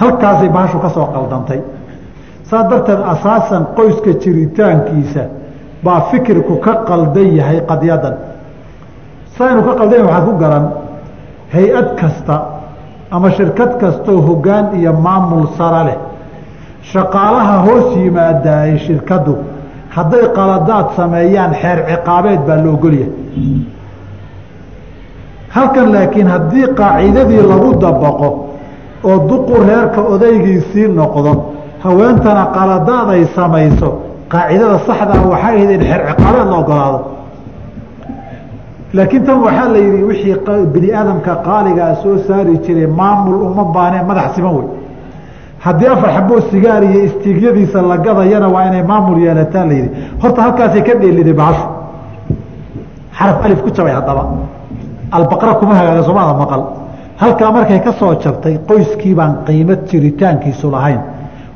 Halkaasay 0.00 0.48
bahashu 0.48 0.78
ka 0.78 0.90
soo 0.90 1.06
qaldantay. 1.14 1.60
Saas 2.50 2.68
darteed 2.70 3.00
asaasan 3.12 3.62
qoyska 3.76 4.10
jiritaankiisa 4.22 5.22
baa 5.84 6.00
fikirku 6.10 6.56
ka 6.60 6.74
qaldan 6.88 7.30
yahay 7.38 7.60
qadyadan. 7.70 8.14
Saynu 9.38 9.62
ka 9.66 9.72
qaldan 9.78 9.98
yahay 10.06 10.22
ku 10.26 10.32
garan 10.42 10.64
hay'ad 11.54 11.88
kasta 12.00 12.55
ama 13.10 13.30
shirkad 13.36 13.72
kastoo 13.80 14.20
hoggaan 14.28 14.66
iyo 14.78 14.92
maamul 14.92 15.46
sara 15.58 15.82
leh. 15.88 15.98
Shaqaalaha 16.92 17.56
hoos 17.66 17.88
yimaadaay 17.96 18.78
shirkaddu 18.86 19.34
hadday 19.96 20.24
qaladaad 20.36 20.86
sameeyaan 20.98 21.52
xeer 21.62 21.78
ciqaabeed 21.90 22.40
baa 22.48 22.56
la 22.64 22.70
ogolyahay 22.76 23.12
halkan 25.54 25.88
laakiin 25.94 26.28
haddii 26.34 26.66
qaacidadii 26.80 27.42
lagu 27.50 27.70
dabaqo 27.84 28.28
oo 29.08 29.16
duqu 29.28 29.54
reerka 29.68 30.00
odaygiisii 30.14 30.88
noqdo 31.00 31.32
haweentana 31.84 32.44
qaladaad 32.56 33.08
ay 33.16 33.22
samayso 33.36 33.88
qaacidada 34.32 34.78
saxdaa 34.88 35.22
waxay 35.32 35.54
ahayd 35.54 35.70
in 35.76 35.80
xeer 35.88 36.00
ciqaabeed 36.10 36.46
la 36.52 36.56
ogolaado 36.62 36.98
laakiin 38.94 39.24
tan 39.24 39.42
waxaa 39.42 39.68
la 39.68 39.78
yidhi 39.78 40.02
wixii 40.02 40.36
bini 40.72 40.92
aadamka 40.92 41.36
qaaligaa 41.36 41.94
soo 42.02 42.18
saari 42.26 42.58
jiray 42.58 42.86
maamul 42.86 43.42
uma 43.42 43.64
baanee 43.64 44.02
madax 44.02 44.34
siman 44.34 44.54
wey 44.54 44.66
haddii 45.66 45.86
afar 45.86 46.10
xaboo 46.16 46.40
sigaar 46.50 46.82
iyo 46.84 47.04
istiigyadiisa 47.04 47.82
la 47.82 47.96
gadayana 47.96 48.48
waa 48.48 48.66
inay 48.68 48.82
maamul 48.82 49.18
yeelataa 49.18 49.64
la 49.64 49.72
yidhi. 49.72 49.90
Horta 50.22 50.42
halkaasay 50.42 50.82
ka 50.82 50.94
dheeliday 51.00 51.32
bahashu 51.32 51.66
xaraf 53.18 53.44
alif 53.44 53.62
ku 53.62 53.70
jabay 53.70 53.92
haddaba. 53.92 54.24
Albaqra 55.12 55.54
kuma 55.54 55.74
hagaaga 55.74 56.02
soomada 56.04 56.34
maqal. 56.34 56.62
Halkaa 57.16 57.50
markay 57.52 57.80
ka 57.80 57.92
jabtay 58.24 58.58
qoyskii 58.68 59.14
baan 59.14 59.32
jiritaankiisu 59.90 60.70
lahayn. 60.70 61.00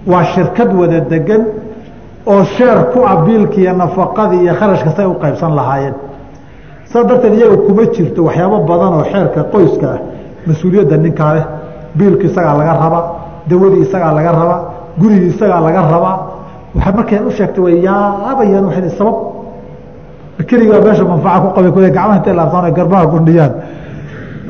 Waa 0.07 0.25
shirkad 0.25 0.71
wada 0.81 1.01
degan 1.01 1.43
oo 2.27 2.45
sheer 2.45 2.79
ku 2.93 3.01
biilki 3.27 3.61
iyo 3.61 3.73
nafaqadii 3.73 4.43
iyo 4.45 4.55
kharashka 4.55 4.91
say 4.97 5.05
u 5.05 5.15
qaybsan 5.15 5.55
lahaayeen 5.55 5.95
saas 6.93 7.07
darteed 7.09 7.35
iyaga 7.39 7.57
kuma 7.67 7.83
jirto 7.95 8.21
waxyaabo 8.29 8.57
badan 8.71 8.93
oo 8.99 9.05
xeerka 9.13 9.41
qoyska 9.53 9.87
ah. 9.95 9.99
Mas'uuliyadda 10.47 10.97
ninkaa 11.05 11.33
leh 11.37 11.45
biilki 11.99 12.27
isagaa 12.31 12.55
laga 12.61 12.73
rabaa 12.85 13.05
dawadii 13.51 13.83
isagaa 13.87 14.13
laga 14.19 14.31
rabaa 14.41 14.61
gurigii 15.01 15.31
isagaa 15.35 15.61
laga 15.67 15.81
rabaa 15.95 16.17
waa 16.77 16.93
markay 16.97 17.19
u 17.29 17.31
sheegtay 17.37 17.63
way 17.65 17.75
yaabayaan 17.87 18.65
waa 18.69 18.91
sabab. 18.99 19.17
Keligaa 20.49 20.81
meesha 20.87 21.05
manfaca 21.05 21.39
ku 21.45 21.49
qabay 21.57 21.71
kule 21.75 21.89
gacmaha 21.97 22.17
intay 22.19 22.35
laabtaan 22.39 22.73
garbaha 22.79 23.07
kundhiyaan 23.13 23.53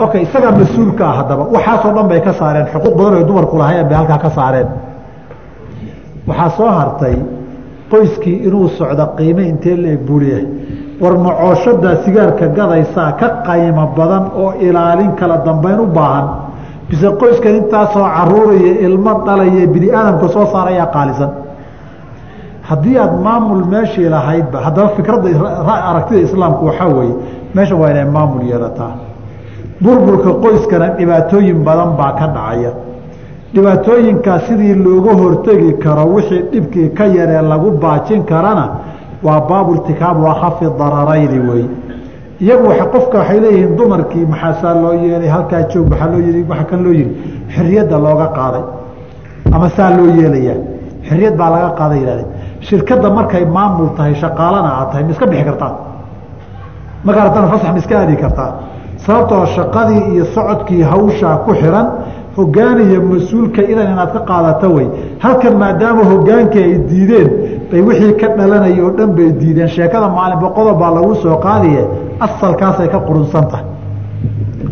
okay 0.05 0.20
isagaa 0.26 0.53
mas'uulka 0.61 1.03
ah 1.11 1.14
haddaba 1.18 1.43
waxaasoo 1.55 1.93
dhan 1.97 2.07
bay 2.11 2.20
ka 2.26 2.32
saareen. 2.41 2.66
Xuquuq 2.72 2.95
badan 2.99 3.14
oy 3.18 3.24
dumarku 3.28 3.55
lahayen 3.62 3.86
bay 3.88 3.97
halkaa 4.01 4.18
ka 4.24 4.30
saareen. 4.38 4.68
Waxaa 6.28 6.51
soo 6.57 6.70
hartay 6.78 7.16
qoyskii 7.91 8.36
inuu 8.47 8.68
socdo 8.78 9.05
qiime 9.18 9.43
intee 9.53 9.76
la 9.82 9.88
eg 9.97 10.01
buu 10.07 10.18
leeyahay 10.22 10.47
war 11.01 11.14
macooshada 11.26 11.90
sigaarka 12.05 12.46
gadaysaa 12.59 13.12
ka 13.20 13.28
qaymo 13.46 13.84
badan 13.96 14.24
oo 14.42 14.53
ilaalin 14.66 15.12
kala 15.20 15.36
dambeyn 15.46 15.80
u 15.80 15.86
baahan. 15.86 16.26
Bise 16.88 17.09
qoyskan 17.20 17.55
intaasoo 17.61 18.07
caruuraya 18.16 18.72
ilmo 18.86 19.12
dhalaya 19.26 19.66
bini 19.74 19.88
aadamka 19.98 20.28
soo 20.34 20.46
saarayaa 20.53 20.86
qaalisan. 20.94 21.30
Haddii 22.68 22.96
aada 22.98 23.16
maamul 23.26 23.64
meeshii 23.72 24.09
lahaydba 24.14 24.59
haddaba 24.66 24.88
fikradda 24.96 25.28
aragtida 25.90 26.20
islaamku 26.26 26.62
waxaa 26.68 26.88
weeye 26.98 27.14
meesha 27.55 27.74
waa 27.80 27.90
inay 27.90 28.05
maamul 28.16 28.42
yeelataa. 28.51 28.92
Burburka 29.82 30.30
qoyskana 30.44 30.86
dhibaatooyin 30.98 31.59
badan 31.66 31.90
baa 31.98 32.12
ka 32.18 32.26
dhacaya. 32.36 32.72
Dhibaatooyinkaas 33.55 34.42
sidii 34.48 34.74
looga 34.84 35.12
hortegi 35.20 35.72
karo 35.84 36.05
wixii 36.14 36.42
dhibkii 36.53 36.88
ka 36.98 37.05
yaree 37.07 37.42
lagu 37.53 37.70
baajin 37.82 38.22
karana 38.30 38.64
waa 39.23 39.41
baabu 39.49 39.71
irtikaabu 39.75 40.27
akhafi 40.33 40.64
dararayni 40.79 41.39
wey. 41.49 41.64
Iyagu 42.41 42.66
qofka 42.93 43.18
waxay 43.18 43.41
leeyihiin 43.41 43.77
dumarkii 43.79 44.25
maxaasaa 44.33 44.75
loo 44.83 44.93
yeelay 45.05 45.29
halkaa 45.29 45.62
joog 45.73 45.87
maxaa 45.93 46.09
loo 46.12 46.21
yii 46.27 46.45
waaa 46.51 46.64
kan 46.71 46.81
loo 46.85 46.93
yihi 46.99 47.11
xorriyadda 47.55 47.97
looga 48.07 48.27
qaaday. 48.39 48.64
Ama 49.55 49.68
saa 49.77 49.91
loo 49.97 50.09
yeelaya 50.18 50.55
xorriyad 51.09 51.35
baa 51.41 51.51
laga 51.55 51.71
qaaday 51.79 51.99
yihahdeen 52.03 52.29
shirkadda 52.68 53.09
markay 53.18 53.45
maamul 53.57 53.89
tahay 53.97 54.14
shaqaalana 54.23 54.71
aad 54.79 54.89
tahay 54.91 55.05
ma 55.05 55.11
iska 55.14 55.27
bixi 55.31 55.45
kartaa 55.51 55.73
markaa 57.05 57.25
haddana 57.29 57.47
fasax 57.53 57.71
ma 57.75 57.79
iska 57.83 57.95
aadi 58.03 58.16
kartaa 58.25 58.51
sababtoo 59.07 59.47
shaqadii 59.57 60.03
iyo 60.14 60.25
socodkii 60.35 60.83
hawshaa 60.93 61.37
ku 61.45 61.51
xiran 61.61 61.87
hogaan 62.37 62.79
iyo 62.87 63.01
mas'uulka 63.12 63.62
idan 63.73 63.87
inaad 63.93 64.11
ka 64.16 64.21
qaadato 64.31 64.66
wey. 64.77 64.87
Halkan 65.25 65.55
maadaama 65.62 66.03
hogaankii 66.11 66.62
ay 66.68 66.75
diideen 66.91 67.29
bay 67.71 67.81
wixii 67.89 68.14
ka 68.21 68.27
dhalanaya 68.39 68.83
oo 68.85 68.91
dhan 68.99 69.11
bay 69.16 69.29
diideen. 69.41 69.68
Sheekada 69.75 70.09
maalinba 70.16 70.49
qodob 70.57 70.79
baa 70.81 70.91
lagu 70.97 71.14
soo 71.23 71.37
qaadiye 71.47 71.83
asalkaasay 72.27 72.89
ka 72.95 72.99
qurunsan 73.07 73.45
tahay. 73.51 73.64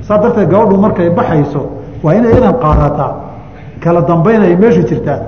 Saa 0.07 0.19
darteed 0.23 0.49
gabadhu 0.53 0.77
markay 0.85 1.11
baxayso 1.19 1.61
waa 2.05 2.15
inay 2.19 2.33
idan 2.39 2.55
qaadataa 2.65 3.13
kala 3.83 4.01
dambayn 4.09 4.43
ay 4.47 4.55
meesha 4.63 4.83
jirtaa. 4.91 5.21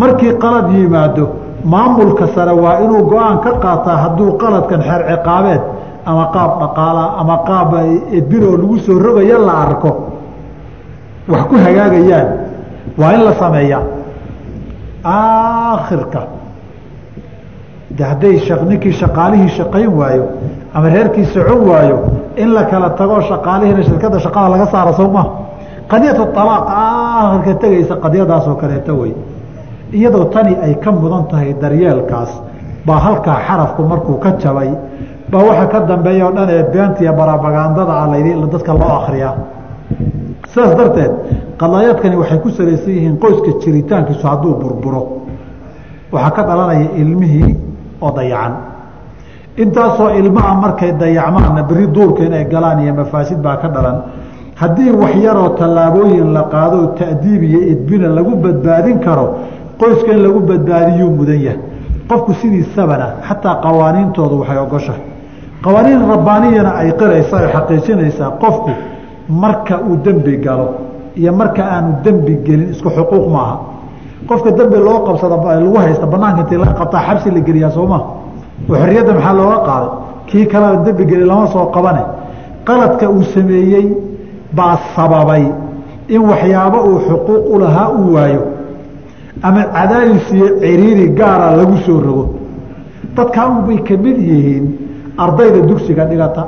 Markii 0.00 0.32
qalad 0.42 0.66
yimaado 0.74 1.24
maamulka 1.72 2.26
sare 2.34 2.52
waa 2.64 2.76
inuu 2.84 3.02
go'aan 3.12 3.38
ka 3.44 3.50
qaataa 3.64 3.96
hadduu 4.04 4.30
qaladkan 4.42 4.80
xeer 4.88 5.02
ciqaabeed 5.10 5.62
ama 6.10 6.24
qaab 6.34 6.50
dhaqaalaa 6.62 7.08
ama 7.20 7.36
qaab 7.48 7.70
edbinoo 8.18 8.54
lagu 8.60 8.76
soo 8.86 8.98
rogayo 9.06 9.38
la 9.48 9.54
arko. 9.64 9.90
Wax 11.30 11.42
ku 11.50 11.54
hagaagayaan. 11.64 12.28
Waa 13.00 13.12
in 13.16 13.22
la 13.26 13.32
sameeyaa. 13.42 13.82
Aakhirka 15.04 16.20
de 17.98 18.04
hadday 18.04 18.34
ninkii 18.68 18.92
shaqaalihii 18.92 19.48
shaqayn 19.58 19.90
waayo 20.00 20.24
ama 20.74 20.88
reerkii 20.88 21.24
socon 21.34 21.60
waayo 21.70 21.98
in 22.36 22.48
la 22.54 22.64
kala 22.64 22.90
tago 22.90 23.20
shaqaalihiina 23.20 23.82
shirkadda 23.82 24.18
shaqada 24.20 24.48
laga 24.54 24.66
saaro 24.72 24.92
soo 24.92 25.08
maha 25.16 25.30
qadiyatu 25.90 26.22
alaaq 26.42 26.64
aakhirka 26.68 27.54
tegaysa 27.62 27.94
qadiyadaasoo 28.04 28.54
kaleeta 28.62 28.92
wey 29.00 29.12
iyadoo 29.92 30.24
tani 30.34 30.56
ay 30.66 30.74
ka 30.84 30.90
mudan 30.92 31.24
tahay 31.30 31.54
daryeelkaas 31.62 32.30
baa 32.86 32.98
halkaa 33.06 33.38
xarafku 33.46 33.82
markuu 33.82 34.16
ka 34.24 34.30
jabay 34.42 34.70
baa 35.30 35.42
waxa 35.48 35.66
ka 35.72 35.78
dambeeya 35.90 36.26
o 36.26 36.32
dhan 36.36 36.48
ee 36.56 36.62
beentiya 36.72 37.12
barabagandada 37.12 37.92
a 38.02 38.06
laydi 38.12 38.30
dadka 38.52 38.72
loo 38.80 38.92
akriyaa 39.00 39.34
sidaas 40.52 40.76
darteed 40.78 41.12
qadaayaadkani 41.60 42.16
waxay 42.16 42.38
ku 42.44 42.48
salaysan 42.50 42.92
yihiin 42.96 43.16
qoyska 43.22 43.50
jiritaankiisu 43.62 44.26
hadduu 44.26 44.54
burburo. 44.60 45.02
Waxaa 46.12 46.30
ka 46.36 46.42
dhalanaya 46.48 46.88
ilmihii 47.02 47.67
oo 48.04 48.10
dayacan 48.18 48.52
intaasoo 49.62 50.10
ilmaha 50.20 50.54
markay 50.64 50.92
dayacmaanna 51.02 51.62
beri 51.68 51.86
duurka 51.94 52.22
inay 52.28 52.44
galaan 52.52 52.78
iyo 52.84 52.94
mafaasid 53.00 53.38
baa 53.46 53.56
ka 53.62 53.68
dhalan. 53.74 53.96
Haddii 54.60 54.90
wax 55.00 55.14
yaroo 55.26 55.48
tallaabooyin 55.58 56.32
la 56.36 56.42
qaado 56.52 56.78
ta'diib 56.98 57.42
iyo 57.50 57.60
idbina 57.72 58.08
lagu 58.16 58.32
badbaadin 58.44 58.98
karo 59.06 59.26
qoyska 59.80 60.10
in 60.12 60.20
lagu 60.26 60.40
badbaadiyuu 60.50 61.10
mudan 61.18 61.40
yahay. 61.46 61.60
Qofku 62.10 62.32
sidiisabana 62.40 63.06
xataa 63.28 63.54
qawaaniintoodu 63.64 64.34
waxay 64.40 64.58
ogoshahay 64.66 65.02
qawaaniin 65.64 66.02
rabbaaniyana 66.12 66.70
ay 66.80 66.90
qiraysa 67.00 67.34
ay 67.42 67.48
xaqiijinaysaa 67.54 68.30
qofku 68.42 68.70
marka 69.42 69.74
uu 69.88 69.96
dembi 70.04 70.34
galo 70.46 70.66
iyo 71.20 71.32
marka 71.40 71.62
aanu 71.74 71.90
dembi 72.04 72.34
gelin 72.46 72.68
isku 72.74 72.88
xuquuq 72.96 73.24
maaha 73.34 73.56
qofka 74.28 74.50
dembi 74.58 74.76
loo 74.86 74.98
qabsada 75.06 75.36
lagu 75.62 75.76
haysta 75.84 76.06
banaanka 76.12 76.40
intii 76.42 76.58
laga 76.62 76.74
qabtaa 76.80 77.02
xabsi 77.08 77.28
la 77.36 77.40
geliyaa 77.48 77.70
sooma 77.76 77.98
oo 78.70 78.74
xorriyadda 78.80 79.12
maxaa 79.16 79.32
looga 79.38 79.58
qaaday? 79.68 79.90
Kii 80.28 80.46
kalea 80.52 80.76
dembi 80.86 81.04
geli 81.10 81.24
lama 81.30 81.46
soo 81.54 81.66
qabane. 81.74 82.02
Qaladka 82.66 83.06
uu 83.16 83.22
sameeyey 83.34 83.86
baa 84.56 84.76
sababay 84.94 85.44
in 86.14 86.22
waxyaabo 86.30 86.78
uu 86.90 86.98
xuquuq 87.08 87.42
u 87.54 87.58
lahaa 87.62 87.88
uu 87.98 88.12
waayo. 88.14 88.42
Ama 89.46 89.62
cadaadis 89.76 90.26
iyo 90.36 90.46
ciriiri 90.60 91.06
gaara 91.18 91.48
lagu 91.58 91.76
soo 91.86 92.00
rogo. 92.06 92.24
Dadkaa 93.16 93.46
unbay 93.52 93.78
ka 93.88 93.94
mid 94.04 94.18
yihiin 94.28 94.64
ardayda 95.24 95.60
dugsiga 95.68 96.04
dhigata. 96.10 96.42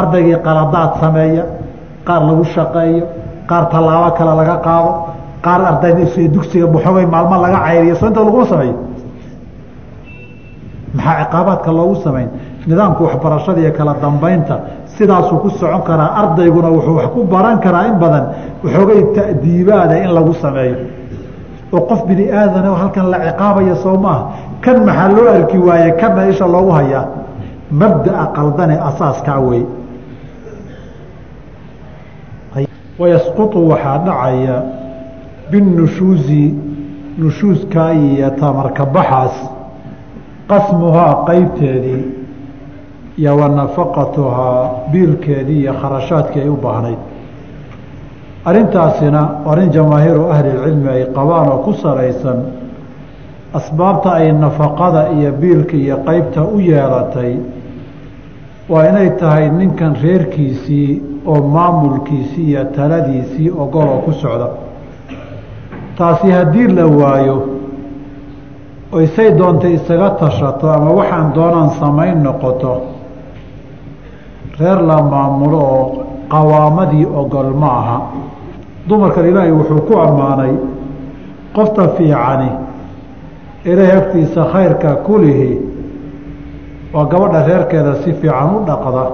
Ardaygii 0.00 0.38
qaladaad 0.46 0.90
sameeya 1.00 1.44
qaar 2.06 2.22
lagu 2.28 2.44
shaqeeyo 2.54 3.04
qaar 3.50 3.64
tallaabo 3.72 4.10
kale 4.18 4.32
laga 4.40 4.56
qaado 4.66 4.90
qaar 5.44 5.60
ardayda 5.70 6.04
dugsiga 6.34 6.66
buxogay 6.74 7.06
maalmo 7.14 7.36
laga 7.44 7.58
cayriyo 7.66 7.94
so 8.00 8.06
inta 8.06 8.20
laguma 8.26 8.46
sameeyo 8.52 8.74
maxaa 10.96 11.24
ciqaabaadka 11.24 11.70
loogu 11.78 11.94
samayn 12.04 12.28
nidaamka 12.68 13.00
waxbarashada 13.06 13.60
iyo 13.62 13.72
kala 13.78 13.92
dambeynta 14.02 14.54
sidaasuu 14.96 15.38
ku 15.42 15.48
socon 15.60 15.82
karaa 15.88 16.10
ardayguna 16.20 16.68
wuxuu 16.74 16.96
wax 16.98 17.06
ku 17.14 17.20
baran 17.32 17.58
karaa 17.64 17.84
in 17.90 17.96
badan 18.02 18.24
waxoogay 18.64 19.00
ta'diibaada 19.16 19.94
in 20.04 20.10
lagu 20.16 20.32
sameeyo. 20.44 20.76
Oo 21.74 21.80
qof 21.88 22.00
bini 22.08 22.24
aadan 22.40 22.66
oo 22.70 22.74
halkan 22.82 23.06
la 23.12 23.18
ciqaabaya 23.26 23.74
soo 23.84 23.96
maaha 24.04 24.22
kan 24.64 24.76
maxaa 24.86 25.08
loo 25.16 25.28
arki 25.36 25.58
waaye 25.58 25.90
kanna 26.00 26.22
isha 26.32 26.46
loogu 26.54 26.70
hayaa? 26.78 27.04
Mabdaa 27.80 28.26
qaldane 28.36 28.76
asaaskaa 28.88 29.40
wey 29.48 29.62
wayasqutu 32.98 33.58
waxaa 33.70 33.98
dhacaya 34.06 34.56
binushuusi 35.50 36.54
nushuuskaa 37.18 37.92
iyo 37.92 38.30
tamarka 38.40 38.84
baxaas 38.86 39.36
qasmuhaa 40.50 41.14
qeybteedii 41.26 42.02
iyo 43.18 43.36
wa 43.36 43.48
nafaqatuhaa 43.48 44.70
biilkeedii 44.92 45.60
iyo 45.60 45.72
kharashaadkii 45.82 46.40
ay 46.40 46.48
u 46.48 46.56
baahnayd 46.64 46.98
arrintaasina 48.44 49.20
arrin 49.50 49.70
jamaahiiru 49.76 50.24
ahlilcilmi 50.34 50.88
ay 50.94 51.02
qabaan 51.16 51.48
oo 51.52 51.58
ku 51.66 51.72
salaysan 51.82 52.38
asbaabta 53.58 54.10
ay 54.20 54.32
nafaqada 54.32 55.02
iyo 55.16 55.30
biilka 55.40 55.76
iyo 55.84 55.96
qeybta 56.06 56.40
u 56.44 56.60
yeelatay 56.70 57.32
waa 58.68 58.84
inay 58.90 59.10
tahay 59.20 59.50
ninkan 59.58 59.92
reerkiisii 60.02 61.02
oo 61.26 61.40
maamulkiisii 61.54 62.46
iyo 62.50 62.64
taladiisii 62.76 63.50
ogol 63.62 63.88
oo 63.94 63.98
ku 64.06 64.12
socda 64.12 64.48
taasi 65.98 66.30
haddii 66.30 66.68
la 66.68 66.86
waayo 66.86 67.36
oy 68.92 69.06
say 69.16 69.30
doontay 69.38 69.74
isaga 69.74 70.10
tashato 70.10 70.70
ama 70.72 70.90
waxaan 70.90 71.32
doonaan 71.34 71.70
samayn 71.80 72.22
noqoto 72.22 72.82
reer 74.60 74.80
la 74.82 75.02
maamulo 75.02 75.58
oo 75.58 76.04
qawaamadii 76.28 77.06
ogol 77.06 77.50
ma 77.54 77.66
aha. 77.80 77.98
Dumarkan 78.88 79.26
ilaahay 79.26 79.52
wuxuu 79.52 79.80
ku 79.88 79.94
ammaanay 79.98 80.52
qofta 81.54 81.88
fiicani 81.96 82.50
ilaahay 83.64 83.96
agtiisa 83.98 84.44
khayrka 84.52 84.94
kulihi 85.06 85.58
waa 86.94 87.04
gabadha 87.06 87.46
reerkeeda 87.46 87.94
si 88.04 88.12
fiican 88.12 88.50
u 88.56 88.64
dhaqda 88.66 89.04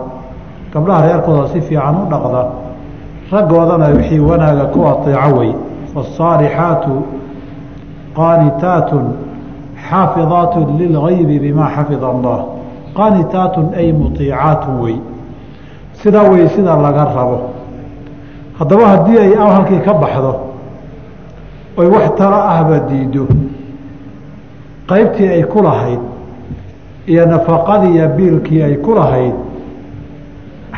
gabdhaha 0.73 1.07
reerkooda 1.07 1.49
si 1.53 1.61
fiican 1.61 1.95
u 2.03 2.05
dhaqda 2.11 2.43
raggoodana 3.33 3.87
wixii 3.97 4.21
wanaaga 4.21 4.65
ku 4.75 4.81
ateeco 4.87 5.39
wey 5.39 5.53
faالصaalixaatu 5.94 6.94
qaanitaatun 8.16 9.06
xaafidaat 9.90 10.54
lilgaybi 10.80 11.40
bimaa 11.40 11.70
xafida 11.76 12.08
allah 12.08 12.40
qaanitaatun 12.98 13.66
ay 13.78 13.94
muطiicaatun 13.94 14.76
wey 14.84 14.98
sidaa 16.02 16.30
wey 16.32 16.48
sida 16.56 16.76
laga 16.76 17.06
rabo 17.16 17.38
haddaba 18.60 18.88
haddii 18.88 19.18
ay 19.20 19.32
halkii 19.36 19.80
ka 19.80 19.94
baxdo 19.94 20.34
oy 21.78 21.88
wax 21.88 22.16
talo 22.18 22.36
ahba 22.36 22.80
diido 22.90 23.28
qaybtii 24.88 25.30
ay 25.30 25.44
ku 25.44 25.62
lahayd 25.62 26.00
iyo 27.08 27.26
nafaqadii 27.26 27.94
iyo 27.96 28.08
biilkii 28.18 28.62
ay 28.64 28.76
ku 28.78 28.96
lahayd 28.96 29.36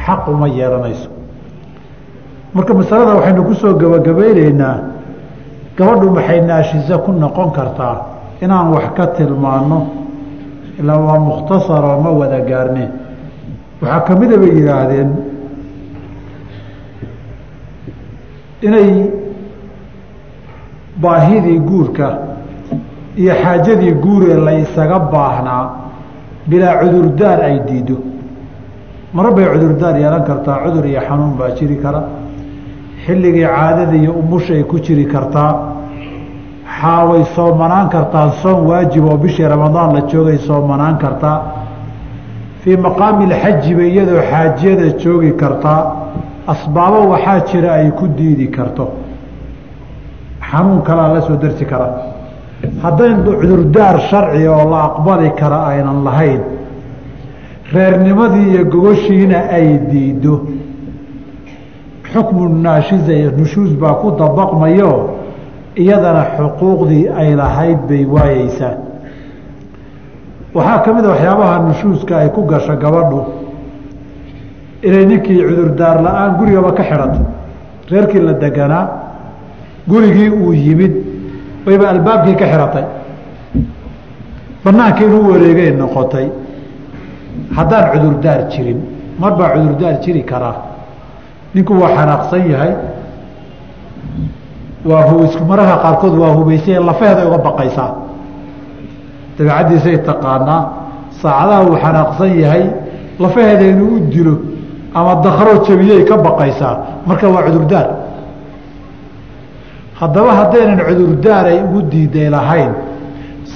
xaq 0.06 0.28
uma 0.28 0.48
yeelanayso 0.48 1.10
marka 2.54 2.74
masalada 2.74 3.16
waxaynu 3.16 3.43
ku 3.43 3.54
soo 3.54 3.74
gebagabayneynaa 3.74 4.91
gabadhu 5.83 6.11
maxay 6.14 6.41
naashiso 6.41 6.99
ku 7.05 7.11
noqon 7.12 7.51
kartaa 7.51 7.97
inaan 8.43 8.70
wax 8.74 8.87
ka 8.97 9.07
tilmaano? 9.16 9.78
Ilaa 10.80 10.99
waa 10.99 11.18
mukhtasaroo 11.18 12.01
ma 12.05 12.11
wada 12.11 12.41
gaarneen 12.41 12.91
waxaa 13.83 14.01
ka 14.07 14.14
mida 14.16 14.37
bay 14.39 14.53
yidhaahdeen 14.59 15.11
inay 18.62 19.11
baahidii 21.03 21.59
guurka 21.59 22.18
iyo 23.16 23.35
xaajadii 23.43 23.93
guuree 24.05 24.37
la 24.47 24.53
isaga 24.59 24.99
baahnaa 24.99 25.64
bilaa 26.49 26.78
cudurdaar 26.80 27.41
ay 27.41 27.61
diido. 27.68 27.97
Mara 29.12 29.30
bay 29.30 29.45
cudurdaar 29.53 29.97
yeelan 29.99 30.24
kartaa 30.24 30.57
cudur 30.64 30.85
iyo 30.87 31.01
xanuun 31.09 31.37
baa 31.39 31.51
jiri 31.59 31.76
kara. 31.76 32.03
Xilligii 33.05 33.47
caadada 33.47 33.95
iyo 33.97 34.12
umushay 34.12 34.62
ku 34.64 34.78
jiri 34.80 35.05
kartaa 35.07 35.72
xaaway 36.83 37.24
soomanaan 37.35 37.89
kartaa 37.89 38.30
soon 38.43 38.66
waajib 38.68 39.05
oo 39.05 39.16
bishii 39.16 39.49
ramadaan 39.49 39.95
la 39.95 40.01
joogay 40.11 40.39
soomanaan 40.39 40.97
kartaa 40.99 41.39
fii 42.62 42.76
maqaami 42.76 43.26
lxaji 43.33 43.74
bay 43.74 43.89
iyadoo 43.95 44.20
xaajiyada 44.30 44.87
joogi 45.03 45.33
kartaa. 45.33 45.80
Asbaabo 46.47 47.09
waxaa 47.12 47.41
jira 47.49 47.72
ay 47.72 47.91
ku 47.91 48.07
diidi 48.09 48.47
karto. 48.51 48.85
Xanuun 50.51 50.83
kalaa 50.83 51.09
la 51.14 51.20
soo 51.20 51.37
darsi 51.37 51.64
kara. 51.64 51.89
Haddayn 52.83 53.22
cudurdaar 53.24 54.01
sharci 54.11 54.47
oo 54.49 54.64
la 54.70 54.78
aqbali 54.89 55.30
kara 55.41 55.59
aynan 55.70 56.05
lahayn. 56.05 56.41
Reernimadii 57.72 58.49
iyo 58.53 58.64
gogoshiina 58.64 59.39
ay 59.57 59.78
diido 59.91 60.35
xukmu 62.12 62.49
naashiza 62.49 63.12
nushuus 63.39 63.70
baa 63.80 63.95
ku 63.95 64.11
dabaqmayo 64.18 64.93
iyadana 65.77 66.25
xuquuqdii 66.37 67.09
ay 67.20 67.35
lahayd 67.37 67.79
bay 67.89 68.05
waayeysaa 68.05 68.75
waxaa 70.55 70.79
ka 70.85 70.93
mid 70.95 71.05
a 71.05 71.09
waxyaabaha 71.09 71.59
nushuuska 71.68 72.16
ay 72.18 72.29
ku 72.31 72.43
gasho 72.45 72.77
gabadhu. 72.77 73.20
Inay 74.83 75.05
ninkii 75.07 75.43
cudurdaar 75.49 76.03
la'aan 76.03 76.37
gurigaba 76.39 76.73
ka 76.73 76.83
xidhatay 76.83 77.20
reerkii 77.91 78.20
la 78.20 78.33
deganaa 78.33 78.85
gurigii 79.89 80.29
uu 80.31 80.53
yimid 80.53 80.93
bayba 81.66 81.89
albaabkii 81.91 82.37
ka 82.37 82.47
xidhatay. 82.53 82.85
Banaanka 84.64 85.05
inuu 85.05 85.31
wareegay 85.33 85.70
noqotay. 85.73 86.29
Haddaan 87.57 87.85
cudurdaar 87.93 88.41
jirin 88.51 88.79
mar 89.18 89.33
baa 89.39 89.51
cudurdaar 89.55 89.95
jiri 90.05 90.23
karaa. 90.25 90.57
Ninku 91.55 91.73
waa 91.81 91.95
xanaaqsan 91.97 92.43
yahay 92.51 92.73
waa 94.85 95.07
mararka 95.49 95.76
qaarkood 95.85 96.14
waa 96.22 96.33
hubaysay 96.39 96.78
lafeheeday 96.89 97.26
uga 97.26 97.39
baqaysaa 97.49 97.91
dabeecaddiisay 99.39 99.99
taqaanaa 100.09 100.61
saacadaha 101.22 101.62
uu 101.68 101.76
xanaaqsan 101.85 102.33
yahay 102.43 102.64
lafaheeda 103.22 103.64
inuu 103.72 103.97
u 103.97 104.01
dilo 104.12 104.35
ama 104.95 105.14
dakroo 105.24 105.59
jabiyay 105.68 106.05
ka 106.05 106.16
baqaysaa 106.26 106.74
marka 107.07 107.28
waa 107.35 107.43
cudurdaar. 107.47 107.89
Haddaba 110.01 110.30
haddaynan 110.41 110.80
cudurdaar 110.89 111.45
ay 111.47 111.59
ugu 111.64 111.83
diiday 111.93 112.28
lahayn 112.30 112.72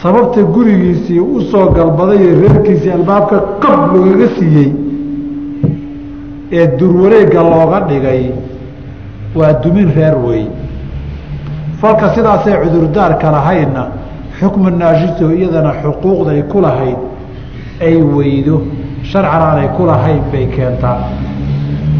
sababta 0.03 0.43
gurigiisii 0.55 1.21
u 1.21 1.41
soo 1.51 1.67
galbaday 1.77 2.19
ee 2.29 2.35
reerkiisii 2.43 2.91
albaabka 2.99 3.37
qab 3.63 3.81
loogaga 3.95 4.29
siiyey 4.39 4.71
ee 6.53 6.67
durwareegga 6.79 7.41
looga 7.43 7.81
dhigay 7.89 8.23
waa 9.39 9.53
dumin 9.63 9.89
reer 9.97 10.15
wey 10.27 10.45
falka 11.81 12.15
sidaasay 12.15 12.57
cudurdaarka 12.65 13.31
lahaydna 13.31 13.83
xukmu 14.39 14.71
naashiso 14.71 15.31
iyadana 15.33 15.73
xuquuqday 15.83 16.43
ku 16.51 16.61
lahayd 16.61 16.99
ay 17.81 17.97
weydo. 18.03 18.63
Sharcan 19.05 19.43
aanay 19.43 19.69
ku 19.77 19.87
lahayn 19.87 20.23
bay 20.33 20.47
keentaa. 20.49 20.99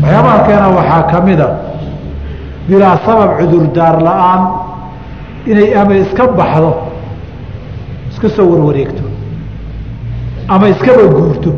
Waxyaabaha 0.03 0.39
keena 0.47 0.69
waxaa 0.69 1.03
ka 1.11 1.21
mid 1.21 1.41
a 1.41 1.49
bilaa 2.69 2.97
sabab 3.07 3.39
cudurdaar 3.39 3.97
la'aan 4.03 4.43
inay 5.47 5.75
ama 5.75 5.95
iska 5.95 6.27
baxdo 6.39 6.73
iska 8.11 8.29
soo 8.29 8.49
warwareegto 8.51 9.05
ama 10.49 10.69
iskaba 10.69 11.05
guurto 11.17 11.51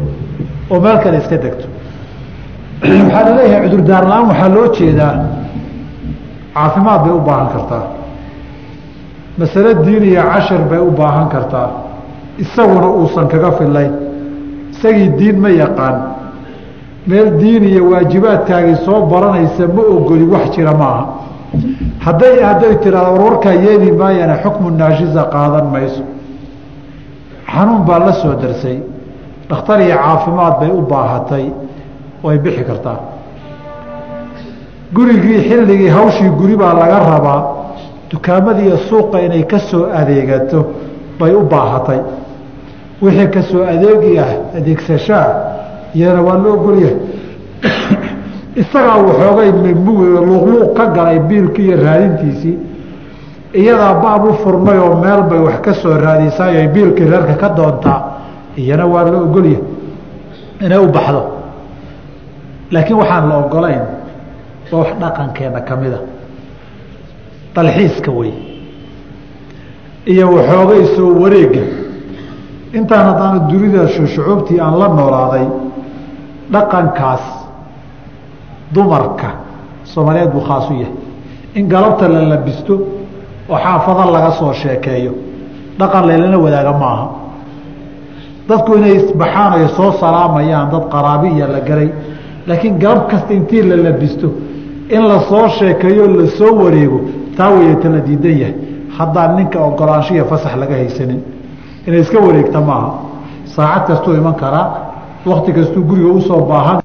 oo 0.71 0.81
meel 0.81 0.99
kale 1.03 1.19
iska 1.19 1.37
degto. 1.39 1.67
Waxaa 2.83 3.25
la 3.25 3.33
leeyahay 3.37 3.69
cudurdaar 3.69 4.05
la'aan 4.11 4.27
waxaa 4.31 4.49
loo 4.49 4.69
jeedaa 4.77 5.15
caafimaad 6.55 7.01
bay 7.05 7.13
u 7.13 7.21
baahan 7.21 7.49
kartaa 7.55 7.98
masale 9.39 9.75
diin 9.85 10.05
iyo 10.05 10.23
cashar 10.33 10.63
bay 10.71 10.79
u 10.79 10.91
baahan 10.91 11.29
kartaa 11.29 11.69
isaguna 12.39 12.89
uusan 12.99 13.27
kaga 13.33 13.51
filayn 13.59 13.93
isagii 14.73 15.09
diin 15.19 15.37
ma 15.41 15.51
yaqaan. 15.51 15.97
Meel 17.07 17.29
diin 17.41 17.65
iyo 17.65 17.83
waajibaadkaagii 17.91 18.77
soo 18.85 19.07
baranaysa 19.13 19.67
ma 19.77 19.83
ogoli 19.97 20.25
wax 20.33 20.45
jira 20.55 20.73
maaha. 20.75 21.05
Hadday 22.05 22.37
hadday 22.49 22.75
tiraado 22.83 23.13
warwarkaa 23.13 23.53
yeeli 23.65 23.93
maayana 23.93 24.37
xukmu 24.45 24.71
naashiza 24.71 25.23
qaadan 25.35 25.67
mayso. 25.73 26.03
Xanuun 27.53 27.83
baa 27.89 27.99
la 27.99 28.13
soo 28.13 28.35
darsay. 28.43 28.79
Dhakhtar 29.49 29.81
iyo 29.81 29.97
caafimaad 30.05 30.55
bay 30.61 30.71
u 30.71 30.83
baahatay. 30.91 31.47
Way 32.25 32.39
bixi 32.39 32.65
kartaa. 32.65 32.99
Gurigii 34.95 35.39
xilligii 35.49 35.89
hawshii 35.89 36.29
guri 36.39 36.57
baa 36.57 36.75
laga 36.75 36.99
rabaa 37.11 37.58
dukaamadii 38.11 38.67
iyo 38.67 38.77
suuqa 38.77 39.21
inay 39.21 39.45
ka 39.45 39.59
soo 39.59 39.87
adeegato 39.93 40.67
bay 41.19 41.35
u 41.35 41.43
baahatay. 41.43 42.01
Wixii 43.03 43.29
ka 43.31 43.43
soo 43.43 43.63
adeegi 43.63 44.19
ah 44.19 44.57
adeegsashaa 44.57 45.29
iyana 45.95 46.23
waa 46.23 46.39
loo 46.39 46.55
ogolyahay 46.55 46.97
isagaa 48.61 48.97
waxoogay 48.97 49.51
luuqluuq 49.53 50.75
ka 50.77 50.87
galay 50.87 51.19
biilkii 51.19 51.69
iyo 51.69 51.77
raadintiisii. 51.85 52.59
Iyadaa 53.55 53.95
baab 53.95 54.25
u 54.25 54.33
furmay 54.33 54.79
oo 54.79 54.95
meel 54.97 55.23
bay 55.23 55.39
wax 55.39 55.61
ka 55.61 55.75
soo 55.75 55.97
raadisaay 55.97 56.57
ay 56.57 56.69
biilkii 56.69 57.05
reerka 57.05 57.35
ka 57.35 57.49
doontaa 57.49 58.01
iyana 58.57 58.87
waa 58.87 59.05
la 59.05 59.19
ogolyahay 59.21 59.63
inay 60.61 60.79
u 60.79 60.89
baxdo. 60.89 61.23
Laakiin 62.71 62.99
waxaan 62.99 63.29
la 63.29 63.37
ogolayn 63.39 63.83
waa 64.73 64.81
wax 64.81 64.89
dhaqankeena 65.01 65.61
ka 65.61 65.77
mida 65.77 66.18
dalxiiska 67.55 68.11
wey 68.19 68.33
iyo 70.13 70.27
waxoogay 70.37 70.83
soo 70.97 71.11
wareega 71.23 71.63
intaan 72.79 73.05
haddaana 73.09 73.39
dunida 73.51 73.83
shucuubtii 73.95 74.61
aan 74.61 74.75
la 74.81 74.89
noolaaday 74.99 75.47
dhaqankaas 76.53 77.25
dumarka 78.75 79.29
soomaaliyeed 79.93 80.31
buu 80.33 80.41
khaas 80.49 80.71
u 80.71 80.75
yahay. 80.75 80.95
In 81.55 81.65
galabta 81.73 82.09
la 82.09 82.23
labisto 82.33 82.75
oo 83.49 83.59
xaafada 83.65 84.05
laga 84.15 84.31
soo 84.39 84.53
sheekeeyo 84.53 85.13
dhaqan 85.79 86.07
laylana 86.09 86.39
wadaaga 86.45 86.73
maaha. 86.83 87.07
Dadku 88.49 88.71
inay 88.79 88.95
isbaxaan 88.97 89.53
ay 89.53 89.69
soo 89.77 89.91
salaamayaan 90.01 90.71
dad 90.73 90.85
qaraabiya 90.93 91.47
la 91.55 91.61
garay 91.69 91.89
laakiin 92.47 92.79
galab 92.83 93.09
kasta 93.11 93.33
intii 93.39 93.63
la 93.71 93.77
labisto 93.87 94.29
in 94.95 95.03
la 95.11 95.19
soo 95.29 95.49
sheekeeyo 95.59 96.05
la 96.19 96.27
soo 96.39 96.53
wareego 96.65 97.01
taa 97.39 97.51
weyata 97.57 97.89
la 97.95 98.01
diidan 98.07 98.37
yahay. 98.43 98.55
Haddaan 98.99 99.31
ninka 99.37 99.59
ogolaanshiya 99.69 100.25
fasax 100.31 100.55
laga 100.63 100.75
haysanin 100.81 101.21
inay 101.87 102.01
iska 102.05 102.19
wareegta 102.27 102.61
maaha. 102.69 102.91
Saacad 103.55 103.87
kastuu 103.89 104.15
iman 104.21 104.35
karaa 104.43 104.67
wakti 105.31 105.51
kastuu 105.53 105.83
guriga 105.89 106.11
u 106.19 106.21
soo 106.29 106.41
baahan 106.51 106.79